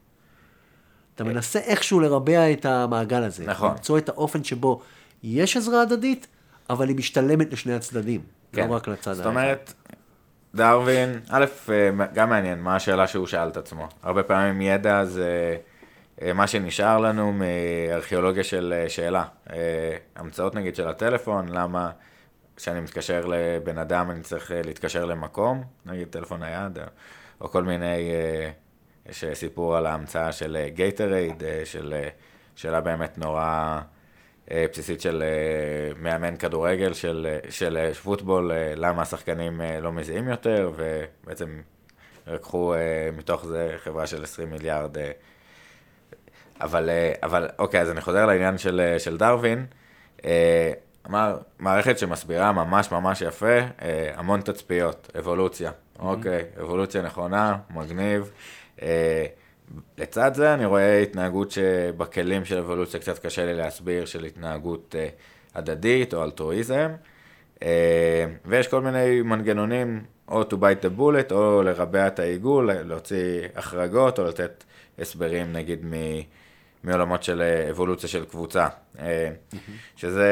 אתה 1.15 1.25
מנסה 1.25 1.59
איכשהו 1.59 2.01
לרבע 2.01 2.53
את 2.53 2.65
המעגל 2.65 3.23
הזה. 3.23 3.45
נכון. 3.47 3.71
למצוא 3.71 3.99
את 3.99 4.09
האופן 4.09 4.45
שבו 4.45 4.81
יש 5.23 5.57
עזרה 5.57 5.83
הדדית, 5.83 6.27
אבל 6.71 6.89
היא 6.89 6.97
משתלמת 6.97 7.53
לשני 7.53 7.75
הצדדים. 7.75 8.21
כן. 8.53 8.69
לא 8.69 8.75
רק 8.75 8.89
לצד 8.89 9.13
זאת 9.13 9.27
אומרת, 9.27 9.73
דרווין, 10.55 11.21
א', 11.29 11.45
אה, 11.69 12.07
גם 12.15 12.31
מעניין, 12.31 12.61
מה 12.61 12.77
השאלה 12.77 13.07
שהוא 13.07 13.27
שאל 13.27 13.49
את 13.49 13.57
עצמו. 13.57 13.89
הרבה 14.03 14.23
פעמים 14.23 14.61
ידע 14.61 15.05
זה 15.05 15.57
אה, 16.23 16.33
מה 16.33 16.47
שנשאר 16.47 16.99
לנו 16.99 17.33
מארכיאולוגיה 17.33 18.45
של 18.45 18.75
אה, 18.77 18.89
שאלה. 18.89 19.25
המצאות 20.17 20.55
נגיד 20.55 20.77
של 20.77 20.89
הטלפון, 20.89 21.49
למה 21.49 21.91
כשאני 22.57 22.81
מתקשר 22.81 23.27
לבן 23.27 23.79
אדם 23.79 24.11
אני 24.11 24.21
צריך 24.21 24.51
להתקשר 24.65 25.05
למקום, 25.05 25.65
נגיד 25.87 26.09
טלפון 26.09 26.41
נייד, 26.41 26.79
או- 27.41 27.49
כל 27.49 27.63
מיני, 27.63 28.11
יש 29.09 29.25
אה, 29.25 29.35
סיפור 29.35 29.77
על 29.77 29.87
ההמצאה 29.87 30.33
של 30.33 30.67
Gatorade, 30.69 31.43
של 31.65 31.95
אה, 31.97 32.09
שאלה 32.57 32.81
באמת 32.81 33.19
נורא 33.19 33.81
אה, 34.51 34.67
בסיסית 34.73 35.01
של 35.01 35.23
אה, 35.23 36.03
מאמן 36.03 36.37
כדורגל, 36.37 36.93
של, 36.93 37.27
אה, 37.31 37.51
של 37.51 37.77
אה, 37.77 37.95
פוטבול, 37.95 38.53
אה, 38.53 38.73
למה 38.77 39.03
השחקנים 39.03 39.61
אה, 39.61 39.81
לא 39.81 39.93
מזיעים 39.93 40.29
יותר, 40.29 40.73
ובעצם 40.77 41.61
לקחו 42.27 42.75
אה, 42.75 43.09
מתוך 43.17 43.47
זה 43.47 43.75
חברה 43.79 44.07
של 44.07 44.23
20 44.23 44.51
מיליארד. 44.51 44.99
אה, 44.99 45.11
אבל, 46.61 46.91
אה, 46.91 47.13
אבל 47.23 47.49
אוקיי, 47.59 47.81
אז 47.81 47.91
אני 47.91 48.01
חוזר 48.01 48.27
לעניין 48.27 48.59
של, 48.59 48.81
אה, 48.81 48.99
של 48.99 49.17
דרווין. 49.17 49.67
אה, 50.25 50.73
אמר, 51.07 51.39
מערכת 51.59 51.99
שמסבירה 51.99 52.53
ממש 52.53 52.93
ממש 52.93 53.23
יפה, 53.23 53.59
אה, 53.83 54.13
המון 54.15 54.41
תצפיות, 54.41 55.11
אבולוציה. 55.19 55.71
אוקיי, 55.99 56.45
אבולוציה 56.61 57.03
נכונה, 57.03 57.57
מגניב. 57.71 58.31
אה, 58.83 59.27
לצד 59.99 60.35
זה 60.35 60.55
אני 60.55 60.65
רואה 60.65 60.99
התנהגות 60.99 61.51
שבכלים 61.51 62.45
של 62.45 62.59
אבולוציה 62.59 63.01
קצת 63.01 63.19
קשה 63.19 63.47
לי 63.47 63.55
להסביר, 63.55 64.05
של 64.05 64.25
התנהגות 64.25 64.95
אה, 64.99 65.09
הדדית 65.55 66.15
או 66.15 66.25
אלטרואיזם. 66.25 66.91
אה, 67.63 68.27
ויש 68.45 68.69
כל 68.69 68.81
מיני 68.81 69.23
מנגנונים, 69.23 70.03
או 70.29 70.43
to 70.43 70.55
bite 70.55 70.85
the 70.85 70.99
bullet, 70.99 71.33
או 71.33 71.63
לרבע 71.63 72.07
את 72.07 72.19
העיגול, 72.19 72.73
להוציא 72.73 73.49
החרגות, 73.57 74.19
או 74.19 74.25
לתת 74.25 74.65
הסברים 74.99 75.53
נגיד 75.53 75.85
מ... 75.85 75.93
מעולמות 76.85 77.23
של 77.23 77.43
אבולוציה 77.71 78.09
של 78.09 78.25
קבוצה. 78.25 78.67
שזה 79.97 80.29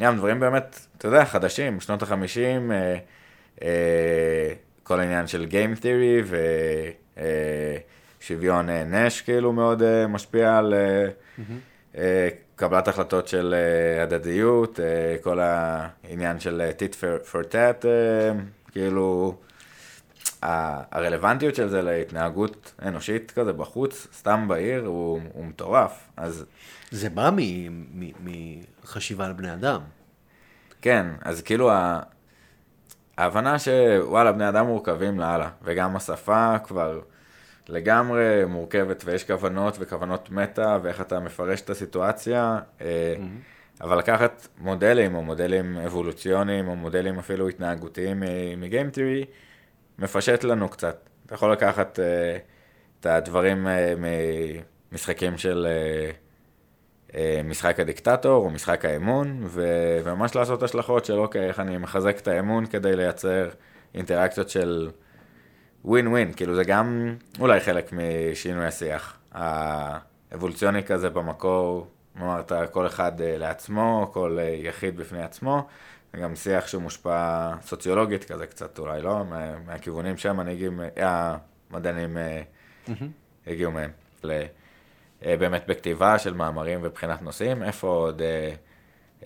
גם 0.00 0.16
דברים 0.16 0.40
באמת, 0.40 0.86
אתה 0.98 1.08
יודע, 1.08 1.24
חדשים, 1.24 1.80
שנות 1.80 2.02
החמישים, 2.02 2.72
כל 4.82 5.00
העניין 5.00 5.26
של 5.26 5.46
Game 5.50 5.78
Theory 5.80 6.34
ושוויון 7.16 8.68
נש 8.70 9.20
כאילו 9.20 9.52
מאוד 9.52 9.82
אה, 9.82 10.06
משפיע 10.06 10.58
על 10.58 10.74
אה, 10.74 11.08
אה, 11.98 12.28
קבלת 12.56 12.88
החלטות 12.88 13.28
של 13.28 13.54
אה, 13.56 14.02
הדדיות, 14.02 14.80
אה, 14.80 15.16
כל 15.22 15.38
העניין 15.40 16.40
של 16.40 16.60
אה, 16.60 16.70
tit 16.70 16.92
for, 16.92 17.30
for 17.32 17.44
tat, 17.52 17.86
אה, 17.86 18.32
כאילו 18.72 19.36
הרלוונטיות 20.42 21.54
של 21.54 21.68
זה 21.68 21.82
להתנהגות 21.82 22.72
אנושית 22.82 23.30
כזה 23.30 23.52
בחוץ, 23.52 24.06
סתם 24.18 24.48
בעיר, 24.48 24.82
הוא, 24.86 25.20
הוא 25.32 25.44
מטורף. 25.46 26.08
אז 26.16 26.44
זה 26.90 27.10
בא 27.10 27.30
מ- 27.36 27.84
מ- 28.00 28.12
מחשיבה 28.84 29.26
על 29.26 29.32
בני 29.32 29.52
אדם. 29.52 29.80
כן, 30.82 31.06
אז 31.22 31.42
כאילו. 31.42 31.70
ההבנה 33.18 33.58
שוואלה, 33.58 34.32
בני 34.32 34.48
אדם 34.48 34.66
מורכבים 34.66 35.20
לאללה, 35.20 35.50
וגם 35.62 35.96
השפה 35.96 36.58
כבר 36.64 37.00
לגמרי 37.68 38.44
מורכבת, 38.48 39.02
ויש 39.06 39.24
כוונות 39.24 39.76
וכוונות 39.80 40.30
מטה, 40.30 40.78
ואיך 40.82 41.00
אתה 41.00 41.20
מפרש 41.20 41.60
את 41.60 41.70
הסיטואציה, 41.70 42.58
אה, 42.80 43.14
אבל 43.80 43.98
לקחת 43.98 44.48
מודלים, 44.58 45.14
או 45.14 45.22
מודלים 45.22 45.76
אבולוציוניים, 45.76 46.68
או 46.68 46.76
מודלים 46.76 47.18
אפילו 47.18 47.48
התנהגותיים 47.48 48.22
מגיים 48.56 48.90
תיאורי, 48.90 49.24
מפשט 49.98 50.44
לנו 50.44 50.68
קצת. 50.68 51.08
אתה 51.26 51.34
יכול 51.34 51.52
לקחת 51.52 52.00
אה, 52.00 52.38
את 53.00 53.06
הדברים 53.06 53.66
אה, 53.68 53.94
ממשחקים 54.92 55.38
של... 55.38 55.66
אה, 55.70 56.10
משחק 57.44 57.80
הדיקטטור 57.80 58.44
או 58.44 58.50
משחק 58.50 58.84
האמון, 58.84 59.40
ו- 59.44 60.00
וממש 60.04 60.34
לעשות 60.36 60.62
השלכות 60.62 61.04
של 61.04 61.18
אוקיי, 61.18 61.46
איך 61.48 61.60
אני 61.60 61.78
מחזק 61.78 62.18
את 62.18 62.28
האמון 62.28 62.66
כדי 62.66 62.96
לייצר 62.96 63.48
אינטראקציות 63.94 64.48
של 64.48 64.90
ווין 65.84 66.06
ווין, 66.08 66.32
כאילו 66.32 66.54
זה 66.54 66.64
גם 66.64 67.16
אולי 67.40 67.60
חלק 67.60 67.92
משינוי 67.92 68.66
השיח. 68.66 69.18
האבולוציוני 69.32 70.82
כזה 70.84 71.10
במקור, 71.10 71.86
אמרת, 72.18 72.52
כל 72.70 72.86
אחד 72.86 73.20
אה, 73.20 73.38
לעצמו, 73.38 74.10
כל 74.12 74.38
אה, 74.40 74.44
יחיד 74.44 74.96
בפני 74.96 75.22
עצמו, 75.22 75.66
זה 76.12 76.18
גם 76.20 76.36
שיח 76.36 76.66
שהוא 76.66 76.82
מושפע 76.82 77.50
סוציולוגית 77.62 78.24
כזה 78.24 78.46
קצת 78.46 78.78
אולי, 78.78 79.02
לא? 79.02 79.24
מה- 79.24 79.58
מהכיוונים 79.66 80.16
שהמנהיגים, 80.16 80.80
אה, 80.98 81.36
המדענים 81.70 82.16
אה, 82.16 82.42
הגיעו 83.46 83.72
מהם. 83.72 83.90
ל- 84.24 84.30
אה, 84.30 84.46
באמת 85.24 85.66
בכתיבה 85.68 86.18
של 86.18 86.34
מאמרים 86.34 86.80
ובחינת 86.82 87.22
נושאים, 87.22 87.62
איפה 87.62 87.86
עוד 87.88 88.22
אה, 88.22 88.54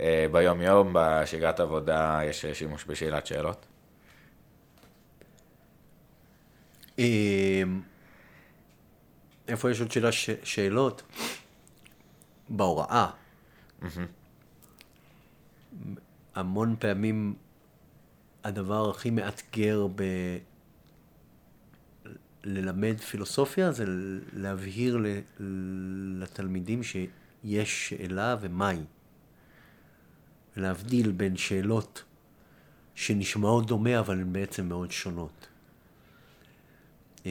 אה, 0.01 0.27
ביום-יום, 0.33 0.91
בשגרת 0.93 1.61
עבודה, 1.61 2.21
יש 2.25 2.45
אה, 2.45 2.55
שימוש 2.55 2.85
בשאלת 2.85 3.27
שאלות? 3.27 3.67
אמ, 6.99 7.81
איפה 9.49 9.71
יש 9.71 9.81
עוד 9.81 9.91
שאלה, 9.91 10.13
ש... 10.13 10.31
שאלות? 10.43 11.03
בהוראה. 12.49 13.11
המון 16.35 16.77
פעמים 16.79 17.35
הדבר 18.45 18.91
הכי 18.91 19.11
מאתגר 19.11 19.87
ב... 19.95 20.03
ללמד 22.47 23.01
פילוסופיה 23.01 23.73
זה 23.73 23.85
להבהיר. 24.33 24.99
לתלמידים 26.19 26.83
שיש 26.83 27.89
שאלה 27.89 28.37
ומהי. 28.41 28.81
להבדיל 30.57 31.13
בין 31.13 31.37
שאלות 31.37 32.05
שנשמעות 32.95 33.67
דומה 33.67 33.99
אבל 33.99 34.21
הן 34.21 34.33
בעצם 34.33 34.69
מאוד 34.69 34.91
שונות. 34.91 35.47
אמ, 37.27 37.31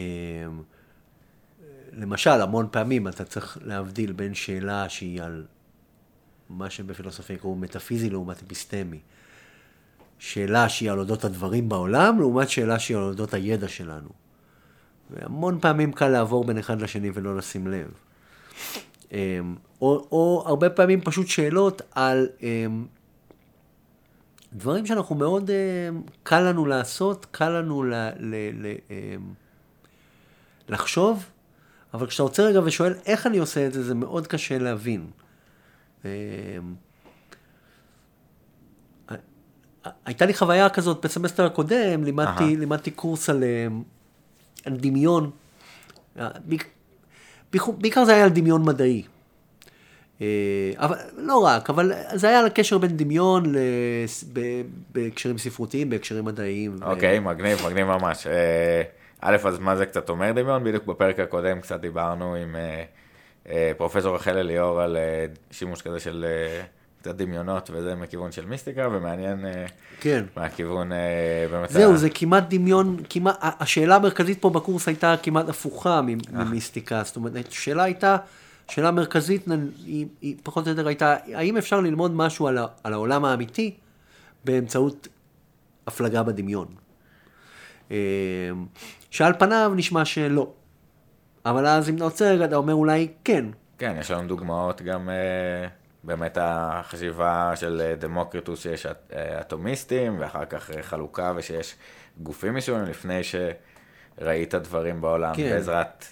למשל, 1.94 2.30
המון 2.42 2.68
פעמים 2.72 3.08
אתה 3.08 3.26
צריך 3.26 3.58
להבדיל 3.62 4.12
בין 4.12 4.34
שאלה 4.34 4.90
שהיא 4.90 5.22
על 5.22 5.46
מה 6.50 6.70
שבפילוסופיה 6.70 7.36
יקראו 7.36 7.56
מטאפיזי 7.56 8.10
לעומת 8.10 8.44
אפיסטמי. 8.44 9.00
שאלה 10.20 10.70
שהיא 10.70 10.92
על 10.92 11.00
אודות 11.00 11.24
הדברים 11.24 11.70
בעולם, 11.70 12.20
לעומת 12.20 12.50
שאלה 12.50 12.80
שהיא 12.80 12.98
על 12.98 13.04
אודות 13.04 13.34
הידע 13.34 13.68
שלנו. 13.68 14.25
והמון 15.10 15.60
פעמים 15.60 15.92
קל 15.92 16.08
לעבור 16.08 16.44
בין 16.44 16.58
אחד 16.58 16.82
לשני 16.82 17.12
ולא 17.14 17.38
לשים 17.38 17.68
לב. 17.68 17.88
אמ, 19.12 19.56
או, 19.82 20.08
או 20.12 20.44
הרבה 20.46 20.70
פעמים 20.70 21.02
פשוט 21.02 21.28
שאלות 21.28 21.82
על 21.92 22.28
אמ, 22.42 22.86
דברים 24.54 24.86
שאנחנו 24.86 25.16
מאוד, 25.16 25.52
אמ, 25.52 26.02
קל 26.24 26.40
לנו 26.40 26.66
לעשות, 26.66 27.26
קל 27.32 27.50
לנו 27.50 27.84
ל, 27.84 27.94
ל, 28.20 28.36
ל, 28.54 28.76
לחשוב, 30.70 31.26
אבל 31.94 32.08
כשאתה 32.08 32.24
עוצר 32.24 32.44
רגע 32.44 32.60
ושואל 32.64 32.94
איך 33.06 33.28
אני 33.28 33.38
עושה 33.38 33.68
את 33.68 33.74
זה, 33.74 33.84
זה 33.84 33.96
מאוד 33.96 34.28
קשה 34.28 34.58
להבין. 34.58 35.08
הייתה 40.06 40.26
לי 40.26 40.34
חוויה 40.34 40.70
כזאת 40.70 41.06
בסמסטר 41.06 41.46
הקודם, 41.46 42.04
לימדתי, 42.04 42.56
לימדתי 42.58 42.92
קורס 42.92 43.30
על, 43.30 43.44
על 44.66 44.74
דמיון. 44.78 45.32
בעיקר 47.68 48.06
זה 48.06 48.14
היה 48.16 48.24
על 48.24 48.30
דמיון 48.30 48.66
מדעי. 48.66 49.04
אבל 50.76 50.98
לא 51.18 51.38
רק, 51.38 51.70
אבל 51.70 51.92
זה 52.14 52.28
היה 52.30 52.40
על 52.40 52.46
הקשר 52.46 52.78
בין 52.78 52.98
דמיון 52.98 53.56
בהקשרים 54.92 55.38
ספרותיים, 55.38 55.90
בהקשרים 55.90 56.26
מדעיים. 56.26 56.76
אוקיי, 56.82 57.18
okay, 57.18 57.22
ו... 57.22 57.24
מגניב, 57.24 57.66
מגניב 57.66 57.88
ממש. 57.88 58.28
א', 59.22 59.38
אז 59.48 59.60
מה 59.60 59.76
זה 59.76 59.86
קצת 59.86 60.10
אומר 60.10 60.32
דמיון? 60.32 60.64
בדיוק 60.64 60.86
בפרק 60.86 61.20
הקודם 61.20 61.62
קצת 61.62 61.80
דיברנו 61.80 62.36
עם 62.36 62.56
פרופסור 63.78 64.16
רחל 64.16 64.38
אליאור 64.38 64.82
על 64.82 64.98
שימוש 65.52 65.82
כזה 65.82 66.00
של 66.00 66.26
קצת 67.06 67.16
דמיונות 67.16 67.70
וזה 67.74 67.96
מכיוון 67.96 68.32
של 68.32 68.46
מיסטיקה, 68.46 68.88
ומעניין 68.92 69.46
כן. 70.00 70.26
מהכיוון 70.36 70.92
באמת... 71.52 71.70
זהו, 71.70 71.98
זה 71.98 72.10
כמעט 72.10 72.44
דמיון, 72.50 72.98
כמעט, 73.10 73.38
השאלה 73.42 73.96
המרכזית 73.96 74.42
פה 74.42 74.50
בקורס 74.50 74.88
הייתה 74.88 75.16
כמעט 75.24 75.50
הפוכה 75.50 76.02
ממיסטיקה, 76.32 77.02
זאת 77.04 77.16
אומרת, 77.16 77.48
השאלה 77.48 77.84
הייתה... 77.84 78.18
שאלה 78.70 78.92
מרכזית 78.92 79.46
היא, 79.86 80.08
היא 80.22 80.36
פחות 80.44 80.66
או 80.68 80.72
יותר 80.72 80.88
הייתה, 80.88 81.16
האם 81.34 81.58
אפשר 81.58 81.82
ללמוד 81.82 82.12
משהו 82.12 82.48
על, 82.48 82.58
ה, 82.58 82.66
על 82.84 82.94
העולם 82.94 83.26
האמיתי 83.26 83.76
באמצעות 84.46 85.08
הפלגה 85.88 86.24
בדמיון? 86.24 86.68
אה, 87.92 87.98
שעל 89.10 89.34
פניו 89.40 89.72
נשמע 89.76 90.06
שלא. 90.06 90.52
אבל 91.46 91.66
אז 91.66 91.90
אם 91.90 91.96
אתה 91.96 92.26
רגע, 92.26 92.46
אתה 92.46 92.56
אומר 92.56 92.74
אולי 92.74 93.08
כן. 93.24 93.46
כן, 93.78 93.96
יש 94.00 94.12
לנו 94.12 94.28
דוגמאות 94.28 94.82
גם 94.82 95.10
אה, 95.10 95.68
באמת 96.06 96.38
החשיבה 96.42 97.52
של 97.56 97.94
דמוקרטוס 98.00 98.60
שיש 98.60 98.86
אה, 98.86 99.42
אטומיסטים, 99.42 100.20
ואחר 100.20 100.46
כך 100.46 100.72
חלוקה 100.82 101.34
ושיש 101.36 101.76
גופים 102.18 102.54
מסוימים 102.54 102.86
לפני 102.86 103.22
שראית 103.24 104.56
דברים 104.56 105.02
בעולם 105.02 105.36
כן. 105.36 105.50
בעזרת 105.50 106.06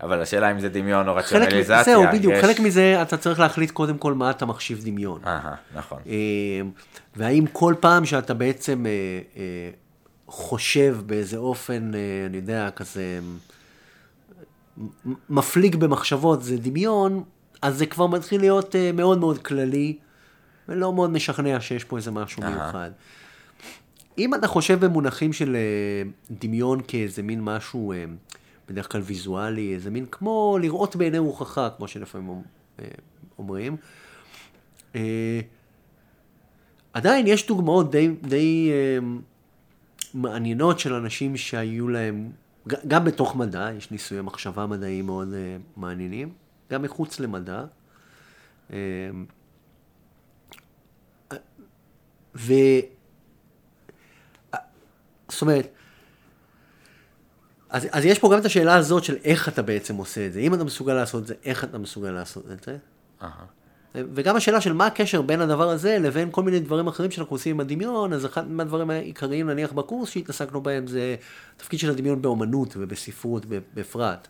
אבל 0.00 0.22
השאלה 0.22 0.50
אם 0.50 0.60
זה 0.60 0.68
דמיון 0.68 1.08
או 1.08 1.14
רציונליזציה. 1.16 1.84
זהו, 1.84 2.04
בדיוק, 2.12 2.34
יש... 2.34 2.44
חלק 2.44 2.60
מזה 2.60 3.02
אתה 3.02 3.16
צריך 3.16 3.40
להחליט 3.40 3.70
קודם 3.70 3.98
כל 3.98 4.14
מה 4.14 4.30
אתה 4.30 4.46
מחשיב 4.46 4.80
דמיון. 4.84 5.20
אהה, 5.26 5.54
נכון. 5.74 5.98
אה, 6.06 6.60
והאם 7.16 7.44
כל 7.52 7.74
פעם 7.80 8.04
שאתה 8.04 8.34
בעצם 8.34 8.86
אה, 8.86 8.90
אה, 9.36 9.70
חושב 10.26 10.96
באיזה 11.06 11.36
אופן, 11.36 11.90
אני 12.26 12.36
יודע, 12.36 12.70
כזה 12.70 13.20
מפליג 15.30 15.76
במחשבות, 15.76 16.42
זה 16.42 16.56
דמיון, 16.56 17.22
אז 17.64 17.78
זה 17.78 17.86
כבר 17.86 18.06
מתחיל 18.06 18.40
להיות 18.40 18.74
מאוד 18.94 19.18
מאוד 19.18 19.38
כללי, 19.38 19.96
ולא 20.68 20.92
מאוד 20.92 21.10
משכנע 21.10 21.60
שיש 21.60 21.84
פה 21.84 21.96
איזה 21.96 22.10
משהו 22.10 22.42
מיוחד. 22.42 22.90
אם 24.18 24.34
אתה 24.34 24.48
חושב 24.48 24.84
במונחים 24.84 25.32
של 25.32 25.56
דמיון 26.30 26.80
כאיזה 26.88 27.22
מין 27.22 27.40
משהו... 27.42 27.92
בדרך 28.68 28.92
כלל 28.92 29.00
ויזואלי, 29.00 29.74
איזה 29.74 29.90
מין 29.90 30.06
כמו 30.10 30.58
לראות 30.60 30.96
בעיני 30.96 31.18
רוחך, 31.18 31.68
כמו 31.76 31.88
שלפעמים 31.88 32.42
אה, 32.80 32.84
אומרים. 33.38 33.76
אה, 34.94 35.40
עדיין 36.92 37.26
יש 37.26 37.46
דוגמאות 37.46 37.90
די, 37.90 38.08
די 38.22 38.70
אה, 38.72 38.98
מעניינות 40.14 40.78
של 40.78 40.94
אנשים 40.94 41.36
שהיו 41.36 41.88
להם, 41.88 42.30
גם 42.88 43.04
בתוך 43.04 43.36
מדע, 43.36 43.68
יש 43.76 43.90
ניסויי 43.90 44.20
מחשבה 44.20 44.66
מדעיים 44.66 45.06
מאוד 45.06 45.34
מעניינים, 45.76 46.32
גם 46.70 46.82
מחוץ 46.82 47.20
למדע. 47.20 47.64
ו... 52.34 52.52
זאת 55.28 55.42
אומרת, 55.42 55.68
אז, 57.70 57.86
אז 57.92 58.04
יש 58.04 58.18
פה 58.18 58.32
גם 58.32 58.38
את 58.38 58.44
השאלה 58.44 58.74
הזאת 58.74 59.04
של 59.04 59.16
איך 59.24 59.48
אתה 59.48 59.62
בעצם 59.62 59.96
עושה 59.96 60.26
את 60.26 60.32
זה. 60.32 60.40
אם 60.40 60.54
אתה 60.54 60.64
מסוגל 60.64 60.94
לעשות 60.94 61.22
את 61.22 61.26
זה, 61.26 61.34
איך 61.44 61.64
אתה 61.64 61.78
מסוגל 61.78 62.10
לעשות 62.10 62.44
את 62.52 62.64
זה. 62.64 62.76
Uh-huh. 63.20 63.26
וגם 63.94 64.36
השאלה 64.36 64.60
של 64.60 64.72
מה 64.72 64.86
הקשר 64.86 65.22
בין 65.22 65.40
הדבר 65.40 65.70
הזה 65.70 65.98
לבין 66.00 66.28
כל 66.30 66.42
מיני 66.42 66.60
דברים 66.60 66.86
אחרים 66.86 67.10
שאנחנו 67.10 67.34
עושים 67.36 67.56
עם 67.56 67.60
הדמיון, 67.60 68.12
אז 68.12 68.26
אחד 68.26 68.50
מהדברים 68.50 68.90
העיקריים 68.90 69.50
נניח 69.50 69.72
בקורס 69.72 70.10
שהתעסקנו 70.10 70.60
בהם 70.60 70.86
זה 70.86 71.16
התפקיד 71.56 71.80
של 71.80 71.90
הדמיון 71.90 72.22
באומנות 72.22 72.74
ובספרות 72.76 73.46
בפרט. 73.74 74.28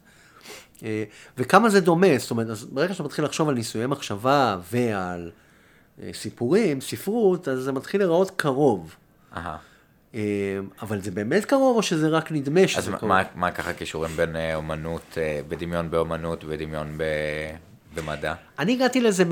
אה, 0.85 1.05
וכמה 1.39 1.71
זה 1.71 1.81
דומה, 1.81 2.19
זאת 2.19 2.31
אומרת, 2.31 2.49
אז 2.49 2.65
ברגע 2.65 2.95
שאתה 2.95 3.05
מתחיל 3.05 3.25
לחשוב 3.25 3.49
על 3.49 3.55
ניסויי 3.55 3.87
מחשבה 3.87 4.57
ועל 4.73 5.31
אה, 6.03 6.11
סיפורים, 6.13 6.81
ספרות, 6.81 7.49
אז 7.49 7.59
זה 7.59 7.73
מתחיל 7.73 8.01
להיראות 8.01 8.31
קרוב. 8.37 8.97
Uh-huh. 9.35 9.39
אה, 10.15 10.21
אבל 10.83 11.01
זה 11.01 11.11
באמת 11.11 11.45
קרוב, 11.45 11.77
או 11.77 11.83
שזה 11.83 12.09
רק 12.09 12.33
נדמה 12.33 12.69
שזה 12.69 12.83
קרוב? 12.83 12.95
אז 12.95 13.09
מה, 13.09 13.23
מה 13.35 13.51
ככה 13.51 13.73
קישורים 13.73 14.17
בין 14.17 14.37
אומנות, 14.55 15.19
בדמיון 15.49 15.91
באומנות 15.91 16.45
ודמיון 16.49 16.99
ב, 16.99 17.05
במדע? 17.95 18.35
אני 18.59 18.73
הגעתי 18.73 19.01
לזה 19.01 19.25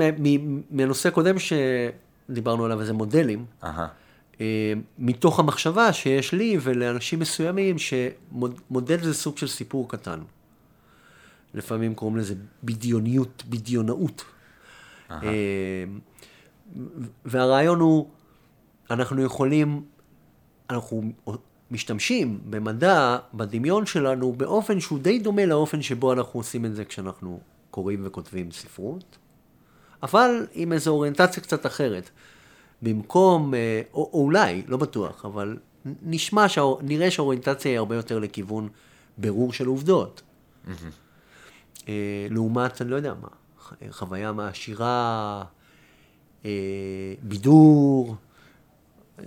מנושא 0.71 1.09
קודם 1.09 1.35
שדיברנו 1.39 2.65
עליו, 2.65 2.81
איזה 2.81 2.93
מודלים. 2.93 3.45
Uh-huh. 3.63 4.43
מתוך 4.99 5.39
המחשבה 5.39 5.93
שיש 5.93 6.33
לי 6.33 6.57
ולאנשים 6.61 7.19
מסוימים, 7.19 7.75
שמודל 7.79 9.03
זה 9.03 9.13
סוג 9.13 9.37
של 9.37 9.47
סיפור 9.47 9.89
קטן. 9.89 10.19
לפעמים 11.53 11.95
קוראים 11.95 12.17
לזה 12.17 12.35
בדיוניות, 12.63 13.43
בדיונאות. 13.49 14.23
Uh-huh. 15.09 15.13
והרעיון 17.25 17.79
הוא, 17.79 18.09
אנחנו 18.91 19.21
יכולים 19.21 19.83
אנחנו 20.69 21.03
משתמשים 21.71 22.39
במדע, 22.49 23.17
בדמיון 23.33 23.85
שלנו, 23.85 24.33
באופן 24.33 24.79
שהוא 24.79 24.99
די 24.99 25.19
דומה 25.19 25.45
לאופן 25.45 25.81
שבו 25.81 26.13
אנחנו 26.13 26.39
עושים 26.39 26.65
את 26.65 26.75
זה 26.75 26.85
כשאנחנו 26.85 27.39
קוראים 27.71 28.01
וכותבים 28.03 28.51
ספרות, 28.51 29.17
אבל 30.03 30.47
עם 30.53 30.73
איזו 30.73 30.91
אוריינטציה 30.91 31.43
קצת 31.43 31.65
אחרת. 31.65 32.09
במקום, 32.81 33.53
אה, 33.53 33.81
או, 33.93 34.09
או 34.13 34.23
אולי, 34.23 34.63
לא 34.67 34.77
בטוח, 34.77 35.25
אבל 35.25 35.57
נשמע, 35.85 36.49
שה, 36.49 36.61
נראה 36.81 37.11
שהאוריינטציה 37.11 37.71
היא 37.71 37.77
הרבה 37.77 37.95
יותר 37.95 38.19
לכיוון 38.19 38.69
בירור 39.17 39.53
של 39.53 39.65
עובדות. 39.67 40.21
Mm-hmm. 40.21 40.69
לעומת, 42.29 42.81
אני 42.81 42.89
לא 42.89 42.95
יודע 42.95 43.13
מה, 43.13 43.27
חוויה 43.91 44.31
מעשירה, 44.31 45.43
אה, 46.45 47.13
בידור, 47.23 48.15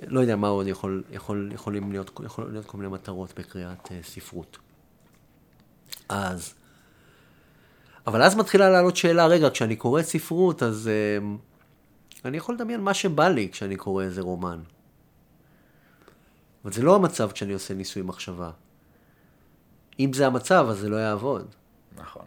לא 0.07 0.21
יודע 0.21 0.37
מה 0.37 0.49
עוד 0.49 0.67
יכול, 0.67 1.03
יכול, 1.11 1.51
יכולים 1.55 1.93
להיות, 1.93 2.21
יכול 2.25 2.51
להיות 2.53 2.67
כל 2.67 2.79
מיני 2.79 2.89
מטרות 2.89 3.39
בקריאת 3.39 3.87
uh, 3.87 3.91
ספרות. 4.03 4.59
אז, 6.09 6.55
אבל 8.07 8.23
אז 8.23 8.35
מתחילה 8.35 8.71
לעלות 8.71 8.97
שאלה, 8.97 9.27
רגע, 9.27 9.51
כשאני 9.51 9.77
קורא 9.77 10.03
ספרות, 10.03 10.63
אז 10.63 10.91
uh, 10.91 12.25
אני 12.25 12.37
יכול 12.37 12.55
לדמיין 12.55 12.81
מה 12.81 12.95
שבא 12.95 13.29
לי 13.29 13.49
כשאני 13.53 13.77
קורא 13.77 14.03
איזה 14.03 14.21
רומן. 14.21 14.61
אבל 16.65 16.73
זה 16.73 16.83
לא 16.83 16.95
המצב 16.95 17.31
כשאני 17.33 17.53
עושה 17.53 17.75
ניסוי 17.75 18.03
מחשבה. 18.03 18.51
אם 20.01 20.13
זה 20.13 20.27
המצב, 20.27 20.67
אז 20.71 20.79
זה 20.79 20.89
לא 20.89 20.97
יעבוד. 20.97 21.47
נכון. 21.97 22.25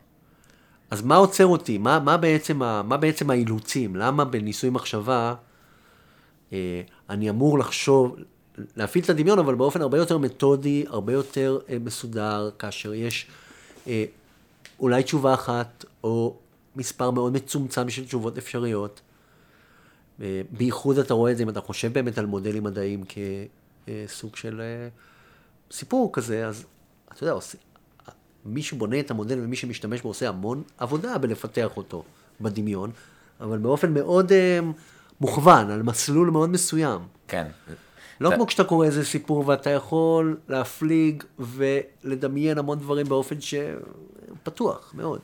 אז 0.91 1.01
מה 1.01 1.15
עוצר 1.15 1.45
אותי? 1.45 1.77
מה, 1.77 1.99
מה, 1.99 2.17
בעצם, 2.17 2.57
מה 2.59 2.97
בעצם 2.97 3.29
האילוצים? 3.29 3.95
למה 3.95 4.25
בניסוי 4.25 4.69
מחשבה 4.69 5.35
אה, 6.53 6.81
אני 7.09 7.29
אמור 7.29 7.59
לחשוב, 7.59 8.15
להפעיל 8.75 9.03
את 9.03 9.09
הדמיון, 9.09 9.39
אבל 9.39 9.55
באופן 9.55 9.81
הרבה 9.81 9.97
יותר 9.97 10.17
מתודי, 10.17 10.85
הרבה 10.87 11.13
יותר 11.13 11.59
אה, 11.69 11.77
מסודר, 11.79 12.49
כאשר 12.59 12.93
יש 12.93 13.27
אה, 13.87 14.05
אולי 14.79 15.03
תשובה 15.03 15.33
אחת, 15.33 15.85
או 16.03 16.35
מספר 16.75 17.11
מאוד 17.11 17.33
מצומצם 17.33 17.89
של 17.89 18.05
תשובות 18.05 18.37
אפשריות. 18.37 19.01
בייחוד 20.51 20.97
אתה 20.97 21.13
רואה 21.13 21.31
את 21.31 21.37
זה, 21.37 21.43
אם 21.43 21.49
אתה 21.49 21.61
חושב 21.61 21.93
באמת 21.93 22.17
על 22.17 22.25
מודלים 22.25 22.63
מדעיים 22.63 23.03
כסוג 23.03 24.35
של 24.35 24.61
סיפור 25.71 26.09
כזה, 26.13 26.47
אז 26.47 26.65
אתה 27.13 27.23
יודע, 27.23 27.33
מי 28.45 28.61
שבונה 28.61 28.99
את 28.99 29.11
המודל 29.11 29.39
ומי 29.43 29.55
שמשתמש 29.55 30.01
בו 30.01 30.09
עושה 30.09 30.29
המון 30.29 30.63
עבודה 30.77 31.17
בלפתח 31.17 31.77
אותו 31.77 32.03
בדמיון, 32.41 32.91
אבל 33.41 33.57
באופן 33.57 33.93
מאוד 33.93 34.31
אה, 34.31 34.59
מוכוון, 35.21 35.71
על 35.71 35.83
מסלול 35.83 36.29
מאוד 36.29 36.49
מסוים. 36.49 36.99
כן. 37.27 37.47
לא 38.21 38.35
כמו 38.35 38.47
כשאתה 38.47 38.63
קורא 38.63 38.85
איזה 38.85 39.05
סיפור 39.05 39.47
ואתה 39.47 39.69
יכול 39.69 40.37
להפליג 40.47 41.23
ולדמיין 41.39 42.57
המון 42.57 42.79
דברים 42.79 43.09
באופן 43.09 43.35
שפתוח 43.41 44.93
מאוד. 44.97 45.19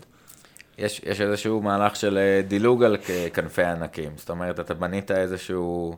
יש, 0.77 1.01
יש 1.05 1.21
איזשהו 1.21 1.61
מהלך 1.61 1.95
של 1.95 2.17
אה, 2.17 2.41
דילוג 2.47 2.83
על 2.83 2.97
כנפי 3.33 3.63
ענקים. 3.63 4.11
זאת 4.15 4.29
אומרת, 4.29 4.59
אתה 4.59 4.73
בנית 4.73 5.11
איזשהו 5.11 5.95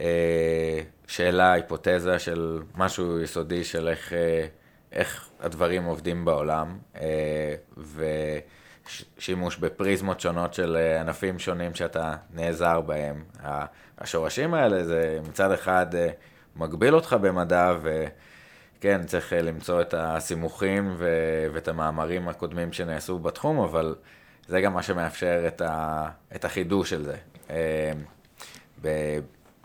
אה, 0.00 0.80
שאלה, 1.06 1.52
היפותזה 1.52 2.18
של 2.18 2.62
משהו 2.76 3.20
יסודי 3.20 3.64
של 3.64 3.88
איך, 3.88 4.12
אה, 4.12 4.46
איך 4.92 5.28
הדברים 5.40 5.84
עובדים 5.84 6.24
בעולם, 6.24 6.78
אה, 7.00 7.54
ושימוש 9.18 9.56
בפריזמות 9.56 10.20
שונות 10.20 10.54
של 10.54 10.76
אה, 10.76 11.00
ענפים 11.00 11.38
שונים 11.38 11.74
שאתה 11.74 12.14
נעזר 12.34 12.80
בהם. 12.80 13.24
השורשים 13.98 14.54
האלה 14.54 14.84
זה 14.84 15.18
מצד 15.28 15.52
אחד 15.52 15.94
אה, 15.94 16.08
מגביל 16.56 16.94
אותך 16.94 17.16
במדע, 17.20 17.72
ו... 17.82 18.04
כן, 18.80 19.04
צריך 19.06 19.32
למצוא 19.32 19.80
את 19.80 19.94
הסימוכים 19.98 20.94
ו- 20.96 21.46
ואת 21.52 21.68
המאמרים 21.68 22.28
הקודמים 22.28 22.72
שנעשו 22.72 23.18
בתחום, 23.18 23.60
אבל 23.60 23.94
זה 24.48 24.60
גם 24.60 24.74
מה 24.74 24.82
שמאפשר 24.82 25.44
את, 25.46 25.60
ה- 25.60 26.08
את 26.34 26.44
החידוש 26.44 26.90
של 26.90 27.04
זה. 27.04 27.16
ב- 28.82 29.18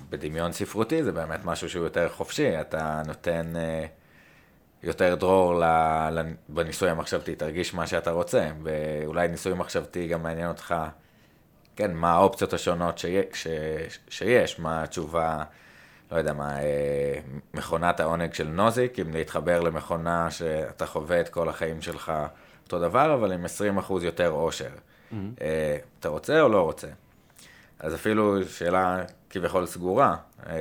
בדמיון 0.09 0.51
ספרותי 0.51 1.03
זה 1.03 1.11
באמת 1.11 1.45
משהו 1.45 1.69
שהוא 1.69 1.83
יותר 1.83 2.09
חופשי, 2.09 2.61
אתה 2.61 3.01
נותן 3.07 3.55
אה, 3.55 3.85
יותר 4.83 5.15
דרור 5.15 5.59
ל- 5.59 6.21
בניסוי 6.49 6.89
המחשבתי, 6.89 7.35
תרגיש 7.35 7.73
מה 7.73 7.87
שאתה 7.87 8.11
רוצה. 8.11 8.49
ואולי 8.63 9.27
ניסוי 9.27 9.53
מחשבתי 9.53 10.07
גם 10.07 10.23
מעניין 10.23 10.47
אותך, 10.47 10.75
כן, 11.75 11.93
מה 11.93 12.11
האופציות 12.11 12.53
השונות 12.53 12.97
שיה- 12.97 13.21
ש- 13.33 13.47
שיש, 14.09 14.59
מה 14.59 14.83
התשובה... 14.83 15.43
לא 16.11 16.17
יודע 16.17 16.33
מה, 16.33 16.59
אה, 16.61 17.19
מכונת 17.53 17.99
העונג 17.99 18.33
של 18.33 18.47
נוזיק, 18.47 18.99
אם 18.99 19.13
להתחבר 19.13 19.59
למכונה 19.59 20.31
שאתה 20.31 20.85
חווה 20.85 21.21
את 21.21 21.29
כל 21.29 21.49
החיים 21.49 21.81
שלך 21.81 22.11
אותו 22.63 22.79
דבר, 22.79 23.13
אבל 23.13 23.31
עם 23.31 23.45
20% 23.45 23.49
יותר 24.03 24.29
אושר. 24.29 24.69
Mm-hmm. 24.69 25.15
אתה 25.99 26.09
רוצה 26.09 26.41
או 26.41 26.49
לא 26.49 26.61
רוצה? 26.61 26.87
אז 27.79 27.95
אפילו 27.95 28.43
שאלה 28.45 28.97
כביכול 29.29 29.65
סגורה, 29.65 30.15
אה, 30.49 30.53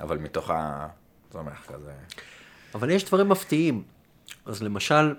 אבל 0.00 0.18
מתוך 0.18 0.50
ה... 0.50 0.86
זומח 1.32 1.66
כזה. 1.68 1.92
אבל 2.74 2.90
יש 2.90 3.04
דברים 3.04 3.28
מפתיעים. 3.28 3.82
אז 4.46 4.62
למשל, 4.62 5.14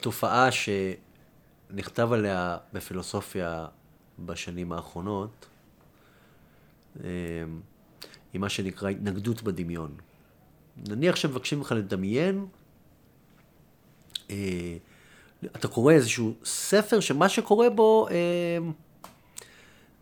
תופעה 0.00 0.48
שנכתב 0.50 2.12
עליה 2.12 2.56
בפילוסופיה 2.72 3.66
בשנים 4.18 4.72
האחרונות, 4.72 5.46
אמ, 6.96 7.04
היא 8.32 8.40
מה 8.40 8.48
שנקרא 8.48 8.88
התנגדות 8.88 9.42
בדמיון. 9.42 9.94
נניח 10.88 11.16
שמבקשים 11.16 11.58
ממך 11.58 11.72
לדמיין, 11.72 12.46
אה, 14.30 14.76
אתה 15.46 15.68
קורא 15.68 15.92
איזשהו 15.92 16.34
ספר 16.44 17.00
שמה 17.00 17.28
שקורה 17.28 17.70
בו, 17.70 18.08
אמ, 18.08 18.72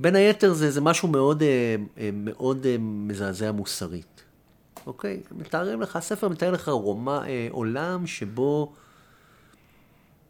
בין 0.00 0.16
היתר 0.16 0.52
זה, 0.52 0.70
זה 0.70 0.80
משהו 0.80 1.08
מאוד, 1.08 1.42
אה, 1.42 1.76
אה, 1.98 2.10
מאוד 2.12 2.66
מזעזע 2.78 3.52
מוסרית. 3.52 4.15
אוקיי? 4.86 5.20
מתארים 5.30 5.80
לך, 5.80 5.96
הספר 5.96 6.28
מתאר 6.28 6.50
לך 6.50 6.68
רומה, 6.68 7.22
עולם 7.50 8.06
שבו, 8.06 8.72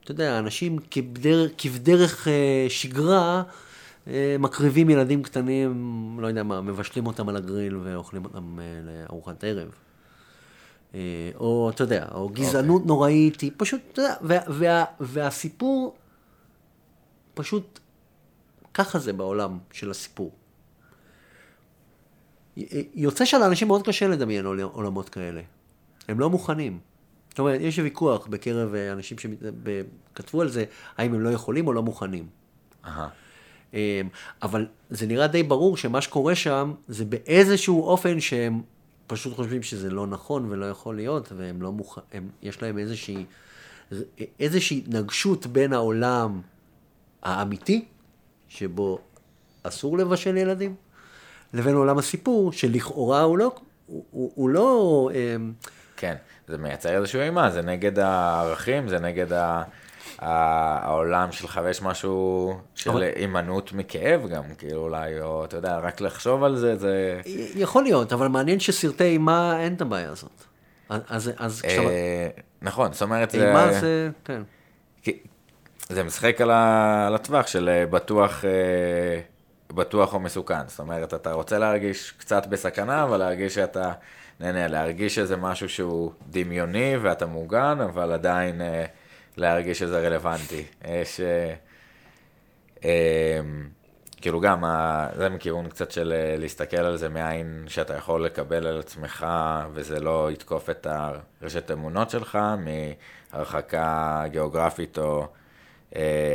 אתה 0.04 0.11
יודע, 0.11 0.38
אנשים 0.38 0.78
כבדרך, 0.90 1.50
כבדרך 1.59 2.28
שגרה, 2.68 3.42
אה, 4.09 4.36
מקריבים 4.38 4.90
ילדים 4.90 5.22
קטנים, 5.22 6.16
לא 6.20 6.26
יודע 6.26 6.42
מה, 6.42 6.61
מבשלים 6.61 7.07
אותם 7.07 7.28
על 7.28 7.36
הגריל 7.36 7.76
ואוכלים 7.76 8.24
אותם 8.24 8.59
אה, 8.61 8.64
לארוחת 8.84 9.44
ערב. 9.44 9.68
אה, 10.94 11.00
או, 11.34 11.70
אתה 11.70 11.82
יודע, 11.82 12.09
או 12.14 12.28
גזענות 12.28 12.68
okay. 12.68 12.74
אוקיי. 12.74 12.86
נוראית, 12.86 13.40
היא 13.40 13.50
פשוט, 13.57 13.80
אתה 13.92 14.02
יודע, 14.02 14.14
וה, 14.22 14.38
וה, 14.48 14.84
והסיפור, 15.00 15.96
פשוט, 17.34 17.78
ככה 18.74 18.98
זה 18.98 19.12
בעולם 19.12 19.59
של 19.72 19.90
הסיפור. 19.90 20.30
יוצא 22.94 23.24
שלאנשים 23.24 23.68
מאוד 23.68 23.86
קשה 23.86 24.09
לדמיין 24.09 24.46
עולמות 24.46 25.09
כאלה. 25.09 25.40
הם 26.09 26.20
לא 26.20 26.30
מוכנים. 26.30 26.78
זאת 27.28 27.38
אומרת, 27.38 27.61
יש 27.61 27.78
ויכוח 27.78 28.26
בקרב 28.26 28.74
אנשים 28.74 29.16
שכתבו 29.18 30.40
על 30.40 30.48
זה, 30.48 30.64
האם 30.96 31.14
הם 31.14 31.20
לא 31.20 31.28
יכולים 31.28 31.66
או 31.66 31.72
לא 31.72 31.82
מוכנים. 31.82 32.26
Uh-huh. 32.84 32.88
אמ, 33.74 34.09
אבל 34.42 34.66
זה 34.90 35.07
נראה 35.07 35.26
די 35.26 35.42
ברור 35.42 35.76
שמה 35.76 36.00
שקורה 36.00 36.34
שם 36.34 36.72
זה 36.88 37.04
באיזשהו 37.04 37.82
אופן 37.82 38.20
שהם 38.20 38.62
פשוט 39.07 39.34
חושבים 39.34 39.62
שזה 39.62 39.90
לא 39.90 40.07
נכון 40.07 40.50
ולא 40.50 40.66
יכול 40.66 40.96
להיות, 40.96 41.32
והם 41.36 41.62
לא 41.62 41.72
מוכנים, 41.72 42.30
יש 42.42 42.62
להם 42.62 42.78
איזושהי, 42.78 43.24
איזושהי 44.40 44.78
התנגשות 44.78 45.46
בין 45.46 45.72
העולם 45.72 46.40
האמיתי, 47.22 47.84
שבו 48.48 48.98
אסור 49.62 49.98
לבשל 49.98 50.36
ילדים, 50.36 50.74
לבין 51.57 51.74
עולם 51.74 51.98
הסיפור, 51.98 52.52
שלכאורה 52.52 53.22
הוא 53.22 53.38
לא, 53.38 53.52
הוא, 53.86 54.04
הוא, 54.11 54.32
הוא 54.34 54.48
לא... 54.48 55.11
אמ, 55.14 55.52
כן, 55.96 56.14
זה 56.48 56.59
מייצר 56.59 56.96
איזושהי 56.96 57.22
אימה, 57.22 57.50
זה 57.50 57.62
נגד 57.62 57.98
הערכים, 57.98 58.88
זה 58.88 58.98
נגד 58.98 59.32
ה... 59.32 59.62
העולם 60.18 61.32
שלך, 61.32 61.61
ויש 61.64 61.82
משהו 61.82 62.54
של 62.74 63.02
הימנעות 63.16 63.72
מכאב 63.72 64.26
גם, 64.30 64.42
כאילו 64.59 64.82
אולי, 64.82 65.20
או 65.20 65.44
אתה 65.44 65.57
יודע, 65.57 65.78
רק 65.78 66.00
לחשוב 66.00 66.44
על 66.44 66.57
זה, 66.57 66.76
זה... 66.76 67.20
יכול 67.54 67.82
להיות, 67.82 68.12
אבל 68.12 68.28
מעניין 68.28 68.61
שסרטי 68.61 69.04
אימה 69.04 69.61
אין 69.61 69.74
את 69.74 69.80
הבעיה 69.80 70.11
הזאת. 70.11 70.44
אז, 70.88 71.30
אז 71.36 71.62
כשאתה... 71.62 71.82
אה, 71.82 72.28
נכון, 72.62 72.92
זאת 72.92 73.02
אומרת, 73.02 73.30
זה... 73.30 73.48
אימה 73.48 73.72
זה, 73.72 74.11
כן. 74.24 74.42
זה 75.88 76.02
משחק 76.02 76.40
על, 76.40 76.50
ה... 76.50 77.07
על 77.07 77.14
הטווח 77.14 77.46
של 77.46 77.68
אה, 77.68 77.86
בטוח, 77.86 78.44
אה, 78.44 79.20
בטוח 79.72 80.14
או 80.14 80.20
מסוכן. 80.20 80.68
זאת 80.68 80.78
אומרת, 80.78 81.14
אתה 81.14 81.32
רוצה 81.32 81.58
להרגיש 81.58 82.10
קצת 82.18 82.46
בסכנה, 82.46 83.02
אבל 83.02 83.16
להרגיש 83.16 83.54
שאתה 83.54 83.92
נהנה, 84.40 84.68
להרגיש 84.68 85.14
שזה 85.14 85.36
משהו 85.36 85.68
שהוא 85.68 86.12
דמיוני 86.30 86.96
ואתה 86.96 87.26
מוגן, 87.26 87.78
אבל 87.80 88.12
עדיין... 88.12 88.60
להרגיש 89.36 89.78
שזה 89.78 90.06
רלוונטי. 90.06 90.64
יש... 90.84 91.20
אה, 91.20 91.54
אה, 92.84 93.40
כאילו 94.20 94.40
גם, 94.40 94.64
זה 95.16 95.28
מכיוון 95.28 95.68
קצת 95.68 95.90
של 95.90 96.12
אה, 96.16 96.36
להסתכל 96.38 96.76
על 96.76 96.96
זה 96.96 97.08
מעין 97.08 97.64
שאתה 97.68 97.94
יכול 97.94 98.24
לקבל 98.24 98.66
על 98.66 98.78
עצמך 98.78 99.26
וזה 99.72 100.00
לא 100.00 100.30
יתקוף 100.32 100.70
את 100.70 100.86
הרשת 100.90 101.70
אמונות 101.70 102.10
שלך 102.10 102.38
מהרחקה 103.32 104.22
גיאוגרפית 104.26 104.98
או, 104.98 105.26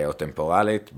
או 0.06 0.14
טמפורלית 0.18 0.90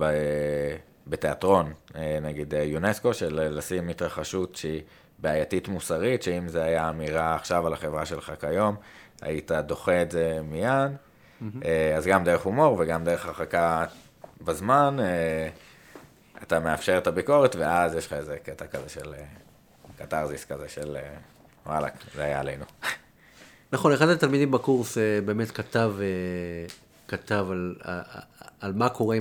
בתיאטרון, 1.07 1.73
נגיד 2.21 2.53
יונסקו, 2.53 3.13
של 3.13 3.49
לשים 3.57 3.89
התרחשות 3.89 4.55
שהיא 4.55 4.81
בעייתית 5.19 5.67
מוסרית, 5.67 6.23
שאם 6.23 6.47
זה 6.47 6.63
היה 6.63 6.89
אמירה 6.89 7.35
עכשיו 7.35 7.67
על 7.67 7.73
החברה 7.73 8.05
שלך 8.05 8.33
כיום, 8.39 8.75
היית 9.21 9.51
דוחה 9.51 10.01
את 10.01 10.11
זה 10.11 10.39
מיד. 10.43 10.91
Mm-hmm. 11.41 11.65
אז 11.97 12.05
גם 12.05 12.23
דרך 12.23 12.41
הומור 12.41 12.77
וגם 12.79 13.03
דרך 13.03 13.25
הרחקה 13.25 13.85
בזמן, 14.41 14.97
אה, 14.99 15.49
אתה 16.43 16.59
מאפשר 16.59 16.97
את 16.97 17.07
הביקורת, 17.07 17.55
ואז 17.55 17.95
יש 17.95 18.07
לך 18.07 18.13
איזה 18.13 18.37
קטע 18.43 18.67
כזה 18.67 18.89
של 18.89 19.13
אה, 19.13 19.23
קתרזיס 19.97 20.45
כזה 20.45 20.69
של 20.69 20.97
וואלה, 21.65 21.87
זה 22.15 22.23
היה 22.23 22.39
עלינו. 22.39 22.65
נכון, 23.73 23.93
אחד 23.93 24.09
התלמידים 24.09 24.51
בקורס 24.51 24.97
באמת 25.25 25.51
כתב, 25.51 25.93
כתב 27.07 27.47
על, 27.51 27.75
על 28.59 28.73
מה 28.73 28.89
קורה 28.89 29.17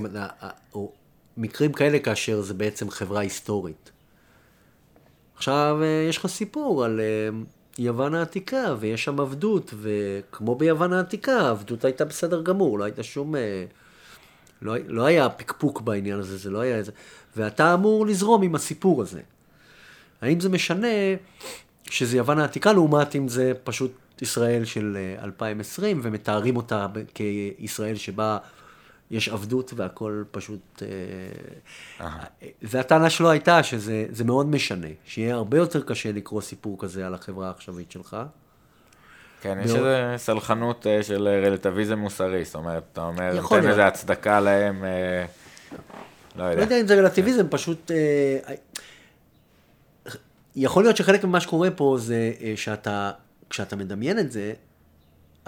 או 0.75 0.93
מקרים 1.37 1.73
כאלה 1.73 1.99
כאשר 1.99 2.41
זה 2.41 2.55
בעצם 2.55 2.91
חברה 2.91 3.21
היסטורית. 3.21 3.91
עכשיו, 5.37 5.79
יש 6.09 6.19
לך 6.19 6.27
סיפור 6.27 6.85
על 6.85 7.01
יוון 7.79 8.15
העתיקה, 8.15 8.75
ויש 8.79 9.05
שם 9.05 9.21
עבדות, 9.21 9.75
וכמו 9.81 10.55
ביוון 10.55 10.93
העתיקה, 10.93 11.41
העבדות 11.41 11.85
הייתה 11.85 12.05
בסדר 12.05 12.43
גמור, 12.43 12.79
לא 12.79 12.85
הייתה 12.85 13.03
שום, 13.03 13.37
אה, 13.37 13.65
לא, 14.63 14.75
לא 14.87 15.05
היה 15.05 15.29
פקפוק 15.29 15.81
בעניין 15.81 16.19
הזה, 16.19 16.37
זה 16.37 16.51
לא 16.51 16.61
היה 16.61 16.77
איזה... 16.77 16.93
ואתה 17.37 17.75
אמור 17.75 18.07
לזרום 18.07 18.43
עם 18.43 18.55
הסיפור 18.55 19.03
הזה. 19.03 19.21
האם 20.21 20.41
זה 20.41 20.49
משנה 20.49 20.89
שזה 21.91 22.17
יוון 22.17 22.39
העתיקה 22.39 22.73
לעומת 22.73 23.17
אם 23.17 23.29
זה 23.29 23.53
פשוט 23.65 23.93
ישראל 24.23 24.65
של 24.65 24.97
2020 25.23 25.97
אה, 25.97 26.03
ומתארים 26.05 26.57
אותה 26.57 26.87
כישראל 27.15 27.97
שבה 27.97 28.39
יש 29.13 29.29
עבדות 29.29 29.73
והכל 29.77 30.25
פשוט... 30.31 30.83
אה, 32.01 32.09
והטענה 32.63 33.11
שלו 33.11 33.31
הייתה 33.31 33.63
שזה 33.63 34.25
מאוד 34.25 34.47
משנה, 34.47 34.87
שיהיה 35.05 35.35
הרבה 35.35 35.59
יותר 35.59 35.83
קשה 35.83 36.13
לקרוא 36.13 36.41
סיפור 36.41 36.77
כזה 36.79 37.07
על 37.07 37.15
החברה 37.15 37.47
העכשווית 37.47 37.91
שלך. 37.91 38.17
כן, 39.41 39.59
יש 39.65 39.71
איזו 39.71 39.87
סלחנות 40.17 40.87
אה, 40.87 41.03
של 41.03 41.29
רלטיביזם 41.29 41.99
מוסרי, 41.99 42.45
זאת 42.45 42.55
אומרת, 42.55 42.83
אתה 42.93 43.01
אומר, 43.07 43.41
נותן 43.41 43.69
איזו 43.69 43.83
הצדקה 43.83 44.41
להם, 44.41 44.85
לא 46.37 46.43
יודע. 46.45 46.57
לא 46.57 46.63
יודע 46.63 46.81
אם 46.81 46.87
זה 46.87 47.01
רלטיביזם, 47.01 47.47
פשוט... 47.51 47.91
יכול 50.57 50.83
להיות 50.83 50.97
שחלק 50.97 51.25
ממה 51.25 51.41
שקורה 51.41 51.71
פה 51.71 51.97
זה 51.99 52.33
שאתה, 52.57 53.11
כשאתה 53.51 53.77
מדמיין 53.77 54.19
את 54.19 54.33
זה, 54.33 54.53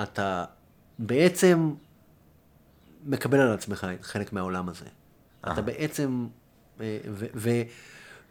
אתה 0.03 0.45
בעצם 0.99 1.71
מקבל 3.05 3.41
על 3.41 3.53
עצמך 3.53 3.87
חלק 4.03 4.33
מהעולם 4.33 4.69
הזה. 4.69 4.85
אתה 5.41 5.63
בעצם, 5.63 6.27
אה, 6.81 6.99
ו, 7.13 7.27
ו, 7.35 7.51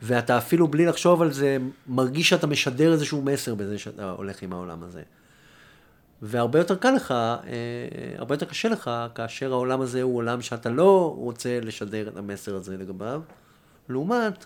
ואתה 0.01 0.37
אפילו 0.37 0.67
בלי 0.67 0.85
לחשוב 0.85 1.21
על 1.21 1.31
זה, 1.31 1.57
מרגיש 1.87 2.29
שאתה 2.29 2.47
משדר 2.47 2.93
איזשהו 2.93 3.21
מסר 3.21 3.55
בזה 3.55 3.79
שאתה 3.79 4.09
הולך 4.09 4.41
עם 4.41 4.53
העולם 4.53 4.83
הזה. 4.83 5.01
והרבה 6.21 6.59
יותר 6.59 6.75
קל 6.75 6.91
לך, 6.91 7.11
אה, 7.11 7.37
הרבה 8.17 8.35
יותר 8.35 8.45
קשה 8.45 8.69
לך, 8.69 8.91
כאשר 9.15 9.51
העולם 9.51 9.81
הזה 9.81 10.01
הוא 10.01 10.17
עולם 10.17 10.41
שאתה 10.41 10.69
לא 10.69 11.13
רוצה 11.17 11.59
לשדר 11.59 12.07
את 12.07 12.17
המסר 12.17 12.55
הזה 12.55 12.77
לגביו, 12.77 13.21
לעומת 13.89 14.45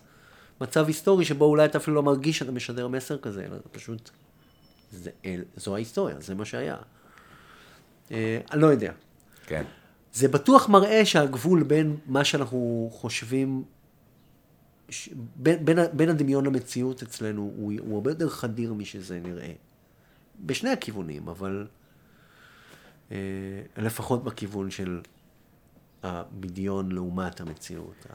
מצב 0.61 0.88
היסטורי 0.88 1.25
שבו 1.25 1.45
אולי 1.45 1.65
אתה 1.65 1.78
אפילו 1.78 1.95
לא 1.95 2.03
מרגיש 2.03 2.38
שאתה 2.38 2.51
משדר 2.51 2.88
מסר 2.88 3.17
כזה, 3.17 3.45
אלא 3.45 3.55
אתה 3.55 3.69
פשוט, 3.69 4.09
זה, 4.91 5.11
זו 5.55 5.75
ההיסטוריה, 5.75 6.15
זה 6.19 6.36
מה 6.36 6.45
שהיה. 6.45 6.75
אה, 8.11 8.39
אני 8.51 8.61
לא 8.61 8.67
יודע. 8.67 8.91
כן. 9.45 9.63
זה 10.18 10.28
בטוח 10.28 10.70
מראה 10.70 11.05
שהגבול 11.05 11.63
בין 11.63 11.97
מה 12.05 12.24
שאנחנו 12.24 12.89
חושבים, 12.93 13.63
ש... 14.89 15.09
בין, 15.36 15.65
בין, 15.65 15.78
בין 15.93 16.09
הדמיון 16.09 16.45
למציאות 16.45 17.03
אצלנו 17.03 17.41
הוא, 17.41 17.74
הוא 17.80 17.95
הרבה 17.95 18.11
יותר 18.11 18.30
חדיר 18.30 18.74
משזה 18.74 19.20
נראה. 19.20 19.51
בשני 20.45 20.70
הכיוונים, 20.70 21.28
אבל 21.28 21.68
אה, 23.11 23.18
לפחות 23.78 24.24
בכיוון 24.24 24.72
של 24.72 25.01
הבדיון 26.03 26.91
לעומת 26.91 27.41
המציאות. 27.41 28.05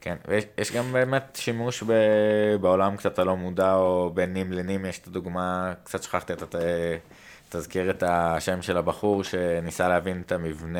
כן, 0.00 0.16
ויש 0.28 0.72
גם 0.72 0.92
באמת 0.92 1.38
שימוש 1.40 1.82
ב, 1.82 1.92
בעולם 2.60 2.96
קצת 2.96 3.18
הלא 3.18 3.36
מודע, 3.36 3.74
או 3.74 4.10
בין 4.14 4.32
נים 4.32 4.52
לנים, 4.52 4.84
יש 4.84 4.98
את 4.98 5.06
הדוגמה, 5.06 5.72
קצת 5.84 6.02
שכחתי 6.02 6.32
את... 6.32 6.54
תזכיר 7.56 7.90
את 7.90 8.02
השם 8.06 8.62
של 8.62 8.76
הבחור 8.76 9.24
שניסה 9.24 9.88
להבין 9.88 10.22
את 10.26 10.32
המבנה 10.32 10.78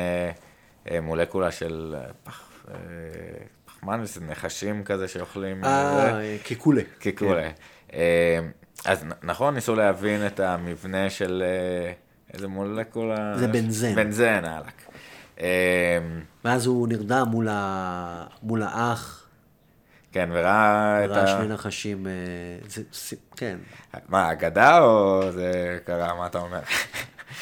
אה, 0.91 1.01
מולקולה 1.01 1.51
של 1.51 1.95
אה, 1.97 2.13
פח, 2.23 2.43
אה, 2.71 2.75
פחמן, 3.65 4.03
נחשים 4.21 4.83
כזה 4.83 5.07
שאוכלים. 5.07 5.65
אה, 5.65 6.37
קיקולה. 6.43 6.81
קיקולה. 6.99 7.49
כן. 7.87 8.45
אז 8.85 9.05
נכון, 9.23 9.53
ניסו 9.53 9.75
להבין 9.75 10.27
את 10.27 10.39
המבנה 10.39 11.09
של 11.09 11.43
איזה 12.33 12.47
מולקולה? 12.47 13.37
זה 13.37 13.47
בנזן. 13.47 13.95
בנזן, 13.95 14.41
אהלק. 14.45 14.81
ואז 16.45 16.65
הוא 16.65 16.87
נרדם 16.87 17.27
מול, 17.31 17.47
ה... 17.51 18.25
מול 18.43 18.63
האח. 18.63 19.24
כן, 20.15 20.29
וראה 20.33 21.05
את 21.05 21.09
ה... 21.09 21.13
ראה 21.13 21.27
שני 21.27 21.47
נחשים, 21.47 22.07
זה, 22.69 22.81
כן. 23.35 23.57
מה, 24.09 24.31
אגדה 24.31 24.79
או 24.79 25.21
זה 25.31 25.79
קרה? 25.85 26.15
מה 26.15 26.27
אתה 26.27 26.37
אומר? 26.39 26.59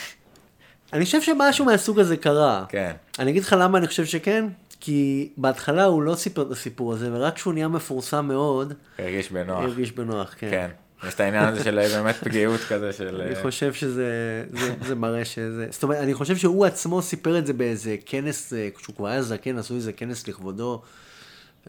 אני 0.94 1.06
חושב 1.06 1.22
שמשהו 1.22 1.66
מהסוג 1.66 2.00
הזה 2.00 2.18
קרה. 2.18 2.66
כן. 2.70 2.92
אני 3.20 3.32
אגיד 3.32 3.44
לך 3.44 3.56
למה 3.60 3.78
אני 3.78 3.88
חושב 3.88 4.06
שכן, 4.06 4.46
כי 4.80 5.30
בהתחלה 5.38 5.84
הוא 5.84 6.04
לא 6.04 6.16
סיפר 6.16 6.42
את 6.42 6.52
הסיפור 6.52 6.94
הזה, 6.94 7.10
ורק 7.14 7.36
כשהוא 7.36 7.54
נהיה 7.54 7.68
מפורסם 7.68 8.26
מאוד... 8.26 8.74
הרגיש 9.00 9.32
בנוח. 9.32 9.60
הרגיש 9.60 9.92
בנוח, 9.92 10.36
כן. 10.38 10.50
כן. 10.52 10.70
יש 11.08 11.14
את 11.14 11.20
העניין 11.20 11.48
הזה 11.48 11.64
של 11.64 11.80
באמת 11.94 12.16
פגיעות 12.16 12.62
כזה 12.70 12.94
של... 12.94 13.22
אני 13.22 13.36
חושב 13.36 13.74
שזה 13.74 14.44
זה, 14.52 14.74
זה 14.82 14.96
מראה 14.96 15.26
שזה... 15.26 15.68
זאת 15.70 15.84
אומרת, 15.84 15.98
אני 15.98 16.14
חושב 16.14 16.38
שהוא 16.38 16.66
עצמו 16.66 17.02
סיפר 17.02 17.38
את 17.38 17.46
זה 17.46 17.54
באיזה 17.54 17.96
כנס, 18.06 18.54
אה, 18.54 18.70
כשהוא 18.78 18.96
כבר 18.96 19.08
היה 19.08 19.22
זקן, 19.22 19.58
עשו 19.58 19.76
איזה 19.76 19.94
כנס 19.94 20.28
לכבודו. 20.28 20.82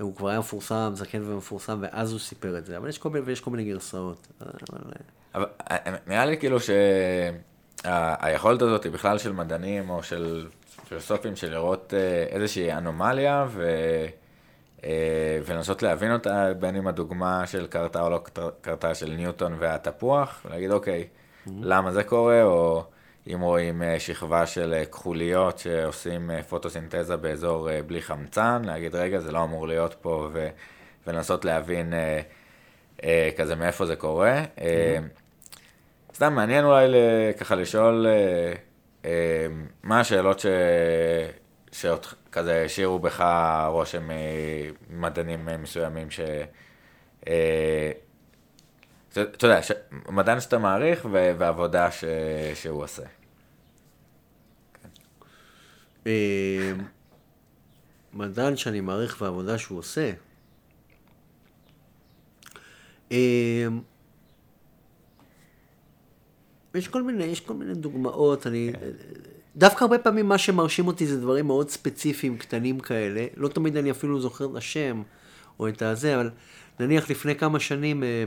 הוא 0.00 0.16
כבר 0.16 0.28
היה 0.28 0.38
מפורסם, 0.38 0.92
זקן 0.94 1.22
ומפורסם, 1.32 1.78
ואז 1.80 2.12
הוא 2.12 2.20
סיפר 2.20 2.58
את 2.58 2.66
זה. 2.66 2.76
אבל 2.76 2.88
יש 2.88 2.98
כל 2.98 3.10
מיני, 3.10 3.24
ויש 3.24 3.40
כל 3.40 3.50
מיני 3.50 3.64
גרסאות. 3.64 4.26
אבל... 4.40 4.50
אבל 5.34 5.46
אה, 5.70 5.96
נראה 6.06 6.24
לי 6.26 6.38
כאילו 6.38 6.58
שהיכולת 7.84 8.62
הזאת 8.62 8.84
היא 8.84 8.92
בכלל 8.92 9.18
של 9.18 9.32
מדענים 9.32 9.90
או 9.90 10.02
של 10.02 10.46
פילוסופים 10.88 11.36
של 11.36 11.50
לראות 11.50 11.94
אה, 11.96 12.26
איזושהי 12.28 12.72
אנומליה 12.72 13.46
ו... 13.48 13.66
אה, 14.84 15.38
ולנסות 15.46 15.82
להבין 15.82 16.12
אותה, 16.12 16.54
בין 16.58 16.76
אם 16.76 16.86
הדוגמה 16.86 17.46
של 17.46 17.66
קרתה 17.66 18.02
או 18.02 18.10
לא 18.10 18.22
קרתה 18.60 18.94
של 18.94 19.10
ניוטון 19.10 19.56
והתפוח, 19.58 20.40
ולהגיד 20.44 20.70
אוקיי, 20.70 21.02
mm-hmm. 21.02 21.50
למה 21.60 21.92
זה 21.92 22.04
קורה, 22.04 22.42
או 22.42 22.84
אם 23.32 23.40
רואים 23.40 23.82
אה, 23.82 24.00
שכבה 24.00 24.46
של 24.46 24.74
אה, 24.74 24.84
כחוליות 24.84 25.58
שעושים 25.58 26.30
אה, 26.30 26.42
פוטוסינתזה 26.42 27.16
באזור 27.16 27.68
בלי 27.86 28.02
חמצן, 28.02 28.62
להגיד, 28.64 28.94
רגע, 28.94 29.20
זה 29.20 29.32
לא 29.32 29.44
אמור 29.44 29.68
להיות 29.68 29.94
פה, 29.94 30.28
ו... 30.32 30.48
ולנסות 31.06 31.44
להבין 31.44 31.92
כזה 33.36 33.54
מאיפה 33.54 33.86
זה 33.86 33.96
קורה. 33.96 34.42
סתם 36.14 36.32
מעניין 36.34 36.64
אולי 36.64 36.94
ככה 37.38 37.54
לשאול 37.54 38.06
מה 39.82 40.00
השאלות 40.00 40.40
ש... 40.40 40.46
שכזה 41.72 42.62
השאירו 42.64 42.98
בך 42.98 43.24
רושם 43.68 44.08
מדענים 44.90 45.48
מסוימים 45.62 46.10
ש... 46.10 46.20
אתה 49.22 49.46
יודע, 49.46 49.60
מדען 50.08 50.40
שאתה 50.40 50.58
מעריך 50.58 51.06
ועבודה 51.10 51.90
ש, 51.90 52.04
שהוא 52.54 52.82
עושה. 52.82 53.02
אה, 56.06 56.72
מדען 58.12 58.56
שאני 58.56 58.80
מעריך 58.80 59.22
ועבודה 59.22 59.58
שהוא 59.58 59.78
עושה. 59.78 60.12
אה, 63.12 63.66
יש 66.74 66.88
כל 66.88 67.02
מיני, 67.02 67.24
יש 67.24 67.40
כל 67.40 67.54
מיני 67.54 67.74
דוגמאות, 67.74 68.46
אני... 68.46 68.70
כן. 68.72 68.90
דווקא 69.56 69.84
הרבה 69.84 69.98
פעמים 69.98 70.28
מה 70.28 70.38
שמרשים 70.38 70.86
אותי 70.86 71.06
זה 71.06 71.20
דברים 71.20 71.46
מאוד 71.46 71.70
ספציפיים, 71.70 72.38
קטנים 72.38 72.80
כאלה. 72.80 73.26
לא 73.36 73.48
תמיד 73.48 73.76
אני 73.76 73.90
אפילו 73.90 74.20
זוכר 74.20 74.44
את 74.50 74.56
השם 74.56 75.02
או 75.60 75.68
את 75.68 75.82
הזה, 75.82 76.16
אבל 76.16 76.30
נניח 76.80 77.10
לפני 77.10 77.36
כמה 77.36 77.60
שנים 77.60 78.02
אה, 78.02 78.24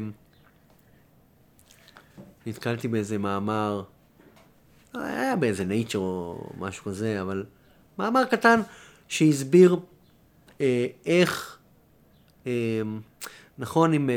נתקלתי 2.47 2.87
באיזה 2.87 3.17
מאמר, 3.17 3.83
היה 4.93 5.35
באיזה 5.35 5.65
נייצ'ר 5.65 5.99
או 5.99 6.49
משהו 6.57 6.85
כזה, 6.85 7.21
אבל 7.21 7.45
מאמר 7.99 8.25
קטן 8.25 8.61
שהסביר 9.07 9.79
אה, 10.61 10.87
איך, 11.05 11.57
אה, 12.47 12.51
נכון, 13.57 13.93
אם 13.93 14.09
אה, 14.09 14.15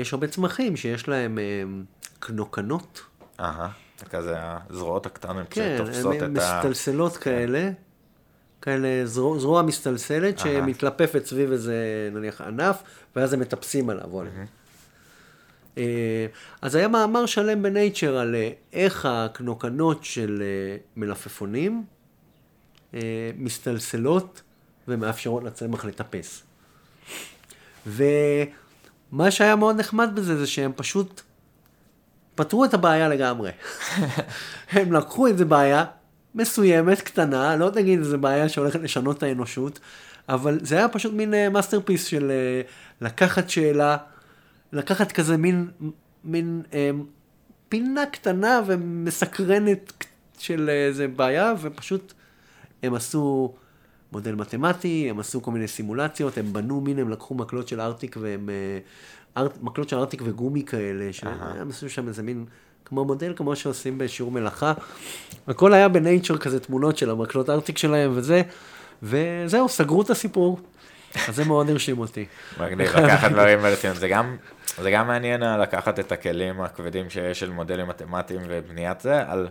יש 0.00 0.12
הרבה 0.12 0.26
צמחים 0.26 0.76
שיש 0.76 1.08
להם 1.08 1.38
אה, 1.38 1.62
קנוקנות. 2.18 3.00
אהה, 3.40 3.68
כזה 4.10 4.34
הזרועות 4.38 5.06
הקטנות 5.06 5.46
כן, 5.50 5.76
שתופסות 5.78 6.16
את 6.16 6.22
ה... 6.22 6.26
כן, 6.26 6.32
מסתלסלות 6.32 7.16
כאלה. 7.16 7.70
כאלה 8.62 9.06
זרוע, 9.06 9.38
זרוע 9.38 9.62
מסתלסלת 9.62 10.38
שמתלפפת 10.38 11.26
סביב 11.26 11.52
איזה 11.52 12.10
נניח 12.12 12.40
ענף, 12.40 12.82
ואז 13.16 13.32
הם 13.32 13.40
מטפסים 13.40 13.90
עליו. 13.90 14.22
Mm-hmm. 14.22 14.57
אה, 15.78 16.26
אז 16.62 16.74
היה 16.74 16.88
מאמר 16.88 17.26
שלם 17.26 17.62
בנייצ'ר 17.62 18.16
על 18.16 18.34
אה, 18.34 18.50
איך 18.72 19.06
הקנוקנות 19.06 20.04
של 20.04 20.42
אה, 20.42 20.76
מלפפונים 20.96 21.84
מסתלסלות 23.36 24.42
ומאפשרות 24.88 25.44
לצמח 25.44 25.84
לטפס. 25.84 26.42
ומה 27.86 29.30
שהיה 29.30 29.56
מאוד 29.56 29.76
נחמד 29.76 30.10
בזה 30.14 30.36
זה 30.36 30.46
שהם 30.46 30.72
פשוט 30.76 31.20
פתרו 32.34 32.64
את 32.64 32.74
הבעיה 32.74 33.08
לגמרי. 33.08 33.50
הם 34.72 34.92
לקחו 34.92 35.26
איזה 35.26 35.44
בעיה 35.44 35.84
מסוימת, 36.34 37.00
קטנה, 37.00 37.56
לא 37.56 37.70
תגיד 37.70 37.98
איזה 37.98 38.16
בעיה 38.16 38.48
שהולכת 38.48 38.80
לשנות 38.80 39.18
את 39.18 39.22
האנושות, 39.22 39.80
אבל 40.28 40.58
זה 40.62 40.76
היה 40.76 40.88
פשוט 40.88 41.12
מין 41.12 41.52
masterpiece 41.52 42.04
של 42.04 42.32
לקחת 43.00 43.50
שאלה 43.50 43.96
לקחת 44.72 45.12
כזה 45.12 45.36
מין, 45.36 45.70
מין 46.24 46.62
אה, 46.72 46.90
פינה 47.68 48.06
קטנה 48.06 48.60
ומסקרנת 48.66 50.04
של 50.38 50.70
איזה 50.70 51.08
בעיה, 51.08 51.54
ופשוט 51.60 52.12
הם 52.82 52.94
עשו 52.94 53.54
מודל 54.12 54.34
מתמטי, 54.34 55.10
הם 55.10 55.20
עשו 55.20 55.42
כל 55.42 55.50
מיני 55.50 55.68
סימולציות, 55.68 56.38
הם 56.38 56.52
בנו 56.52 56.80
מין, 56.80 56.98
הם 56.98 57.08
לקחו 57.08 57.34
מקלות 57.34 57.68
של 57.68 57.80
ארטיק 57.80 58.16
והם... 58.20 58.50
אה, 58.50 58.78
ארט, 59.36 59.58
מקלות 59.62 59.88
של 59.88 59.96
ארטיק 59.96 60.22
וגומי 60.24 60.62
כאלה, 60.62 61.12
שהם 61.12 61.68
עשו 61.68 61.90
שם 61.90 62.08
איזה 62.08 62.22
מין, 62.22 62.44
כמו 62.84 63.04
מודל, 63.04 63.32
כמו 63.36 63.56
שעושים 63.56 63.98
בשיעור 63.98 64.32
מלאכה. 64.32 64.72
הכל 65.46 65.74
היה 65.74 65.88
בנייצ'ר 65.88 66.36
כזה 66.36 66.60
תמונות 66.60 66.96
של 66.96 67.10
המקלות 67.10 67.50
ארטיק 67.50 67.78
שלהם 67.78 68.10
וזה, 68.14 68.42
וזהו, 69.02 69.68
סגרו 69.68 70.02
את 70.02 70.10
הסיפור. 70.10 70.60
אז 71.28 71.36
זה 71.36 71.44
מאוד 71.44 71.70
הרשים 71.70 71.98
אותי. 71.98 72.26
מגניב, 72.60 72.96
לקחת 72.96 73.30
דברים 73.30 73.58
ברצינות. 73.58 73.96
זה 73.96 74.08
גם, 74.08 74.36
זה 74.78 74.90
גם 74.90 75.06
מעניין 75.06 75.42
לקחת 75.42 75.98
את 75.98 76.12
הכלים 76.12 76.60
הכבדים 76.60 77.10
שיש 77.10 77.40
של 77.40 77.50
מודלים 77.50 77.88
מתמטיים 77.88 78.40
ובניית 78.48 79.00
זה, 79.00 79.22
על, 79.30 79.48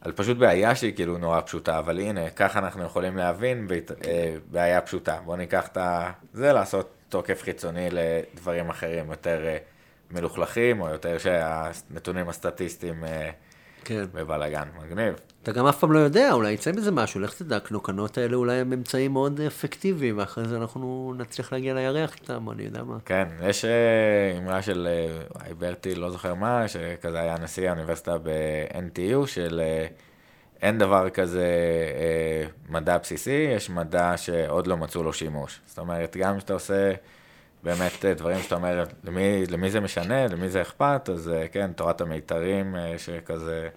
על 0.00 0.12
פשוט 0.12 0.36
בעיה 0.36 0.74
שהיא 0.74 0.94
כאילו 0.94 1.18
נורא 1.18 1.40
פשוטה, 1.40 1.78
אבל 1.78 2.00
הנה, 2.00 2.30
ככה 2.30 2.58
אנחנו 2.58 2.84
יכולים 2.84 3.16
להבין 3.16 3.68
אה, 4.06 4.34
בעיה 4.50 4.80
פשוטה. 4.80 5.18
בואו 5.24 5.36
ניקח 5.36 5.68
את 5.72 5.78
זה, 6.32 6.52
לעשות 6.52 6.94
תוקף 7.08 7.42
חיצוני 7.42 7.88
לדברים 7.90 8.70
אחרים, 8.70 9.10
יותר 9.10 9.44
אה, 9.44 9.56
מלוכלכים, 10.10 10.80
או 10.80 10.88
יותר 10.88 11.18
שהנתונים 11.18 12.28
הסטטיסטיים 12.28 13.04
אה, 13.04 13.30
כן. 13.84 14.04
בבלאגן, 14.12 14.68
מגניב. 14.82 15.14
אתה 15.44 15.52
גם 15.52 15.66
אף 15.66 15.78
פעם 15.78 15.92
לא 15.92 15.98
יודע, 15.98 16.32
אולי 16.32 16.52
יצא 16.52 16.72
מזה 16.72 16.90
משהו, 16.90 17.20
לך 17.20 17.34
תדע, 17.34 17.56
הקנוקנות 17.56 18.18
האלה 18.18 18.36
אולי 18.36 18.56
הם 18.56 18.72
אמצעים 18.72 19.12
מאוד 19.12 19.40
אפקטיביים, 19.40 20.18
ואחרי 20.18 20.48
זה 20.48 20.56
אנחנו 20.56 21.14
נצליח 21.18 21.52
להגיע 21.52 21.74
לירח 21.74 22.14
איתם, 22.14 22.50
אני 22.50 22.62
יודע 22.62 22.82
מה. 22.82 22.96
כן, 23.04 23.28
יש 23.42 23.64
אה, 23.64 24.38
אמרה 24.38 24.62
של 24.62 24.88
ברטי, 25.58 25.94
לא 25.94 26.10
זוכר 26.10 26.34
מה, 26.34 26.68
שכזה 26.68 27.20
היה 27.20 27.38
נשיא 27.38 27.68
האוניברסיטה 27.68 28.18
ב-NTU, 28.18 29.26
של 29.26 29.62
אין 30.62 30.78
דבר 30.78 31.10
כזה 31.10 31.46
אה, 31.98 32.46
מדע 32.68 32.98
בסיסי, 32.98 33.46
יש 33.56 33.70
מדע 33.70 34.16
שעוד 34.16 34.66
לא 34.66 34.76
מצאו 34.76 35.02
לו 35.02 35.12
שימוש. 35.12 35.60
זאת 35.66 35.78
אומרת, 35.78 36.16
גם 36.16 36.38
כשאתה 36.38 36.52
עושה 36.52 36.92
באמת 37.64 38.04
אה, 38.04 38.14
דברים 38.14 38.42
שאתה 38.42 38.54
אומר, 38.54 38.84
למי, 39.04 39.46
למי 39.46 39.70
זה 39.70 39.80
משנה, 39.80 40.26
למי 40.26 40.48
זה 40.48 40.62
אכפת, 40.62 41.08
אז 41.12 41.28
אה, 41.28 41.48
כן, 41.48 41.72
תורת 41.72 42.00
המיתרים, 42.00 42.76
אה, 42.76 42.94
שכזה, 42.98 43.68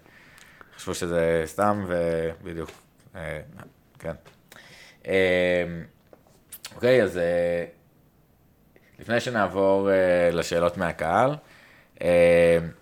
חשבו 0.78 0.94
שזה 0.94 1.42
סתם, 1.46 1.86
ובדיוק, 1.88 2.70
אה, 3.16 3.40
כן. 3.98 4.14
אה, 5.06 5.64
אוקיי, 6.74 7.02
אז 7.02 7.18
אה, 7.18 7.64
לפני 8.98 9.20
שנעבור 9.20 9.90
לשאלות 10.32 10.76
מהקהל, 10.76 11.36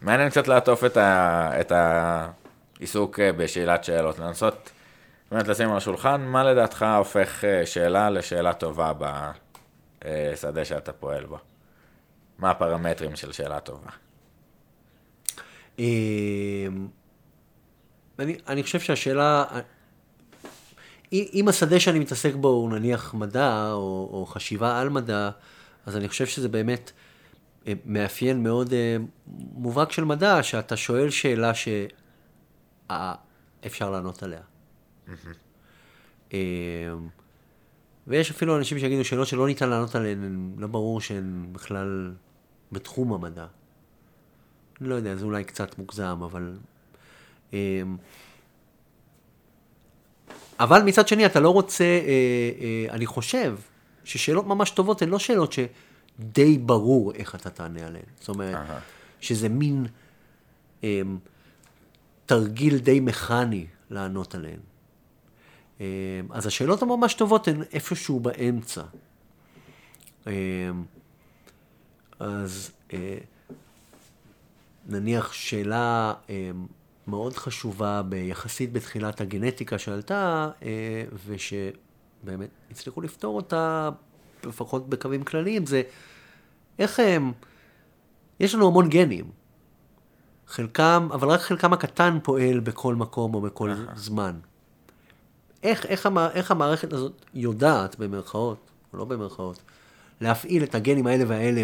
מעניין 0.01 0.31
קצת 0.31 0.49
לעטוף 0.49 0.85
את 0.85 0.97
ה... 0.97 1.51
את 1.61 1.73
ה 1.73 2.29
עיסוק 2.79 3.21
אה, 3.21 3.33
בשאלת 3.33 3.85
שאלות, 3.85 4.19
לנסות 4.19 4.71
באמת 5.31 5.49
לשים 5.49 5.71
על 5.71 5.77
השולחן, 5.77 6.21
מה 6.21 6.45
לדעתך 6.45 6.87
הופך 6.99 7.45
שאלה 7.65 8.11
לשאלה 8.11 8.53
טובה 8.53 8.93
בשדה 10.05 10.65
שאתה 10.65 10.93
פועל 10.93 11.27
בו? 11.27 11.39
מה 12.39 12.51
הפרמטרים 12.51 13.17
של 13.17 13.33
שאלה 13.33 13.61
טובה? 13.61 13.91
אני, 18.19 18.37
אני 18.49 18.63
חושב 18.63 18.81
שהשאלה, 18.81 19.45
אם 21.13 21.49
השדה 21.49 21.81
שאני 21.81 21.99
מתעסק 21.99 22.35
בו 22.35 22.49
הוא 22.49 22.71
נניח 22.71 23.15
מדע 23.15 23.71
או, 23.73 24.09
או 24.13 24.27
חשיבה 24.27 24.81
על 24.81 24.89
מדע, 24.89 25.31
אז 25.87 25.97
אני 25.97 26.09
חושב 26.09 26.27
שזה 26.27 26.49
באמת 26.49 26.93
אה, 27.67 27.73
מאפיין 27.85 28.43
מאוד 28.43 28.75
מובהק 29.53 29.93
של 29.93 30.05
מדע, 30.05 30.43
שאתה 30.43 30.77
שואל 30.77 31.11
שאלה 31.11 31.55
ש... 31.55 31.69
אפשר 33.67 33.91
לענות 33.91 34.23
עליה. 34.23 34.41
אמ, 36.33 36.39
ויש 38.07 38.31
אפילו 38.31 38.59
אנשים 38.59 38.79
שיגידו 38.79 39.05
שאלות 39.05 39.27
שלא 39.27 39.47
ניתן 39.47 39.69
לענות 39.69 39.95
עליהן, 39.95 40.53
לא 40.59 40.67
ברור 40.67 41.01
שהן 41.01 41.47
בכלל 41.53 42.15
בתחום 42.73 43.13
המדע. 43.13 43.47
אני 44.81 44.89
לא 44.89 44.95
יודע, 44.95 45.17
זה 45.17 45.25
אולי 45.25 45.45
קצת 45.45 45.79
מוגזם, 45.79 46.19
אבל... 46.25 46.57
אמ, 47.53 47.97
אבל 50.61 50.83
מצד 50.83 51.09
שני, 51.09 51.27
אתה 51.27 51.41
לא 51.41 51.51
רוצה, 51.51 51.85
אה, 51.85 52.11
אה, 52.61 52.95
אני 52.95 53.07
חושב 53.07 53.59
ששאלות 54.05 54.47
ממש 54.47 54.71
טובות 54.71 55.03
הן 55.03 55.09
לא 55.09 55.19
שאלות 55.19 55.53
שדי 55.53 56.59
ברור 56.59 57.13
איך 57.13 57.35
אתה 57.35 57.51
תענה 57.51 57.87
עליהן. 57.87 58.05
זאת 58.21 58.29
אומרת, 58.29 58.59
שזה 59.21 59.49
מין... 59.49 59.87
אמ, 60.83 61.19
תרגיל 62.27 62.79
די 62.79 63.01
מכני 63.01 63.67
לענות 63.91 64.35
עליהן. 64.35 64.61
אה, 65.81 65.87
אז 66.31 66.47
השאלות 66.47 66.83
הממש 66.83 67.15
טובות 67.15 67.49
הן 67.49 67.63
איפשהו 67.73 68.21
באמצע. 68.21 68.83
אז 72.19 72.71
אה, 72.93 73.19
נניח 74.87 75.33
שאלה 75.33 76.15
מאוד 77.07 77.37
חשובה 77.37 78.03
ביחסית 78.03 78.73
בתחילת 78.73 79.21
הגנטיקה 79.21 79.79
שעלתה, 79.79 80.49
ושבאמת 81.27 82.49
הצליחו 82.71 83.01
לפתור 83.01 83.37
אותה, 83.37 83.91
לפחות 84.45 84.89
בקווים 84.89 85.25
כלליים, 85.25 85.67
זה 85.67 85.83
איך 86.79 87.01
הם, 87.01 87.33
יש 88.41 88.55
לנו 88.55 88.67
המון 88.67 88.89
גנים. 88.89 89.31
חלקם, 90.47 91.09
אבל 91.13 91.29
רק 91.29 91.41
חלקם 91.41 91.73
הקטן 91.73 92.19
פועל 92.23 92.61
בכל 92.61 92.95
מקום 92.95 93.35
או 93.35 93.41
בכל 93.41 93.73
זמן. 93.95 94.33
איך, 95.63 95.87
איך, 95.87 96.07
המע, 96.07 96.29
איך 96.31 96.51
המערכת 96.51 96.93
הזאת 96.93 97.13
יודעת, 97.35 97.99
במרכאות, 97.99 98.71
או 98.93 98.99
לא 98.99 99.05
במרכאות, 99.05 99.59
להפעיל 100.21 100.63
את 100.63 100.75
הגנים 100.75 101.07
האלה 101.07 101.25
והאלה 101.29 101.63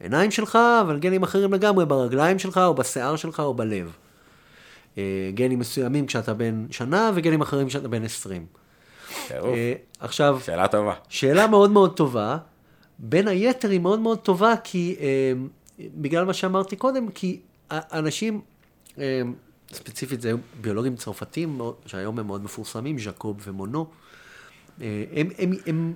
בעיניים 0.00 0.30
שלך, 0.30 0.58
אבל 0.80 0.98
גנים 0.98 1.22
אחרים 1.22 1.52
לגמרי 1.52 1.86
ברגליים 1.86 2.38
שלך, 2.38 2.58
או 2.58 2.74
בשיער 2.74 3.16
שלך, 3.16 3.40
או 3.40 3.54
בלב. 3.54 3.96
אה, 4.98 5.30
גנים 5.34 5.58
מסוימים 5.58 6.06
כשאתה 6.06 6.34
בן 6.34 6.66
שנה, 6.70 7.10
וגנים 7.14 7.40
אחרים 7.40 7.68
כשאתה 7.68 7.88
בן 7.88 8.04
עשרים. 8.04 8.46
אה, 9.30 9.72
עכשיו... 10.00 10.38
שאלה 10.44 10.68
טובה. 10.68 10.94
שאלה 11.08 11.46
מאוד 11.46 11.70
מאוד 11.70 11.96
טובה. 11.96 12.38
בין 12.98 13.28
היתר 13.28 13.70
היא 13.70 13.80
מאוד 13.80 14.00
מאוד 14.00 14.18
טובה, 14.18 14.54
כי... 14.64 14.96
אה, 15.00 15.32
בגלל 15.80 16.24
מה 16.24 16.32
שאמרתי 16.32 16.76
קודם, 16.76 17.08
כי 17.08 17.40
אנשים, 17.70 18.40
אה, 18.98 19.22
ספציפית 19.72 20.20
זה 20.20 20.32
ביולוגים 20.60 20.96
צרפתים, 20.96 21.60
שהיום 21.86 22.18
הם 22.18 22.26
מאוד 22.26 22.44
מפורסמים, 22.44 22.98
ז'קוב 22.98 23.36
ומונו, 23.44 23.86
אה, 24.80 25.04
הם, 25.12 25.28
הם, 25.38 25.52
הם, 25.66 25.94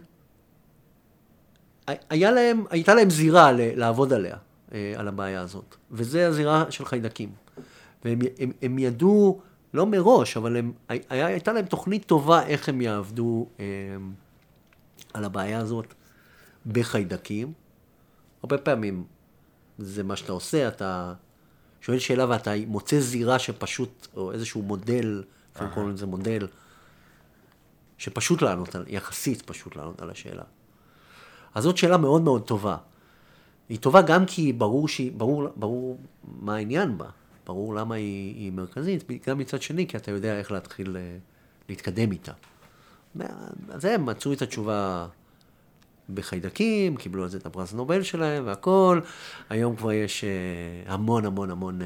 היה 2.10 2.30
להם, 2.30 2.64
הייתה 2.70 2.94
להם 2.94 3.10
זירה 3.10 3.52
לעבוד 3.52 4.12
עליה, 4.12 4.36
אה, 4.74 4.94
על 4.96 5.08
הבעיה 5.08 5.40
הזאת, 5.40 5.76
וזה 5.90 6.26
הזירה 6.26 6.64
של 6.70 6.84
חיידקים. 6.84 7.41
והם 8.04 8.18
הם, 8.38 8.52
הם 8.62 8.78
ידעו, 8.78 9.40
לא 9.74 9.86
מראש, 9.86 10.36
אבל 10.36 10.56
הם, 10.56 10.72
היה, 10.88 11.26
הייתה 11.26 11.52
להם 11.52 11.64
תוכנית 11.64 12.06
טובה 12.06 12.46
איך 12.46 12.68
הם 12.68 12.80
יעבדו 12.80 13.46
הם, 13.58 14.14
על 15.14 15.24
הבעיה 15.24 15.58
הזאת 15.58 15.94
בחיידקים. 16.66 17.52
הרבה 18.42 18.58
פעמים 18.58 19.04
זה 19.78 20.02
מה 20.02 20.16
שאתה 20.16 20.32
עושה, 20.32 20.68
אתה 20.68 21.14
שואל 21.80 21.98
שאלה 21.98 22.28
ואתה 22.28 22.50
מוצא 22.66 23.00
זירה 23.00 23.38
שפשוט, 23.38 24.08
או 24.16 24.32
איזשהו 24.32 24.62
מודל, 24.62 25.22
אפשר 25.52 25.68
קוראים 25.74 25.92
לזה 25.92 26.06
מודל, 26.06 26.46
שפשוט 27.98 28.42
לענות, 28.42 28.74
על, 28.74 28.84
יחסית 28.88 29.42
פשוט 29.42 29.76
לענות 29.76 30.02
על 30.02 30.10
השאלה. 30.10 30.42
אז 31.54 31.62
זאת 31.62 31.76
שאלה 31.76 31.96
מאוד 31.96 32.22
מאוד 32.22 32.42
טובה. 32.42 32.76
היא 33.68 33.78
טובה 33.78 34.02
גם 34.02 34.26
כי 34.26 34.52
ברור, 34.52 34.88
שהיא, 34.88 35.12
ברור, 35.12 35.48
ברור 35.56 35.98
מה 36.24 36.54
העניין 36.54 36.98
בה, 36.98 37.06
ברור 37.46 37.74
למה 37.74 37.94
היא, 37.94 38.34
היא 38.34 38.52
מרכזית, 38.52 39.04
גם 39.28 39.38
מצד 39.38 39.62
שני, 39.62 39.86
כי 39.86 39.96
אתה 39.96 40.10
יודע 40.10 40.38
איך 40.38 40.52
להתחיל 40.52 40.96
אה, 40.96 41.16
להתקדם 41.68 42.12
איתה. 42.12 42.32
אז 43.70 43.84
הם 43.84 44.06
מצאו 44.06 44.32
את 44.32 44.42
התשובה 44.42 45.06
בחיידקים, 46.14 46.96
קיבלו 46.96 47.22
על 47.22 47.28
זה 47.28 47.38
את 47.38 47.46
הפרס 47.46 47.72
נובל 47.72 48.02
שלהם 48.02 48.46
והכל. 48.46 49.00
היום 49.50 49.76
כבר 49.76 49.92
יש 49.92 50.24
uh, 50.24 50.90
המון 50.92 51.26
המון 51.26 51.50
המון 51.50 51.80
uh, 51.80 51.84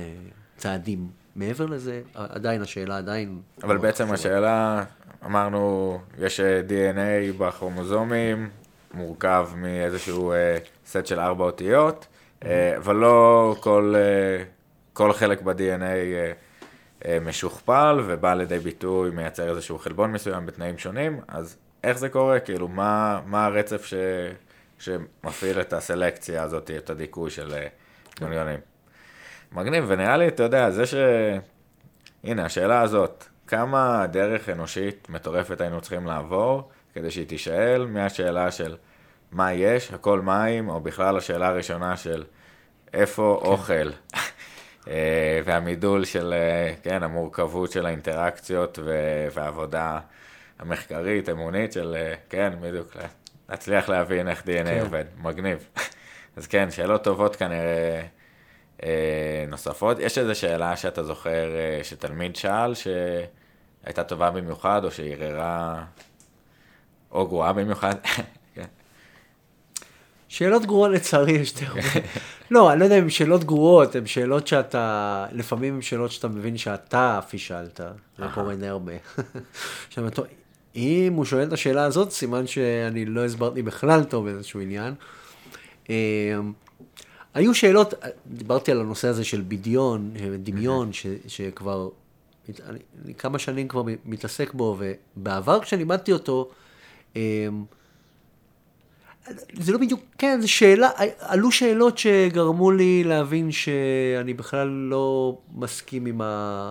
צעדים 0.57 1.09
מעבר 1.37 1.67
לזה. 1.67 2.03
עדיין 2.15 2.63
השאלה 2.63 2.99
עדיין... 2.99 3.41
אבל 3.63 3.77
בעצם 3.77 4.05
חשובה. 4.05 4.15
השאלה, 4.15 4.85
אמרנו, 5.25 5.99
יש 6.19 6.41
אה, 6.41 6.61
DNA 6.69 7.33
בכרומוזומים, 7.39 8.49
מורכב 8.95 9.49
מאיזשהו 9.57 10.33
סט 10.87 11.07
של 11.07 11.21
ארבע 11.21 11.45
אותיות, 11.45 12.07
אבל 12.77 12.97
לא 12.97 13.57
כל, 13.61 13.95
כל 14.97 15.13
חלק 15.13 15.43
ב-DNA 15.43 15.83
uh, 15.83 17.03
uh, 17.03 17.07
משוכפל 17.23 18.01
ובא 18.07 18.35
לידי 18.35 18.59
ביטוי, 18.59 19.11
מייצר 19.11 19.51
איזשהו 19.51 19.79
חלבון 19.79 20.13
מסוים 20.13 20.47
בתנאים 20.47 20.79
שונים, 20.79 21.21
אז 21.29 21.57
איך 21.85 21.99
זה 21.99 22.09
קורה? 22.09 22.41
כאילו, 22.41 22.69
מה, 22.69 23.21
מה 23.27 23.47
הרצף 23.47 23.85
ש, 23.85 23.95
שמפעיל 24.79 25.61
את 25.61 25.73
הסלקציה 25.73 26.43
הזאת, 26.43 26.71
את 26.77 26.91
הדיכוי 26.91 27.31
של 27.31 27.55
מיליונים? 28.21 28.59
מגניב, 29.53 29.85
ונראה 29.89 30.17
לי, 30.17 30.29
אתה 30.29 30.43
יודע, 30.43 30.71
זה 30.71 30.87
ש... 30.87 30.95
הנה, 32.25 32.45
השאלה 32.45 32.81
הזאת, 32.81 33.25
כמה 33.47 34.07
דרך 34.07 34.49
אנושית 34.49 35.09
מטורפת 35.11 35.61
היינו 35.61 35.81
צריכים 35.81 36.07
לעבור 36.07 36.71
כדי 36.95 37.11
שהיא 37.11 37.27
תישאל 37.27 37.87
מהשאלה 37.87 38.51
של 38.51 38.77
מה 39.33 39.53
יש, 39.53 39.93
הכל 39.93 40.21
מים, 40.21 40.69
או 40.69 40.81
בכלל 40.81 41.17
השאלה 41.17 41.49
הראשונה 41.49 41.97
של 41.97 42.25
איפה 42.95 43.41
כן. 43.43 43.49
אוכל. 43.49 43.91
אה, 44.89 45.41
והמידול 45.45 46.05
של, 46.05 46.35
אה, 46.37 46.75
כן, 46.83 47.03
המורכבות 47.03 47.73
של 47.73 47.87
האינטראקציות 47.87 48.79
והעבודה 49.35 49.99
המחקרית, 50.59 51.29
אמונית 51.29 51.73
של, 51.73 51.97
אה, 51.99 52.15
כן, 52.29 52.53
בדיוק, 52.61 52.97
להצליח 53.49 53.89
להבין 53.89 54.29
איך 54.29 54.43
DNA 54.43 54.47
כן. 54.47 54.81
עובד, 54.81 55.05
מגניב. 55.23 55.69
אז 56.37 56.47
כן, 56.47 56.71
שאלות 56.71 57.05
טובות 57.05 57.37
כנראה 57.37 58.03
נוספות. 59.49 59.99
יש 59.99 60.19
איזו 60.19 60.35
שאלה 60.35 60.77
שאתה 60.77 61.03
זוכר 61.03 61.51
שתלמיד 61.83 62.37
שאל, 62.37 62.73
שהייתה 62.75 64.05
טובה 64.05 64.31
במיוחד, 64.31 64.85
או 64.85 64.91
שערערה, 64.91 65.85
או 67.11 67.27
גרועה 67.27 67.53
במיוחד? 67.53 67.95
שאלות 70.29 70.67
גרועות 70.67 70.91
לצערי 70.91 71.33
יש 71.33 71.53
יותר. 71.53 71.73
לא, 72.51 72.73
אני 72.73 72.81
לא 72.81 72.85
יודע 72.85 72.99
אם 72.99 73.11
שאלות 73.11 73.45
גרועות, 73.45 73.97
הן 73.97 74.07
שאלות 74.07 74.47
שאתה, 74.47 75.27
לפעמים 75.33 75.75
הן 75.75 75.83
שאלות 75.83 76.11
שאתה 76.11 76.29
מבין 76.29 76.57
שאתה 76.57 77.21
פישלת, 77.29 77.81
זה 78.19 78.25
קורה 78.35 78.57
די 78.57 78.67
הרבה. 78.67 78.93
עכשיו, 79.89 80.05
אם 80.77 81.13
הוא 81.17 81.25
שואל 81.25 81.49
את 81.49 81.53
השאלה 81.53 81.85
הזאת, 81.85 82.11
סימן 82.11 82.47
שאני 82.47 83.05
לא 83.05 83.25
הסברתי 83.25 83.63
בכלל 83.63 84.05
טוב 84.05 84.27
איזשהו 84.27 84.61
עניין. 84.61 84.95
אמ, 85.89 86.53
היו 87.35 87.55
שאלות, 87.55 87.95
דיברתי 88.27 88.71
על 88.73 88.81
הנושא 88.81 89.09
הזה 89.09 89.25
של 89.25 89.43
בדיון, 89.49 90.15
דמיון, 90.39 90.91
שכבר, 91.27 91.89
אני 93.05 93.15
כמה 93.19 93.39
שנים 93.39 93.69
כבר 93.69 93.83
מתעסק 94.05 94.55
בו, 94.55 94.79
ובעבר 95.17 95.61
כשלימדתי 95.61 96.13
אותו, 96.13 96.51
אמ, 97.17 97.21
זה 99.53 99.73
לא 99.73 99.79
בדיוק, 99.79 100.01
כן, 100.19 100.39
זו 100.41 100.53
שאלה, 100.53 100.89
עלו 101.19 101.53
שאלות 101.53 101.99
שגרמו 101.99 102.71
לי 102.71 103.05
להבין 103.05 103.53
שאני 103.53 104.35
בכלל 104.35 104.69
לא 104.69 105.39
מסכים 105.55 106.07
עם 106.07 106.21
ה... 106.21 106.71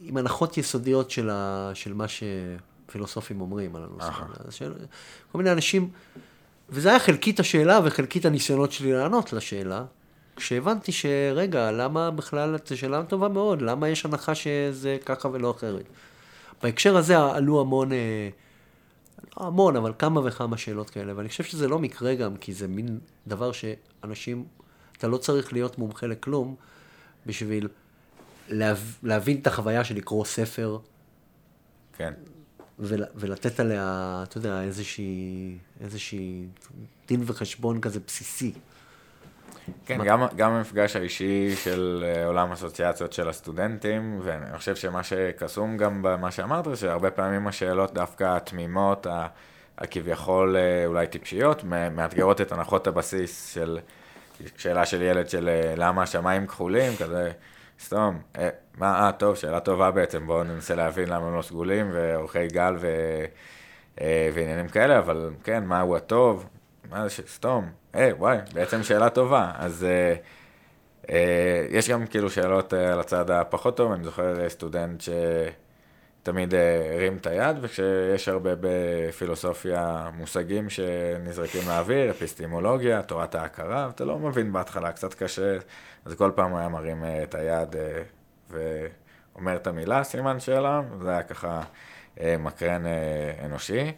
עם 0.00 0.16
הנחות 0.16 0.58
יסודיות 0.58 1.10
של, 1.10 1.30
ה... 1.30 1.70
של 1.74 1.94
מה 1.94 2.04
שפילוסופים 2.08 3.40
אומרים 3.40 3.76
על 3.76 3.82
הנושא 3.84 4.64
הזה. 4.64 4.84
כל 5.32 5.38
מיני 5.38 5.52
אנשים, 5.52 5.90
וזה 6.70 6.88
היה 6.88 6.98
חלקית 6.98 7.40
השאלה 7.40 7.80
וחלקית 7.84 8.24
הניסיונות 8.24 8.72
שלי 8.72 8.92
לענות 8.92 9.32
לשאלה, 9.32 9.84
כשהבנתי 10.36 10.92
שרגע, 10.92 11.72
למה 11.72 12.10
בכלל, 12.10 12.56
זו 12.66 12.78
שאלה 12.78 13.02
טובה 13.02 13.28
מאוד, 13.28 13.62
למה 13.62 13.88
יש 13.88 14.04
הנחה 14.04 14.34
שזה 14.34 14.96
ככה 15.04 15.28
ולא 15.28 15.50
אחרת. 15.50 15.84
בהקשר 16.62 16.96
הזה 16.96 17.18
עלו 17.18 17.60
המון... 17.60 17.92
אה, 17.92 18.28
לא 19.22 19.46
המון, 19.46 19.76
אבל 19.76 19.92
כמה 19.98 20.20
וכמה 20.24 20.56
שאלות 20.56 20.90
כאלה, 20.90 21.12
ואני 21.16 21.28
חושב 21.28 21.44
שזה 21.44 21.68
לא 21.68 21.78
מקרה 21.78 22.14
גם, 22.14 22.36
כי 22.36 22.52
זה 22.52 22.68
מין 22.68 22.98
דבר 23.26 23.52
שאנשים, 23.52 24.44
אתה 24.98 25.08
לא 25.08 25.16
צריך 25.16 25.52
להיות 25.52 25.78
מומחה 25.78 26.06
לכלום 26.06 26.56
בשביל 27.26 27.68
להב, 28.48 28.78
להבין 29.02 29.40
את 29.40 29.46
החוויה 29.46 29.84
של 29.84 29.96
לקרוא 29.96 30.24
ספר. 30.24 30.78
כן. 31.96 32.12
ול, 32.78 33.04
ולתת 33.14 33.60
עליה, 33.60 34.20
אתה 34.22 34.38
יודע, 34.38 34.62
איזושהי, 34.62 35.58
איזושהי 35.80 36.46
דין 37.08 37.22
וחשבון 37.26 37.80
כזה 37.80 38.00
בסיסי. 38.06 38.52
כן, 39.86 40.04
גם, 40.04 40.26
גם 40.36 40.52
המפגש 40.52 40.96
האישי 40.96 41.56
של 41.56 42.04
אה, 42.06 42.26
עולם 42.26 42.52
אסוציאציות 42.52 43.12
של 43.12 43.28
הסטודנטים, 43.28 44.20
ואני 44.22 44.58
חושב 44.58 44.76
שמה 44.76 45.02
שקסום 45.02 45.76
גם 45.76 46.02
במה 46.02 46.30
שאמרת, 46.30 46.76
שהרבה 46.76 47.10
פעמים 47.10 47.46
השאלות 47.46 47.94
דווקא 47.94 48.36
התמימות, 48.36 49.06
הכביכול 49.78 50.56
אה, 50.56 50.86
אולי 50.86 51.06
טיפשיות, 51.06 51.64
מאתגרות 51.64 52.40
את 52.40 52.52
הנחות 52.52 52.86
הבסיס 52.86 53.54
של 53.54 53.78
שאלה 54.56 54.86
של 54.86 55.02
ילד 55.02 55.28
של 55.28 55.48
אה, 55.48 55.74
למה 55.76 56.02
השמיים 56.02 56.46
כחולים, 56.46 56.92
כזה, 56.96 57.30
סתום, 57.80 58.18
מה, 58.78 59.06
אה, 59.06 59.12
טוב, 59.12 59.36
שאלה 59.36 59.60
טובה 59.60 59.90
בעצם, 59.90 60.26
בואו 60.26 60.44
ננסה 60.44 60.74
להבין 60.74 61.08
למה 61.08 61.26
הם 61.26 61.36
לא 61.36 61.42
סגולים, 61.42 61.90
ואורכי 61.92 62.46
גל 62.46 62.76
ו... 62.78 62.86
ועניינים 64.34 64.68
כאלה, 64.68 64.98
אבל 64.98 65.30
כן, 65.44 65.64
מהו 65.64 65.96
הטוב, 65.96 66.46
מה 66.90 67.08
זה, 67.08 67.22
סתום, 67.28 67.68
היי, 67.96 68.12
וואי, 68.12 68.38
בעצם 68.54 68.82
שאלה 68.82 69.10
טובה. 69.10 69.52
אז 69.58 69.84
אה, 69.84 70.14
אה, 71.10 71.66
יש 71.70 71.90
גם 71.90 72.06
כאילו 72.06 72.30
שאלות 72.30 72.74
אה, 72.74 72.92
על 72.92 73.00
הצד 73.00 73.30
הפחות 73.30 73.76
טוב, 73.76 73.92
אני 73.92 74.04
זוכר 74.04 74.40
אה, 74.40 74.48
סטודנט 74.48 75.02
שתמיד 76.22 76.54
אה, 76.54 76.94
הרים 76.94 77.16
את 77.16 77.26
היד, 77.26 77.56
וכשיש 77.60 78.28
הרבה 78.28 78.50
בפילוסופיה 78.60 80.10
מושגים 80.14 80.70
שנזרקים 80.70 81.68
לאוויר, 81.68 82.10
אפיסטימולוגיה, 82.10 83.02
תורת 83.02 83.34
ההכרה, 83.34 83.88
אתה 83.94 84.04
לא 84.04 84.18
מבין 84.18 84.52
בהתחלה, 84.52 84.92
קצת 84.92 85.14
קשה, 85.14 85.56
אז 86.04 86.14
כל 86.14 86.30
פעם 86.34 86.50
הוא 86.50 86.58
היה 86.58 86.68
מרים 86.68 87.04
אה, 87.04 87.22
את 87.22 87.34
היד 87.34 87.76
אה, 87.76 88.02
ואומר 88.50 89.56
את 89.56 89.66
המילה, 89.66 90.04
סימן 90.04 90.40
שאלה, 90.40 90.80
זה 91.02 91.10
היה 91.10 91.22
ככה 91.22 91.60
אה, 92.20 92.36
מקרן 92.38 92.86
אה, 92.86 93.46
אנושי. 93.46 93.92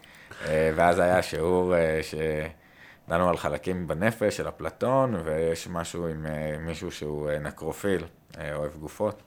אה, 0.47 0.71
ואז 0.75 0.99
היה 0.99 1.23
שיעור 1.23 1.75
אה, 1.77 1.99
ש... 2.03 2.15
דנו 3.09 3.29
על 3.29 3.37
חלקים 3.37 3.89
בנפש 3.89 4.37
של 4.37 4.49
אפלטון, 4.49 5.15
ויש 5.25 5.69
משהו 5.69 6.07
עם 6.07 6.27
uh, 6.27 6.59
מישהו 6.59 6.91
שהוא 6.91 7.31
uh, 7.31 7.39
נקרופיל, 7.39 8.05
uh, 8.33 8.37
אוהב 8.55 8.77
גופות. 8.77 9.23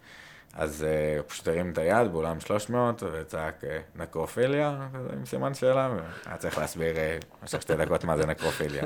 אז 0.54 0.86
הוא 1.18 1.24
פשוט 1.28 1.48
הרים 1.48 1.72
את 1.72 1.78
היד 1.78 2.12
באולם 2.12 2.40
300 2.40 3.04
וצעק 3.12 3.64
נקרופיליה, 3.96 4.88
עם 5.14 5.26
סימן 5.26 5.54
שאלה, 5.54 5.90
והיה 6.26 6.38
צריך 6.38 6.58
להסביר 6.58 6.96
במשך 7.42 7.62
שתי 7.62 7.76
דקות 7.76 8.04
מה 8.04 8.18
זה 8.18 8.26
נקרופיליה. 8.26 8.84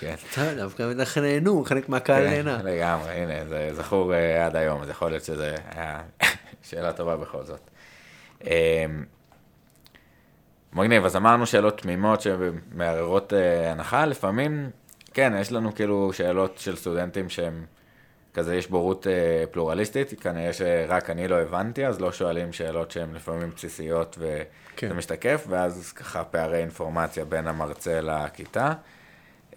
כן. 0.00 0.14
טוב, 0.34 0.44
דווקא 0.56 0.94
בטח 0.94 1.18
נהנו, 1.18 1.64
חלק 1.64 1.88
מהקהל 1.88 2.24
כן, 2.24 2.30
נהנה. 2.30 2.62
לגמרי, 2.62 3.12
הנה, 3.12 3.48
זה 3.48 3.70
זכור 3.72 4.12
עד 4.44 4.56
היום, 4.56 4.82
אז 4.82 4.88
יכול 4.88 5.10
להיות 5.10 5.24
שזה 5.24 5.54
היה 5.74 6.02
שאלה 6.62 6.92
טובה 6.92 7.16
בכל 7.16 7.42
זאת. 7.44 7.70
מגניב, 10.72 11.04
אז 11.04 11.16
אמרנו 11.16 11.46
שאלות 11.46 11.78
תמימות 11.78 12.20
שמערערות 12.20 13.32
אה, 13.32 13.72
הנחה, 13.72 14.06
לפעמים, 14.06 14.70
כן, 15.14 15.32
יש 15.40 15.52
לנו 15.52 15.74
כאילו 15.74 16.12
שאלות 16.12 16.58
של 16.58 16.76
סטודנטים 16.76 17.28
שהם, 17.28 17.64
כזה 18.34 18.56
יש 18.56 18.70
בורות 18.70 19.06
אה, 19.06 19.44
פלורליסטית, 19.50 20.20
כנראה 20.20 20.52
שרק 20.52 21.10
אני 21.10 21.28
לא 21.28 21.34
הבנתי, 21.34 21.86
אז 21.86 22.00
לא 22.00 22.12
שואלים 22.12 22.52
שאלות 22.52 22.90
שהן 22.90 23.14
לפעמים 23.14 23.50
בסיסיות 23.56 24.16
וזה 24.18 24.42
כן. 24.76 24.92
משתקף, 24.92 25.44
ואז 25.48 25.92
ככה 25.92 26.24
פערי 26.24 26.58
אינפורמציה 26.58 27.24
בין 27.24 27.46
המרצה 27.46 28.00
לכיתה. 28.00 28.72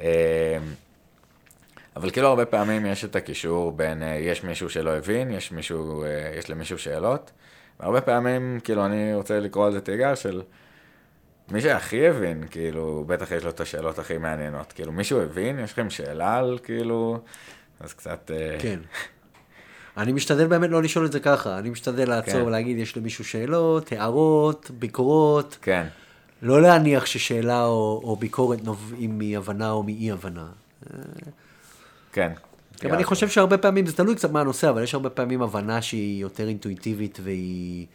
אה, 0.01 0.57
אבל 1.95 2.09
כאילו 2.09 2.27
הרבה 2.27 2.45
פעמים 2.45 2.85
יש 2.85 3.05
את 3.05 3.15
הקישור 3.15 3.71
בין, 3.71 4.03
אה, 4.03 4.07
יש 4.07 4.43
מישהו 4.43 4.69
שלא 4.69 4.97
הבין, 4.97 5.31
יש 5.31 5.51
מישהו, 5.51 6.03
אה, 6.03 6.33
יש 6.37 6.49
למישהו 6.49 6.77
שאלות, 6.77 7.31
והרבה 7.79 8.01
פעמים, 8.01 8.59
כאילו, 8.63 8.85
אני 8.85 9.13
רוצה 9.13 9.39
לקרוא 9.39 9.65
על 9.65 9.71
זה 9.71 9.81
תיגר 9.81 10.15
של... 10.15 10.41
מי 11.51 11.61
שהכי 11.61 12.07
הבין, 12.07 12.43
כאילו, 12.51 13.03
בטח 13.07 13.31
יש 13.31 13.43
לו 13.43 13.49
את 13.49 13.59
השאלות 13.59 13.99
הכי 13.99 14.17
מעניינות. 14.17 14.73
כאילו, 14.73 14.91
מישהו 14.91 15.21
הבין? 15.21 15.59
יש 15.59 15.71
לכם 15.71 15.89
שאלה 15.89 16.37
על, 16.37 16.59
כאילו... 16.63 17.19
אז 17.79 17.93
קצת... 17.93 18.31
אה, 18.33 18.57
כן. 18.59 18.79
אני 19.97 20.11
משתדל 20.11 20.47
באמת 20.47 20.69
לא 20.69 20.83
לשאול 20.83 21.05
את 21.05 21.11
זה 21.11 21.19
ככה, 21.19 21.57
אני 21.57 21.69
משתדל 21.69 22.09
לעצור 22.09 22.33
כן. 22.33 22.45
ולהגיד, 22.45 22.77
יש 22.77 22.97
למישהו 22.97 23.25
שאלות, 23.25 23.91
הערות, 23.91 24.71
ביקורות. 24.79 25.57
כן. 25.61 25.87
לא 26.41 26.61
להניח 26.61 27.05
ששאלה 27.05 27.65
או, 27.65 28.01
או 28.03 28.15
ביקורת 28.15 28.63
נובעים 28.63 29.19
מהבנה 29.19 29.71
או 29.71 29.83
מאי 29.83 30.11
הבנה. 30.11 30.47
כן. 32.11 32.31
גם 32.83 32.93
אני 32.93 33.03
חושב 33.03 33.29
שהרבה 33.29 33.57
פעמים, 33.57 33.85
זה 33.85 33.93
תלוי 33.93 34.15
קצת 34.15 34.31
מהנושא, 34.31 34.69
אבל 34.69 34.83
יש 34.83 34.93
הרבה 34.93 35.09
פעמים 35.09 35.41
הבנה 35.41 35.81
שהיא 35.81 36.21
יותר 36.21 36.47
אינטואיטיבית 36.47 37.19
והיא... 37.23 37.85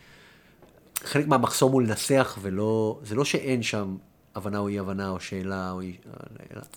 חלק 1.05 1.27
מהמחסום 1.27 1.73
הוא 1.73 1.83
לנסח, 1.83 2.39
ולא, 2.43 3.01
זה 3.03 3.15
לא 3.15 3.25
שאין 3.25 3.63
שם 3.63 3.97
הבנה 4.35 4.59
או 4.59 4.69
אי 4.69 4.79
הבנה 4.79 5.09
או 5.09 5.21
שאלה, 5.21 5.71
או 5.71 5.81
אי, 5.81 5.97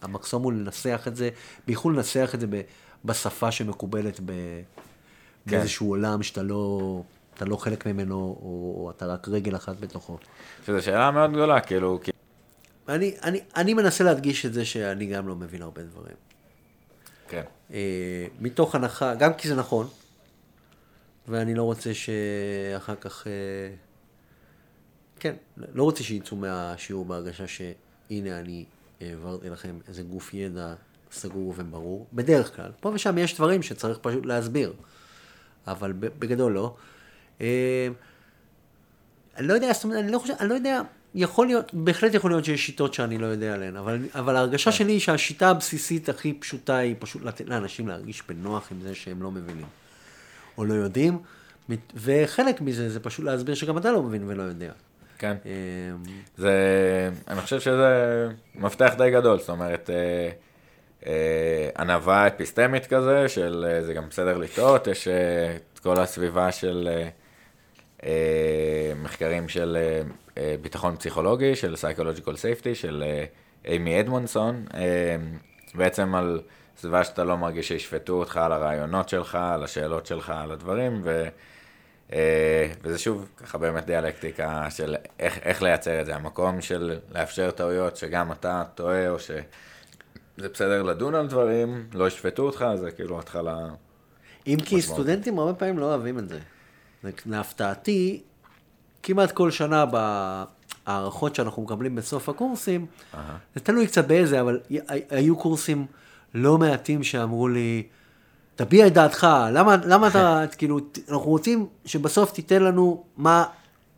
המחסום 0.02 0.44
הוא 0.44 0.54
לנסח 0.54 1.04
את 1.08 1.16
זה, 1.16 1.30
בייחוד 1.68 1.96
לנסח 1.96 2.32
את 2.34 2.40
זה 2.40 2.48
בשפה 3.06 3.52
שמקובלת 3.52 4.20
ב, 4.20 4.26
כן. 4.26 4.32
באיזשהו 5.46 5.90
עולם 5.90 6.24
שאתה 6.24 6.44
לא, 6.44 7.02
אתה 7.36 7.46
לא 7.46 7.56
חלק 7.56 7.86
ממנו, 7.86 8.16
או, 8.16 8.76
או 8.78 8.91
אתה 8.91 9.06
רק 9.06 9.28
רגל 9.28 9.56
אחת 9.56 9.80
בתוכו. 9.80 10.18
שזו 10.66 10.82
שאלה 10.82 11.12
מאוד 11.12 11.32
גדולה, 11.32 11.60
כאילו... 11.60 12.00
אני, 12.90 13.16
אני, 13.24 13.40
אני 13.56 13.74
מנסה 13.74 14.04
להדגיש 14.04 14.46
את 14.46 14.54
זה 14.54 14.66
שאני 14.66 15.06
גם 15.06 15.28
לא 15.28 15.36
מבין 15.36 15.62
הרבה 15.62 15.82
דברים. 15.82 16.16
כן. 17.28 17.44
אה, 17.74 18.26
מתוך 18.40 18.76
הנחה, 18.76 19.16
גם 19.16 19.34
כי 19.34 19.48
זה 19.48 19.56
נכון, 19.56 19.88
ואני 21.28 21.56
לא 21.56 21.64
רוצה 21.64 21.91
שאחר 21.94 22.96
כך... 22.96 23.28
אה, 23.28 23.32
כן, 25.20 25.36
לא 25.74 25.84
רוצה 25.84 26.04
שיצאו 26.04 26.38
מהשיעור 26.38 27.06
בהרגשה 27.06 27.48
שהנה 27.48 28.40
אני 28.40 28.66
העברתי 29.02 29.50
לכם 29.50 29.78
איזה 29.88 30.04
גוף 30.04 30.34
ידע 30.34 30.74
סגור 31.12 31.54
וברור, 31.58 32.08
בדרך 32.14 32.56
כלל. 32.56 32.72
פה 32.80 32.90
ושם 32.94 33.18
יש 33.18 33.36
דברים 33.36 33.64
שצריך 33.64 33.98
פשוט 34.02 34.26
להסביר. 34.26 34.74
אבל 35.68 35.94
בגדול 35.94 36.54
לא. 36.54 36.76
אה, 37.41 37.88
אני 39.38 39.48
לא 39.48 39.54
יודע, 39.54 39.74
זאת 39.74 39.84
אומרת, 39.84 40.04
אני 40.04 40.12
לא 40.12 40.20
חושב, 40.20 40.34
אני 40.40 40.50
לא 40.50 40.54
יודע, 40.54 40.82
יכול 41.16 41.48
להיות, 41.48 41.74
בהחלט 41.74 42.14
יכול 42.14 42.32
להיות 42.32 42.46
שיש 42.46 42.66
שיטות 42.66 42.94
שאני 42.94 43.18
לא 43.18 43.26
יודע 43.26 43.54
עליהן, 43.54 43.76
אבל, 43.76 44.00
אבל 44.14 44.36
ההרגשה 44.36 44.72
שלי 44.72 44.91
היא 44.91 45.00
שהשיטה 45.00 45.50
הבסיסית 45.50 46.10
הכי 46.10 46.34
פשוטה 46.34 46.78
היא 46.78 46.96
פשוט 47.00 47.24
לתת 47.24 47.50
לאנשים 47.50 47.88
להרגיש 47.88 48.24
בנוח 48.30 48.72
עם 48.72 48.82
זה 48.82 48.96
שהם 48.96 49.24
לא 49.24 49.32
מבינים, 49.32 49.66
או 50.58 50.66
לא 50.66 50.74
יודעים, 50.74 51.20
וחלק 51.96 52.62
מזה 52.62 52.90
זה 52.90 53.00
פשוט 53.00 53.26
להסביר 53.26 53.56
שגם 53.56 53.78
אתה 53.78 53.91
לא 53.91 54.04
מבין 54.04 54.24
ולא 54.28 54.44
יודע. 54.44 54.72
כן. 55.20 55.38
זה, 56.38 56.54
אני 57.28 57.41
חושב 57.41 57.60
שזה 57.60 58.28
מפתח 58.56 58.94
די 58.98 59.12
גדול, 59.12 59.40
זאת 59.40 59.50
אומרת, 59.50 59.90
אה, 59.90 60.30
אה, 61.06 61.70
ענווה 61.78 62.28
אפיסטמית 62.28 62.86
כזה, 62.86 63.30
של 63.30 63.66
אה, 63.70 63.82
זה 63.82 63.94
גם 63.94 64.10
בסדר 64.10 64.38
לטעות, 64.38 64.88
יש 64.88 65.08
את 65.74 65.80
כל 65.80 66.00
הסביבה 66.00 66.52
של 66.52 66.90
מחקרים 68.96 69.50
של 69.50 69.78
ביטחון 70.62 70.96
פסיכולוגי, 70.96 71.56
של 71.56 71.74
Psychological 71.74 72.30
Safety, 72.30 72.74
של 72.74 73.04
אימי 73.66 74.00
אדמונסון, 74.00 74.66
בעצם 75.76 76.16
על 76.16 76.41
סביבה 76.78 77.04
שאתה 77.04 77.24
לא 77.24 77.38
מרגיש 77.38 77.68
שישפטו 77.68 78.14
אותך 78.14 78.38
על 78.38 78.52
הרעיונות 78.52 79.10
שלך, 79.10 79.36
על 79.36 79.64
השאלות 79.64 80.06
שלך, 80.06 80.34
על 80.36 80.52
הדברים, 80.52 81.02
ו... 81.04 81.28
אה, 82.14 82.72
וזה 82.84 82.99
שוב 82.99 83.27
ככה 83.38 83.57
באמת 83.57 83.86
דיאלקטיקה 83.86 84.69
של 84.69 84.95
איך, 85.19 85.40
איך 85.44 85.61
לייצר 85.61 86.02
את 86.02 86.06
זה, 86.06 86.15
המקום 86.15 86.61
של 86.61 86.99
לאפשר 87.11 87.52
טעויות 87.52 87.98
שגם 87.98 88.31
אתה 88.31 88.64
טועה 88.76 89.10
או 89.10 89.19
שזה 89.19 89.41
בסדר 90.38 90.84
לדון 90.84 91.15
על 91.15 91.27
דברים, 91.27 91.88
לא 91.94 92.07
ישפטו 92.07 92.44
אותך, 92.44 92.65
זה 92.76 92.91
כאילו 92.91 93.19
התחלה... 93.19 93.68
אם 94.48 94.57
כי 94.65 94.81
סטודנטים 94.81 95.40
הרבה 95.40 95.53
פעמים 95.53 95.80
לא 95.80 95.86
אוהבים 95.86 96.19
את 96.19 96.30
זה. 96.30 96.40
להפתעתי, 97.26 98.23
כמעט 99.03 99.31
כל 99.31 99.52
שנה 99.52 99.86
בהערכות 99.86 101.36
שאנחנו 101.36 101.64
מקבלים 101.64 101.95
בסוף 101.95 102.30
הקורסים, 102.30 102.86
uh-huh. 102.86 103.18
זה 103.56 103.61
תלוי 103.61 103.88
קצת 103.88 104.07
באיזה, 104.07 104.41
אבל 104.41 104.60
היו 105.10 105.38
קורסים 105.38 105.86
לא 106.34 106.57
מעטים 106.57 107.03
שאמרו 107.03 107.48
לי, 107.48 107.84
תביע 108.60 108.88
את 108.88 108.94
דעתך, 108.94 109.27
למה, 109.52 109.76
למה 109.86 110.07
אתה, 110.07 110.44
כאילו, 110.57 110.80
אנחנו 111.10 111.30
רוצים 111.30 111.65
שבסוף 111.86 112.31
תיתן 112.31 112.64
לנו 112.64 113.03
מה, 113.18 113.45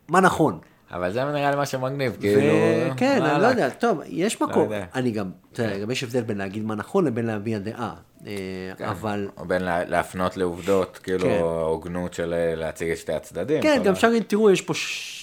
מה 0.08 0.20
נכון. 0.20 0.58
אבל 0.90 1.12
זה 1.12 1.24
נראה 1.24 1.50
לי 1.50 1.56
מה 1.56 1.66
שמגניב, 1.66 2.16
כאילו... 2.20 2.52
כן, 2.96 3.22
אני 3.22 3.42
לא 3.42 3.46
יודע, 3.46 3.70
טוב, 3.70 4.00
יש 4.06 4.40
לא 4.40 4.48
מקום. 4.48 4.68
אני 4.94 5.10
גם, 5.10 5.30
תראה, 5.52 5.78
גם 5.78 5.90
יש 5.90 6.04
הבדל 6.04 6.20
בין 6.20 6.38
להגיד 6.38 6.64
מה 6.64 6.74
נכון 6.74 7.04
לבין 7.04 7.26
להביע 7.26 7.58
דעה. 7.58 7.94
אה, 8.26 8.32
כן, 8.78 8.84
אבל... 8.84 9.28
או 9.36 9.44
בין 9.44 9.62
להפנות 9.64 10.36
לעובדות, 10.36 10.98
כאילו, 11.02 11.24
כן. 11.24 11.40
הוגנות 11.42 12.14
של 12.14 12.34
אה, 12.34 12.54
להציג 12.54 12.90
את 12.90 12.96
שתי 12.96 13.12
הצדדים. 13.12 13.62
כן, 13.62 13.82
גם 13.84 13.92
אפשר 13.92 14.08
להגיד, 14.08 14.22
תראו, 14.26 14.50
יש 14.50 14.60
פה 14.60 14.72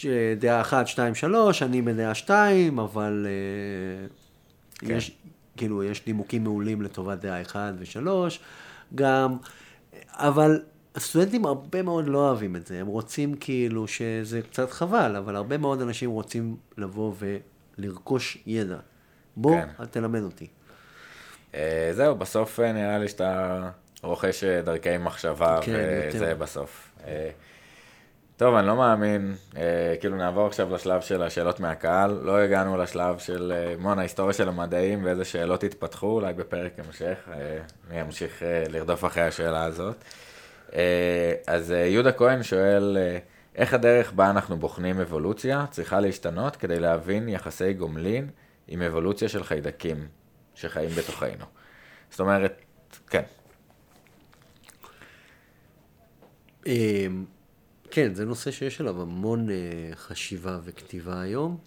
אה, 0.06 0.34
דעה 0.40 0.62
אחת, 0.62 0.88
שתיים, 0.88 1.16
שלוש, 1.16 1.64
אני 1.64 1.82
בדעה 1.82 2.16
שתיים, 2.16 2.80
אבל 2.80 3.28
כן. 4.80 4.96
יש, 4.96 5.12
כאילו, 5.58 5.84
יש 5.84 6.08
נימוקים 6.08 6.44
מעולים 6.44 6.82
לטובת 6.82 7.18
דעה 7.18 7.42
אחת 7.42 7.74
ושלוש. 7.80 8.40
גם, 8.96 9.38
אבל 10.08 10.62
הסטודנטים 10.96 11.46
הרבה 11.46 11.82
מאוד 11.82 12.08
לא 12.08 12.18
אוהבים 12.18 12.56
את 12.56 12.68
זה, 12.68 12.80
הם 12.80 12.88
רוצים 12.88 13.36
כאילו 13.36 13.88
שזה 13.88 14.42
קצת 14.42 14.72
חבל, 14.72 15.16
אבל 15.16 15.36
הרבה 15.36 15.58
מאוד 15.58 15.82
אנשים 15.82 16.10
רוצים 16.10 16.56
לבוא 16.78 17.14
ולרכוש 17.78 18.38
ידע. 18.46 18.78
בוא, 19.36 19.52
כן. 19.52 19.68
אל 19.80 19.86
תלמד 19.86 20.22
אותי. 20.22 20.48
Uh, 21.52 21.56
זהו, 21.92 22.16
בסוף 22.16 22.60
אה, 22.60 22.72
נראה 22.72 22.98
לי 22.98 23.08
שאתה 23.08 23.70
רוכש 24.04 24.44
אה, 24.44 24.62
דרכי 24.62 24.98
מחשבה, 24.98 25.60
כן, 25.62 25.72
וזה 25.72 26.26
יותר. 26.26 26.36
בסוף. 26.36 26.92
טוב, 28.40 28.56
אני 28.56 28.68
לא 28.68 28.76
מאמין, 28.76 29.36
אה, 29.58 29.96
כאילו 30.00 30.18
נעבור 30.18 30.48
עכשיו 30.48 30.76
לשלב 30.76 31.02
של 31.02 31.24
השאלות 31.24 31.60
מהקהל, 31.60 32.20
לא 32.24 32.38
הגענו 32.38 32.78
לשלב 32.78 33.18
של 33.18 33.54
אה, 33.56 33.76
מון 33.80 34.00
ההיסטוריה 34.00 34.34
של 34.34 34.50
המדעים 34.50 35.06
ואיזה 35.06 35.26
שאלות 35.26 35.64
התפתחו, 35.64 36.08
אולי 36.08 36.34
בפרק 36.34 36.80
המשך, 36.80 37.18
אה, 37.32 37.60
אני 37.90 38.02
אמשיך 38.02 38.44
אה, 38.44 38.64
לרדוף 38.70 39.06
אחרי 39.06 39.24
השאלה 39.24 39.64
הזאת. 39.64 39.96
אה, 40.74 41.34
אז 41.48 41.72
אה, 41.72 41.78
יהודה 41.78 42.12
כהן 42.12 42.44
שואל, 42.44 42.98
אה, 43.00 43.18
איך 43.56 43.74
הדרך 43.74 44.12
בה 44.12 44.30
אנחנו 44.30 44.58
בוחנים 44.58 45.00
אבולוציה 45.00 45.66
צריכה 45.72 46.00
להשתנות 46.00 46.56
כדי 46.56 46.80
להבין 46.80 47.30
יחסי 47.30 47.74
גומלין 47.74 48.30
עם 48.68 48.82
אבולוציה 48.82 49.30
של 49.30 49.44
חיידקים 49.44 50.08
שחיים 50.56 50.90
בתוכנו? 50.90 51.46
זאת 52.12 52.20
אומרת, 52.20 52.62
כן. 53.10 53.24
כן, 57.92 58.14
זה 58.14 58.26
נושא 58.26 58.52
שיש 58.52 58.82
עליו 58.82 59.02
המון 59.02 59.48
uh, 59.50 59.52
חשיבה 59.96 60.60
וכתיבה 60.64 61.22
היום. 61.22 61.58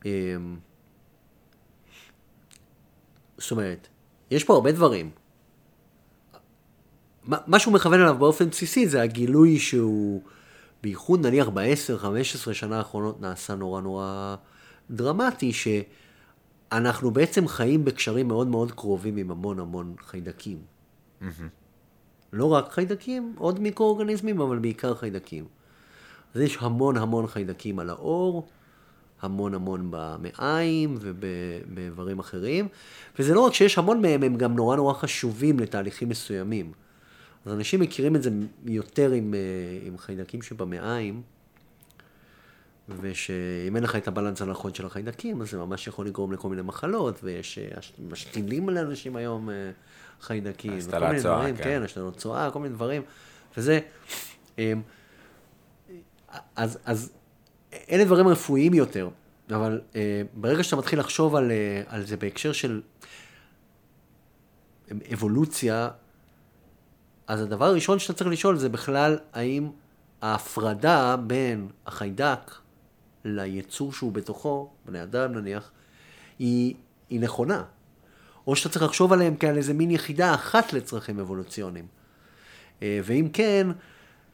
Um, 0.00 0.06
זאת 3.38 3.50
אומרת, 3.50 3.88
יש 4.30 4.44
פה 4.44 4.54
הרבה 4.54 4.72
דברים. 4.72 5.10
מה 7.24 7.58
שהוא 7.58 7.74
מכוון 7.74 8.00
אליו 8.00 8.16
באופן 8.18 8.50
בסיסי 8.50 8.88
זה 8.88 9.02
הגילוי 9.02 9.58
שהוא, 9.58 10.22
בייחוד 10.82 11.26
נניח 11.26 11.48
ב-10-15 11.48 12.52
שנה 12.52 12.78
האחרונות 12.78 13.20
נעשה 13.20 13.54
נורא 13.54 13.80
נורא 13.80 14.36
דרמטי, 14.90 15.52
שאנחנו 15.52 17.10
בעצם 17.10 17.48
חיים 17.48 17.84
בקשרים 17.84 18.28
מאוד 18.28 18.46
מאוד 18.46 18.72
קרובים 18.72 19.16
עם 19.16 19.30
המון 19.30 19.60
המון 19.60 19.94
חיידקים. 20.06 20.58
Mm-hmm. 21.22 21.61
לא 22.32 22.52
רק 22.52 22.72
חיידקים, 22.72 23.34
עוד 23.38 23.60
מיקרואורגניזמים, 23.60 24.40
אבל 24.40 24.58
בעיקר 24.58 24.94
חיידקים. 24.94 25.44
אז 26.34 26.40
יש 26.40 26.58
המון 26.60 26.96
המון 26.96 27.26
חיידקים 27.26 27.78
על 27.78 27.90
האור, 27.90 28.48
המון 29.22 29.54
המון 29.54 29.88
במעיים 29.90 30.98
ובאיברים 31.00 32.18
אחרים, 32.18 32.68
וזה 33.18 33.34
לא 33.34 33.40
רק 33.40 33.54
שיש 33.54 33.78
המון 33.78 34.02
מהם, 34.02 34.22
הם 34.22 34.36
גם 34.36 34.56
נורא 34.56 34.76
נורא 34.76 34.94
חשובים 34.94 35.60
לתהליכים 35.60 36.08
מסוימים. 36.08 36.72
אז 37.46 37.52
אנשים 37.52 37.80
מכירים 37.80 38.16
את 38.16 38.22
זה 38.22 38.30
יותר 38.64 39.10
עם, 39.10 39.34
אה, 39.34 39.86
עם 39.86 39.98
חיידקים 39.98 40.42
שבמעיים, 40.42 41.22
ושאם 42.88 43.76
אין 43.76 43.84
לך 43.84 43.96
את 43.96 44.08
הבלנס 44.08 44.42
הנכון 44.42 44.74
של 44.74 44.86
החיידקים, 44.86 45.42
אז 45.42 45.50
זה 45.50 45.58
ממש 45.58 45.86
יכול 45.86 46.06
לגרום 46.06 46.32
לכל 46.32 46.48
מיני 46.48 46.62
מחלות, 46.62 47.20
ויש 47.22 47.58
אה, 47.58 47.64
משתילים 48.08 48.68
לאנשים 48.68 49.16
היום 49.16 49.50
אה, 49.50 49.70
חיידקים, 50.20 50.80
צועה, 50.80 51.18
דברים, 51.20 51.56
כן, 51.56 51.62
כן 51.64 51.82
השתלות 51.82 52.16
צואה, 52.16 52.50
כל 52.50 52.58
מיני 52.58 52.74
דברים, 52.74 53.02
וזה, 53.56 53.80
אמ, 54.58 54.82
אז, 56.56 56.78
אז 56.84 57.12
אלה 57.90 58.04
דברים 58.04 58.28
רפואיים 58.28 58.74
יותר, 58.74 59.08
אבל 59.50 59.80
אה, 59.96 60.22
ברגע 60.34 60.62
שאתה 60.62 60.76
מתחיל 60.76 60.98
לחשוב 60.98 61.36
על, 61.36 61.50
אה, 61.50 61.82
על 61.86 62.06
זה 62.06 62.16
בהקשר 62.16 62.52
של 62.52 62.80
אבולוציה, 65.12 65.88
אז 67.26 67.40
הדבר 67.40 67.64
הראשון 67.64 67.98
שאתה 67.98 68.12
צריך 68.12 68.30
לשאול 68.30 68.56
זה 68.56 68.68
בכלל 68.68 69.18
האם 69.32 69.70
ההפרדה 70.22 71.16
בין 71.16 71.68
החיידק 71.86 72.61
ליצור 73.24 73.92
שהוא 73.92 74.12
בתוכו, 74.12 74.70
בני 74.86 75.02
אדם 75.02 75.32
נניח, 75.32 75.70
היא, 76.38 76.74
היא 77.10 77.20
נכונה. 77.20 77.64
או 78.46 78.56
שאתה 78.56 78.68
צריך 78.68 78.84
לחשוב 78.84 79.12
עליהם 79.12 79.34
כעל 79.40 79.56
איזה 79.56 79.74
מין 79.74 79.90
יחידה 79.90 80.34
אחת 80.34 80.72
לצרכים 80.72 81.18
אבולוציוניים. 81.18 81.86
אה, 82.82 83.00
ואם 83.04 83.28
כן, 83.32 83.66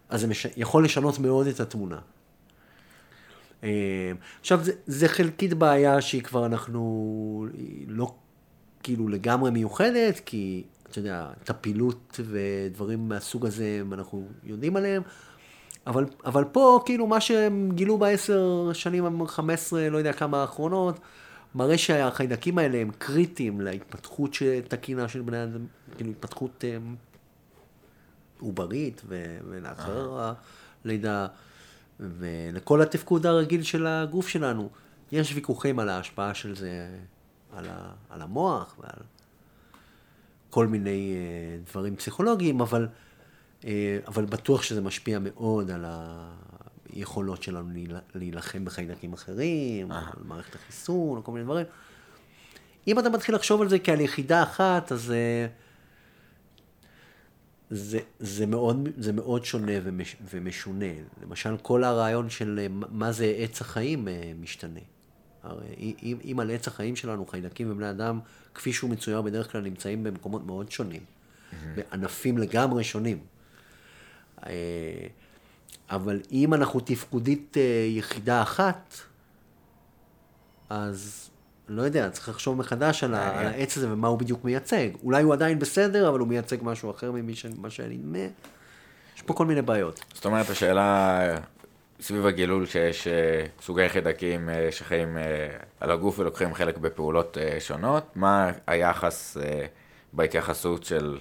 אז 0.08 0.20
זה 0.20 0.26
מש... 0.26 0.46
יכול 0.56 0.84
לשנות 0.84 1.18
מאוד 1.18 1.46
את 1.46 1.60
התמונה. 1.60 1.98
אה, 3.64 4.12
עכשיו, 4.40 4.64
זה, 4.64 4.72
זה 4.86 5.08
חלקית 5.08 5.54
בעיה 5.54 6.00
שהיא 6.00 6.22
כבר 6.22 6.46
אנחנו 6.46 7.46
לא 7.86 8.14
כאילו 8.82 9.08
לגמרי 9.08 9.50
מיוחדת, 9.50 10.20
כי 10.26 10.64
אתה 10.90 10.98
יודע, 10.98 11.30
טפילות 11.44 12.20
ודברים 12.24 13.08
מהסוג 13.08 13.46
הזה, 13.46 13.82
אנחנו 13.92 14.28
יודעים 14.44 14.76
עליהם, 14.76 15.02
אבל, 15.88 16.04
אבל 16.24 16.44
פה, 16.44 16.80
כאילו, 16.84 17.06
מה 17.06 17.20
שהם 17.20 17.70
גילו 17.74 17.98
בעשר 17.98 18.70
שנים, 18.72 19.26
חמש 19.26 19.54
עשרה, 19.54 19.88
לא 19.88 19.98
יודע 19.98 20.12
כמה 20.12 20.40
האחרונות, 20.40 20.98
מראה 21.54 21.78
שהחיידקים 21.78 22.58
האלה 22.58 22.78
הם 22.78 22.90
קריטיים 22.98 23.60
להתפתחות 23.60 24.30
תקינה 24.68 25.08
של 25.08 25.20
בני 25.20 25.42
אדם, 25.42 25.66
כאילו 25.96 26.10
התפתחות 26.10 26.64
אה, 26.64 26.76
עוברית 28.40 29.02
ולאחר 29.48 30.32
הלידה, 30.84 31.26
ולכל 32.00 32.82
התפקוד 32.82 33.26
הרגיל 33.26 33.62
של 33.62 33.86
הגוף 33.86 34.28
שלנו. 34.28 34.68
יש 35.12 35.34
ויכוחים 35.34 35.78
על 35.78 35.88
ההשפעה 35.88 36.34
של 36.34 36.56
זה 36.56 36.88
על, 37.52 37.66
ה, 37.68 37.90
על 38.10 38.22
המוח 38.22 38.76
ועל 38.78 39.02
כל 40.50 40.66
מיני 40.66 41.14
uh, 41.14 41.70
דברים 41.70 41.96
פסיכולוגיים, 41.96 42.60
אבל, 42.60 42.88
אבל 44.06 44.24
בטוח 44.24 44.62
שזה 44.62 44.80
משפיע 44.80 45.18
מאוד 45.18 45.70
על, 45.70 45.84
היכולות 46.92 47.42
שלנו 47.42 47.68
להילחם 48.14 48.64
בחיידקים 48.64 49.12
אחרים, 49.12 49.92
על 49.92 50.02
מערכת 50.24 50.54
החיסון, 50.54 51.16
או 51.16 51.24
כל 51.24 51.32
מיני 51.32 51.44
דברים. 51.44 51.66
אם 52.88 52.98
אתה 52.98 53.10
מתחיל 53.10 53.34
לחשוב 53.34 53.62
על 53.62 53.68
זה 53.68 53.78
כעל 53.78 54.00
יחידה 54.00 54.42
אחת, 54.42 54.92
אז... 54.92 55.10
אה, 55.10 55.46
זה, 57.70 57.98
זה, 58.18 58.46
מאוד, 58.46 58.88
זה 58.98 59.12
מאוד 59.12 59.44
שונה 59.44 59.72
ומש, 59.82 60.16
ומשונה. 60.30 60.84
למשל, 61.22 61.56
כל 61.62 61.84
הרעיון 61.84 62.30
של 62.30 62.60
אה, 62.62 62.66
מה 62.90 63.12
זה 63.12 63.34
עץ 63.38 63.60
החיים 63.60 64.08
אה, 64.08 64.32
משתנה. 64.40 64.80
הרי 65.42 65.94
אם, 66.02 66.18
אם 66.24 66.40
על 66.40 66.50
עץ 66.50 66.68
החיים 66.68 66.96
שלנו, 66.96 67.26
חיידקים 67.26 67.70
ובני 67.70 67.90
אדם, 67.90 68.20
כפי 68.54 68.72
שהוא 68.72 68.90
מצויר 68.90 69.22
בדרך 69.22 69.52
כלל, 69.52 69.60
נמצאים 69.60 70.04
במקומות 70.04 70.46
מאוד 70.46 70.70
שונים. 70.70 71.02
בענפים 71.74 72.38
לגמרי 72.38 72.84
שונים. 72.84 73.18
אה, 74.46 74.52
אבל 75.90 76.20
אם 76.32 76.54
אנחנו 76.54 76.80
תפקודית 76.80 77.56
יחידה 77.88 78.42
אחת, 78.42 78.94
אז 80.70 81.30
לא 81.68 81.82
יודע, 81.82 82.10
צריך 82.10 82.28
לחשוב 82.28 82.58
מחדש 82.58 83.04
על, 83.04 83.14
על 83.14 83.46
העץ 83.46 83.76
הזה 83.76 83.92
ומה 83.92 84.08
הוא 84.08 84.18
בדיוק 84.18 84.44
מייצג. 84.44 84.88
אולי 85.02 85.22
הוא 85.22 85.32
עדיין 85.32 85.58
בסדר, 85.58 86.08
אבל 86.08 86.18
הוא 86.18 86.28
מייצג 86.28 86.56
משהו 86.62 86.90
אחר 86.90 87.12
ממה 87.12 87.70
שנדמה. 87.70 88.18
יש 89.16 89.22
פה 89.22 89.34
כל 89.34 89.46
מיני 89.46 89.62
בעיות. 89.62 90.04
זאת 90.14 90.24
אומרת, 90.24 90.50
השאלה 90.50 91.20
סביב 92.00 92.26
הגילול 92.26 92.66
שיש 92.66 93.06
אה, 93.06 93.44
סוגי 93.62 93.88
חיידקים 93.88 94.48
אה, 94.48 94.68
שחיים 94.70 95.18
אה, 95.18 95.48
על 95.80 95.90
הגוף 95.90 96.18
ולוקחים 96.18 96.54
חלק 96.54 96.78
בפעולות 96.78 97.36
שונות, 97.58 98.16
מה 98.16 98.50
היחס 98.66 99.36
בהתייחסות 100.12 100.84
של 100.84 101.18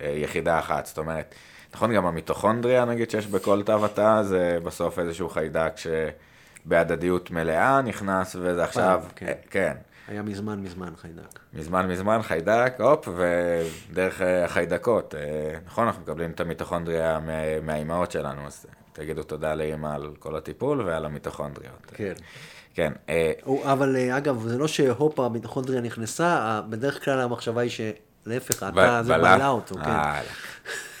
יחידה 0.00 0.58
אחת? 0.58 0.86
זאת 0.86 0.98
אומרת, 0.98 1.34
נכון, 1.74 1.94
גם 1.94 2.06
המיטוכונדריה, 2.06 2.84
נגיד, 2.84 3.10
שיש 3.10 3.26
בכל 3.26 3.62
תא 3.62 3.72
ותא, 3.72 4.22
זה 4.22 4.58
בסוף 4.64 4.98
איזשהו 4.98 5.28
חיידק 5.28 5.72
שבהדדיות 5.76 7.30
מלאה 7.30 7.82
נכנס, 7.82 8.36
וזה 8.40 8.64
עכשיו, 8.64 9.04
כן. 9.16 9.32
כן. 9.50 9.76
היה 10.08 10.22
מזמן 10.22 10.60
מזמן 10.60 10.92
חיידק. 10.96 11.38
מזמן 11.54 11.88
מזמן 11.88 12.22
חיידק, 12.22 12.74
הופ, 12.78 13.08
ודרך 13.16 14.20
החיידקות. 14.44 15.14
נכון, 15.66 15.86
אנחנו 15.86 16.02
מקבלים 16.02 16.30
את 16.30 16.40
המיטוכונדריה 16.40 17.18
מהאימהות 17.62 18.10
שלנו, 18.10 18.46
אז 18.46 18.66
תגידו 18.92 19.22
תודה 19.22 19.54
לאמא 19.54 19.94
על 19.94 20.10
כל 20.18 20.36
הטיפול 20.36 20.80
ועל 20.80 21.04
המיטוכונדריות. 21.04 21.86
כן. 21.94 22.12
כן. 22.74 22.92
אבל 23.64 23.96
אגב, 23.96 24.48
זה 24.48 24.58
לא 24.58 24.68
שהופ, 24.68 25.20
המיטוכונדריה 25.20 25.80
נכנסה, 25.80 26.60
בדרך 26.68 27.04
כלל 27.04 27.20
המחשבה 27.20 27.60
היא 27.60 27.70
שלהפך, 28.24 28.62
אתה 28.62 29.02
זה 29.02 29.18
בעלה 29.18 29.48
אותו, 29.48 29.74
כן. 29.74 30.20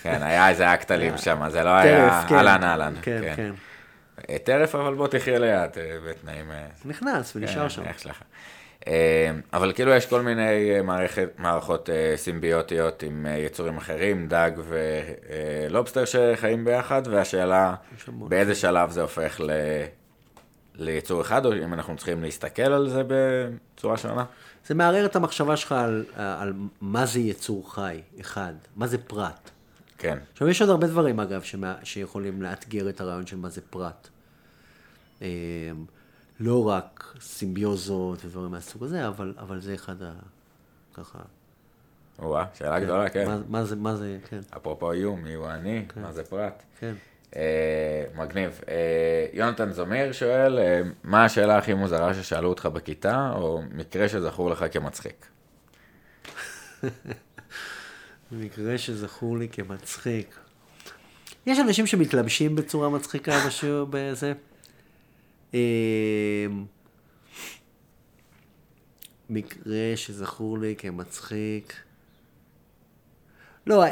כן, 0.02 0.22
היה 0.22 0.48
איזה 0.48 0.74
אקטלים 0.74 1.18
שם, 1.24 1.48
זה 1.48 1.64
לא 1.64 1.70
היה 1.70 2.24
כן. 2.28 2.34
אהלן 2.34 2.64
אהלן. 2.64 2.94
כן, 3.02 3.22
כן. 3.36 3.52
טרף, 4.44 4.74
אבל 4.74 4.94
בוא 4.94 5.06
תחיה 5.06 5.38
ליד, 5.38 5.70
בתנאים... 6.08 6.50
נכנס 6.84 7.36
ונשאר 7.36 7.68
שם. 7.68 7.82
איך 7.84 7.98
שלך. 7.98 8.22
אבל 9.52 9.72
כאילו 9.72 9.92
יש 9.94 10.06
כל 10.06 10.22
מיני 10.22 10.80
מערכת, 10.84 11.28
מערכות 11.38 11.88
סימביוטיות 12.16 13.02
עם 13.02 13.26
יצורים 13.38 13.76
אחרים, 13.76 14.28
דג 14.28 14.50
ולובסטר 15.70 16.04
שחיים 16.04 16.64
ביחד, 16.64 17.02
והשאלה 17.10 17.74
באיזה 18.08 18.54
שלב 18.54 18.90
זה 18.90 19.02
הופך 19.02 19.40
ל... 19.40 19.50
ליצור 20.80 21.20
אחד, 21.20 21.46
או 21.46 21.52
אם 21.52 21.74
אנחנו 21.74 21.96
צריכים 21.96 22.22
להסתכל 22.22 22.62
על 22.62 22.88
זה 22.88 23.02
בצורה 23.06 23.96
שונה? 23.96 24.24
זה 24.66 24.74
מערער 24.74 25.06
את 25.06 25.16
המחשבה 25.16 25.56
שלך 25.56 25.72
על, 25.72 26.04
על 26.14 26.52
מה 26.80 27.06
זה 27.06 27.20
יצור 27.20 27.74
חי, 27.74 28.00
אחד, 28.20 28.52
מה 28.76 28.86
זה 28.86 28.98
פרט. 28.98 29.50
כן. 29.98 30.18
עכשיו, 30.32 30.48
יש 30.48 30.60
עוד 30.60 30.70
הרבה 30.70 30.86
דברים, 30.86 31.20
אגב, 31.20 31.42
שמה, 31.42 31.74
שיכולים 31.82 32.42
לאתגר 32.42 32.88
את 32.88 33.00
הרעיון 33.00 33.26
של 33.26 33.36
מה 33.36 33.48
זה 33.48 33.60
פרט. 33.70 34.08
לא 36.40 36.68
רק 36.68 37.14
סימביוזות 37.20 38.24
ודברים 38.24 38.50
מהסוג 38.50 38.84
הזה, 38.84 39.08
אבל, 39.08 39.34
אבל 39.38 39.60
זה 39.60 39.74
אחד 39.74 40.02
ה... 40.02 40.12
ככה... 40.94 41.18
וואה, 42.18 42.44
שאלה 42.54 42.80
כן. 42.80 42.84
גדולה, 42.84 43.08
כן. 43.08 43.26
מה, 43.26 43.38
מה 43.48 43.64
זה, 43.64 43.76
מה 43.76 43.96
זה, 43.96 44.18
כן. 44.28 44.40
אפרופו 44.56 44.92
איום, 44.92 45.22
מי 45.22 45.34
הוא 45.34 45.48
אני, 45.48 45.84
כן. 45.88 46.02
מה 46.02 46.12
זה 46.12 46.24
פרט. 46.24 46.62
כן. 46.78 46.94
אה, 47.36 48.04
מגניב. 48.14 48.60
אה, 48.68 49.26
יונתן 49.32 49.72
זמיר 49.72 50.12
שואל, 50.12 50.58
אה, 50.58 50.80
מה 51.04 51.24
השאלה 51.24 51.58
הכי 51.58 51.74
מוזרה 51.74 52.14
ששאלו 52.14 52.48
אותך 52.48 52.66
בכיתה, 52.66 53.32
או 53.34 53.62
מקרה 53.72 54.08
שזכור 54.08 54.50
לך 54.50 54.64
כמצחיק? 54.72 55.26
מקרה 58.32 58.78
שזכור 58.78 59.38
לי 59.38 59.48
כמצחיק. 59.48 60.38
יש 61.46 61.58
אנשים 61.58 61.86
שמתלבשים 61.86 62.56
בצורה 62.56 62.88
מצחיקה 62.88 63.32
בשיעור 63.46 63.88
בזה. 63.90 64.32
מקרה 69.30 69.92
שזכור 69.96 70.58
לי 70.58 70.74
כמצחיק. 70.78 71.74
לא, 73.66 73.84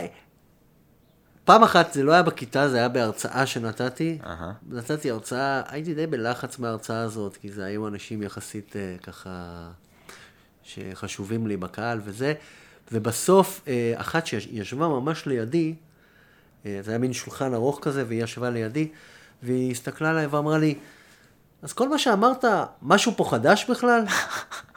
פעם 1.48 1.62
אחת 1.62 1.92
זה 1.92 2.02
לא 2.02 2.12
היה 2.12 2.22
בכיתה, 2.22 2.68
זה 2.68 2.76
היה 2.76 2.88
בהרצאה 2.88 3.46
שנתתי. 3.46 4.18
Uh-huh. 4.22 4.28
נתתי 4.68 5.10
הרצאה, 5.10 5.62
הייתי 5.68 5.94
די 5.94 6.06
בלחץ 6.06 6.58
מההרצאה 6.58 7.00
הזאת, 7.00 7.36
כי 7.36 7.52
זה 7.52 7.64
היו 7.64 7.88
אנשים 7.88 8.22
יחסית 8.22 8.72
uh, 8.72 9.02
ככה 9.02 9.68
שחשובים 10.62 11.46
לי 11.46 11.56
בקהל 11.56 12.00
וזה. 12.04 12.34
ובסוף, 12.92 13.60
uh, 13.64 13.68
אחת 14.00 14.26
שישבה 14.26 14.88
ממש 14.88 15.26
לידי, 15.26 15.74
uh, 15.74 16.66
זה 16.80 16.90
היה 16.90 16.98
מין 16.98 17.12
שולחן 17.12 17.54
ארוך 17.54 17.78
כזה, 17.82 18.04
והיא 18.08 18.24
ישבה 18.24 18.50
לידי, 18.50 18.88
והיא 19.42 19.70
הסתכלה 19.70 20.10
עליי 20.10 20.26
ואמרה 20.26 20.58
לי, 20.58 20.74
אז 21.62 21.72
כל 21.72 21.88
מה 21.88 21.98
שאמרת, 21.98 22.44
משהו 22.82 23.12
פה 23.16 23.24
חדש 23.30 23.70
בכלל? 23.70 24.04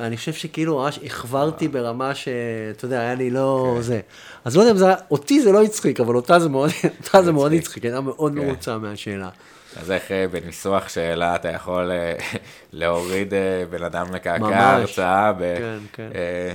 ואני 0.00 0.16
חושב 0.16 0.32
שכאילו 0.32 0.78
ממש 0.78 0.98
החברתי 1.06 1.68
ברמה 1.68 2.14
שאתה 2.14 2.84
יודע, 2.84 3.00
היה 3.00 3.14
לי 3.14 3.30
לא 3.30 3.72
כן. 3.76 3.82
זה. 3.82 4.00
אז 4.44 4.56
לא 4.56 4.60
יודע 4.62 4.72
אם 4.72 4.76
זה, 4.76 4.86
אותי 5.10 5.42
זה 5.42 5.52
לא 5.52 5.62
הצחיק, 5.62 6.00
אבל 6.00 6.16
אותה 6.16 6.38
זה 6.38 6.48
מאוד, 6.48 6.70
אותה 7.04 7.22
זה 7.22 7.32
מאוד 7.32 7.52
הצחיק, 7.52 7.84
הייתה 7.84 8.00
מאוד 8.00 8.32
כן. 8.32 8.38
מרוצה 8.38 8.78
מהשאלה. 8.78 9.28
אז 9.76 9.90
איך 9.90 10.10
אה, 10.10 10.28
בניסוח 10.28 10.88
שאלה 10.88 11.34
אתה 11.34 11.48
יכול 11.48 11.90
אה, 11.90 12.14
להוריד 12.72 13.34
אה, 13.34 13.64
בן 13.70 13.84
אדם 13.84 14.14
לקעקע. 14.14 14.70
הרצאה? 14.70 15.32
ב- 15.32 15.38
כן, 15.58 15.78
כן. 15.92 16.08
אה, 16.14 16.54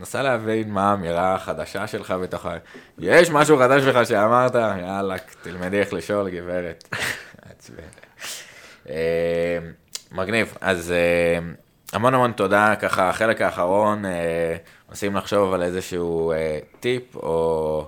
נסה 0.00 0.22
להבין 0.22 0.70
מה 0.70 0.90
האמירה 0.90 1.34
החדשה 1.34 1.86
שלך 1.86 2.14
בתוך 2.22 2.46
ה... 2.46 2.56
יש 2.98 3.30
משהו 3.30 3.58
חדש 3.58 3.82
בך 3.82 4.06
שאמרת? 4.06 4.54
יאללה, 4.54 5.14
תלמדי 5.42 5.80
איך 5.80 5.92
לשאול, 5.92 6.30
גברת. 6.30 6.88
אה, 8.88 9.58
מגניב. 10.12 10.54
אז 10.60 10.92
אה, 10.92 11.38
המון 11.92 12.14
המון 12.14 12.32
תודה. 12.32 12.74
ככה, 12.76 13.08
החלק 13.08 13.40
האחרון, 13.40 14.04
אה, 14.04 14.56
מנסים 14.88 15.16
לחשוב 15.16 15.52
על 15.52 15.62
איזשהו 15.62 16.32
אה, 16.32 16.58
טיפ 16.80 17.16
או 17.16 17.86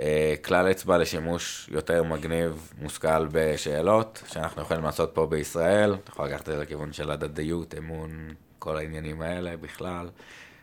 אה, 0.00 0.34
כלל 0.44 0.70
אצבע 0.70 0.98
לשימוש 0.98 1.68
יותר 1.72 2.02
מגניב, 2.02 2.72
מושכל 2.78 3.26
בשאלות, 3.32 4.22
שאנחנו 4.26 4.62
יכולים 4.62 4.84
לעשות 4.84 5.10
פה 5.14 5.26
בישראל. 5.26 5.94
אתה 5.94 6.10
יכול 6.10 6.26
לקחת 6.26 6.40
את 6.40 6.54
זה 6.54 6.62
לכיוון 6.62 6.92
של 6.92 7.10
הדדיות, 7.10 7.74
אמון, 7.78 8.34
כל 8.58 8.76
העניינים 8.76 9.22
האלה 9.22 9.56
בכלל. 9.56 10.08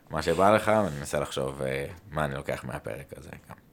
מה 0.09 0.21
שבא 0.21 0.55
לך, 0.55 0.67
ואני 0.67 0.97
מנסה 0.99 1.19
לחשוב 1.19 1.61
אה, 1.61 1.85
מה 2.11 2.25
אני 2.25 2.35
לוקח 2.35 2.63
מהפרק 2.63 3.13
הזה 3.17 3.31
גם. 3.49 3.70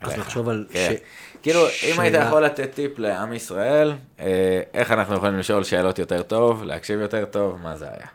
אז. 0.00 0.18
לחשוב 0.18 0.48
על... 0.48 0.66
כן. 0.70 0.94
ש- 0.96 1.02
כאילו, 1.42 1.60
אם 1.82 2.00
היית 2.00 2.14
יכול 2.26 2.44
לתת 2.44 2.70
טיפ 2.74 2.98
לעם 2.98 3.32
ישראל, 3.32 3.92
אה, 4.20 4.62
איך 4.74 4.90
אנחנו 4.90 5.14
יכולים 5.16 5.38
לשאול 5.38 5.64
שאלות 5.64 5.98
יותר 5.98 6.22
טוב, 6.22 6.62
להקשיב 6.62 7.00
יותר 7.00 7.24
טוב, 7.24 7.62
מה 7.62 7.76
זה 7.76 7.86
היה? 7.88 8.06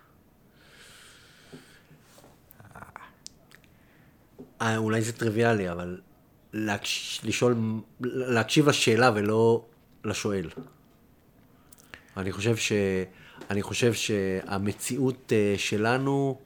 אה, 4.61 4.77
אולי 4.77 5.01
זה 5.01 5.13
טריוויאלי, 5.13 5.71
אבל 5.71 5.97
להקש... 6.53 7.21
לשאול, 7.23 7.55
להקשיב 8.01 8.69
לשאלה 8.69 9.11
ולא 9.15 9.65
לשואל. 10.05 10.49
אני 12.17 12.31
חושב 12.31 12.55
ש... 12.55 12.71
אני 13.49 13.61
חושב 13.61 13.93
שהמציאות 13.93 15.33
אה, 15.35 15.53
שלנו, 15.57 16.39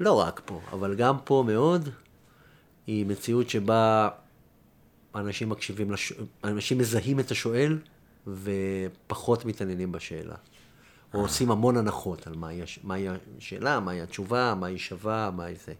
לא 0.00 0.20
רק 0.20 0.40
פה, 0.44 0.60
אבל 0.72 0.94
גם 0.94 1.16
פה 1.24 1.44
מאוד, 1.46 1.88
היא 2.86 3.06
מציאות 3.06 3.48
שבה 3.48 4.08
אנשים 5.14 5.48
מקשיבים, 5.48 5.90
לש... 5.90 6.12
אנשים 6.44 6.78
מזהים 6.78 7.20
את 7.20 7.30
השואל 7.30 7.78
ופחות 8.26 9.44
מתעניינים 9.44 9.92
בשאלה. 9.92 10.34
או 11.14 11.20
עושים 11.20 11.50
המון 11.50 11.76
הנחות 11.76 12.26
על 12.26 12.34
מהי, 12.36 12.62
הש... 12.62 12.78
מהי 12.84 13.06
השאלה, 13.38 13.80
מהי 13.80 14.00
התשובה, 14.00 14.54
מה 14.60 14.66
היא 14.66 14.78
שווה, 14.78 15.30
מה 15.36 15.44
היא 15.44 15.56
זה. 15.66 15.72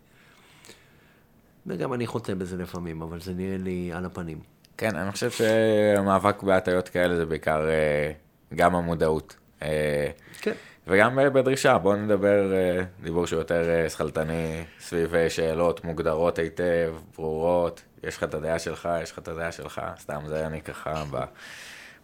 וגם 1.66 1.93
אני 1.93 2.07
חוטא 2.07 2.35
בזה 2.35 2.57
לפעמים, 2.57 3.03
אבל 3.03 3.20
זה 3.20 3.35
נראה 3.35 3.57
לי 3.59 3.93
על 3.93 4.05
הפנים. 4.05 4.39
כן, 4.77 4.97
אני 4.97 5.12
חושב 5.12 5.31
שהמאבק 5.31 6.43
בהטיות 6.43 6.89
כאלה 6.89 7.16
זה 7.16 7.27
בעיקר 7.27 7.69
אה, 7.69 8.12
גם 8.55 8.74
המודעות. 8.74 9.37
אה, 9.62 10.11
כן. 10.41 10.53
וגם 10.86 11.18
אה, 11.18 11.30
בדרישה, 11.30 11.78
בואו 11.78 11.96
נדבר 11.96 12.52
אה, 12.52 12.84
דיבור 13.02 13.26
שהוא 13.26 13.38
יותר 13.38 13.68
אה, 13.68 13.90
שכלתני, 13.90 14.64
סביב 14.80 15.28
שאלות 15.28 15.84
מוגדרות 15.84 16.38
היטב, 16.38 16.94
ברורות, 17.16 17.82
יש 18.04 18.16
לך 18.16 18.24
את 18.24 18.34
הדעה 18.34 18.59
שלך, 18.59 18.88
יש 19.02 19.12
לך 19.12 19.18
את 19.18 19.28
הדעה 19.28 19.52
שלך, 19.52 19.80
סתם 19.98 20.20
זה 20.26 20.46
אני 20.46 20.60
ככה, 20.60 21.04
ב, 21.10 21.24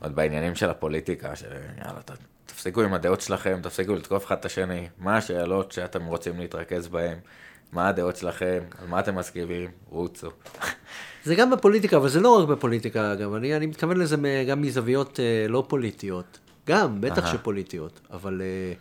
עוד 0.03 0.15
בעניינים 0.15 0.55
של 0.55 0.71
הפוליטיקה, 0.71 1.37
שיאללה, 1.37 2.03
ת, 2.05 2.11
תפסיקו 2.47 2.83
עם 2.83 2.95
הדעות 2.95 3.21
שלכם, 3.21 3.59
תפסיקו 3.63 3.95
לתקוף 3.95 4.27
אחד 4.27 4.37
את 4.37 4.45
השני, 4.45 4.89
מה 4.99 5.17
השאלות 5.17 5.73
שאתם 5.73 6.07
רוצים 6.07 6.39
להתרכז 6.39 6.89
בהן, 6.89 7.19
מה 7.73 7.89
הדעות 7.89 8.17
שלכם, 8.17 8.59
על 8.81 8.87
מה 8.87 9.01
אתם 9.01 9.15
מסכימים, 9.15 9.71
רוצו. 9.89 10.29
זה 11.25 11.35
גם 11.35 11.51
בפוליטיקה, 11.51 11.97
אבל 11.97 12.09
זה 12.09 12.21
לא 12.21 12.39
רק 12.39 12.49
בפוליטיקה, 12.49 13.13
אגב. 13.13 13.35
אני, 13.35 13.57
אני 13.57 13.67
מתכוון 13.67 13.97
לזה 13.97 14.17
גם 14.49 14.63
מזוויות 14.63 15.21
לא 15.49 15.65
פוליטיות. 15.69 16.39
גם, 16.69 17.01
בטח 17.01 17.19
אהה. 17.19 17.33
שפוליטיות, 17.33 18.01
אבל 18.11 18.43
אה, 18.43 18.73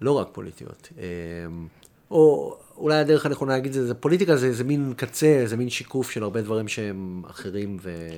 לא 0.00 0.12
רק 0.12 0.28
פוליטיות. 0.32 0.88
אה, 0.98 1.04
או 2.10 2.56
אולי 2.76 2.98
הדרך 2.98 3.26
הנכונה 3.26 3.52
להגיד 3.52 3.72
זה, 3.72 3.86
זה 3.86 3.94
פוליטיקה 3.94 4.36
זה, 4.36 4.52
זה 4.52 4.64
מין 4.64 4.94
קצה, 4.96 5.42
זה 5.46 5.56
מין 5.56 5.70
שיקוף 5.70 6.10
של 6.10 6.22
הרבה 6.22 6.42
דברים 6.42 6.68
שהם 6.68 7.22
אחרים 7.30 7.76
ו, 7.82 8.08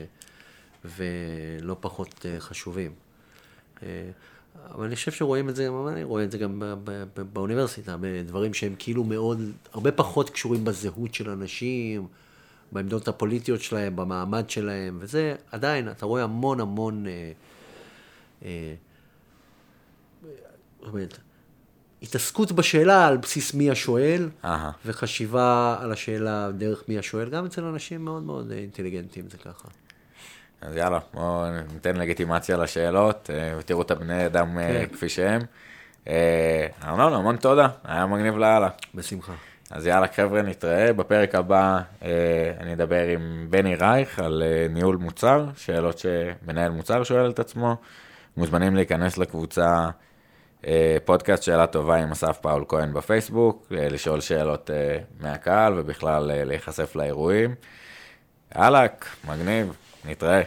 ולא 0.84 1.76
פחות 1.80 2.26
אה, 2.28 2.40
חשובים. 2.40 2.92
אה, 3.82 4.10
אבל 4.74 4.84
אני 4.84 4.96
חושב 4.96 5.12
שרואים 5.12 5.48
את 5.48 5.56
זה, 5.56 5.68
אני 5.88 6.04
רואה 6.04 6.24
את 6.24 6.30
זה 6.30 6.38
גם 6.38 6.60
ב- 6.60 6.74
ב- 6.84 7.04
ב- 7.16 7.22
באוניברסיטה, 7.32 7.96
בדברים 8.00 8.54
שהם 8.54 8.74
כאילו 8.78 9.04
מאוד, 9.04 9.40
הרבה 9.72 9.92
פחות 9.92 10.30
קשורים 10.30 10.64
בזהות 10.64 11.14
של 11.14 11.30
אנשים, 11.30 12.06
בעמדות 12.72 13.08
הפוליטיות 13.08 13.60
שלהם, 13.60 13.96
במעמד 13.96 14.50
שלהם, 14.50 14.98
וזה 15.00 15.34
עדיין, 15.52 15.88
אתה 15.90 16.06
רואה 16.06 16.22
המון 16.22 16.60
המון, 16.60 17.06
אה, 17.06 17.32
אומרת, 20.82 21.18
התעסקות 22.02 22.52
בשאלה 22.52 23.06
על 23.06 23.16
בסיס 23.16 23.54
מי 23.54 23.70
השואל. 23.70 24.28
וחשיבה 24.86 25.76
על 25.80 25.92
השאלה 25.92 26.50
דרך 26.58 26.82
מי 26.88 26.98
השואל, 26.98 27.30
גם 27.30 27.44
אצל 27.44 27.64
אנשים 27.64 28.04
מאוד 28.04 28.22
מאוד 28.22 28.50
אה, 28.50 28.56
אינטליגנטים 28.56 29.28
זה 29.30 29.38
ככה. 29.38 29.68
אז 30.60 30.76
יאללה, 30.76 30.98
בואו 31.14 31.44
ניתן 31.72 31.96
לגיטימציה 31.96 32.56
לשאלות, 32.56 33.30
אה, 33.34 33.54
ותראו 33.58 33.82
את 33.82 33.90
הבני 33.90 34.26
אדם 34.26 34.58
אה, 34.58 34.86
כן. 34.86 34.94
כפי 34.94 35.08
שהם. 35.08 35.40
אה, 36.08 36.66
ארנון, 36.84 37.12
המון 37.12 37.36
תודה, 37.36 37.68
היה 37.84 38.06
מגניב 38.06 38.36
לאללה. 38.36 38.68
בשמחה. 38.94 39.32
אז 39.70 39.86
יאללה 39.86 40.06
חבר'ה, 40.16 40.42
נתראה. 40.42 40.92
בפרק 40.92 41.34
הבא 41.34 41.80
אה, 42.02 42.52
אני 42.60 42.72
אדבר 42.72 43.02
עם 43.02 43.46
בני 43.50 43.74
רייך 43.74 44.18
על 44.18 44.42
אה, 44.46 44.66
ניהול 44.70 44.96
מוצר, 44.96 45.46
שאלות 45.56 45.98
שמנהל 45.98 46.72
מוצר 46.72 47.04
שואל 47.04 47.30
את 47.30 47.38
עצמו. 47.38 47.76
מוזמנים 48.36 48.74
להיכנס 48.76 49.18
לקבוצה 49.18 49.88
אה, 50.66 50.96
פודקאסט 51.04 51.42
שאלה 51.42 51.66
טובה 51.66 51.96
עם 51.96 52.10
אסף 52.12 52.38
פאול 52.40 52.64
כהן 52.68 52.92
בפייסבוק, 52.92 53.72
אה, 53.72 53.88
לשאול 53.88 54.20
שאלות 54.20 54.70
אה, 54.70 54.98
מהקהל 55.20 55.72
ובכלל 55.76 56.44
להיחשף 56.44 56.96
לאירועים. 56.96 57.54
יאללה, 58.56 58.86
מגניב, 59.28 59.76
נתראה. 60.04 60.42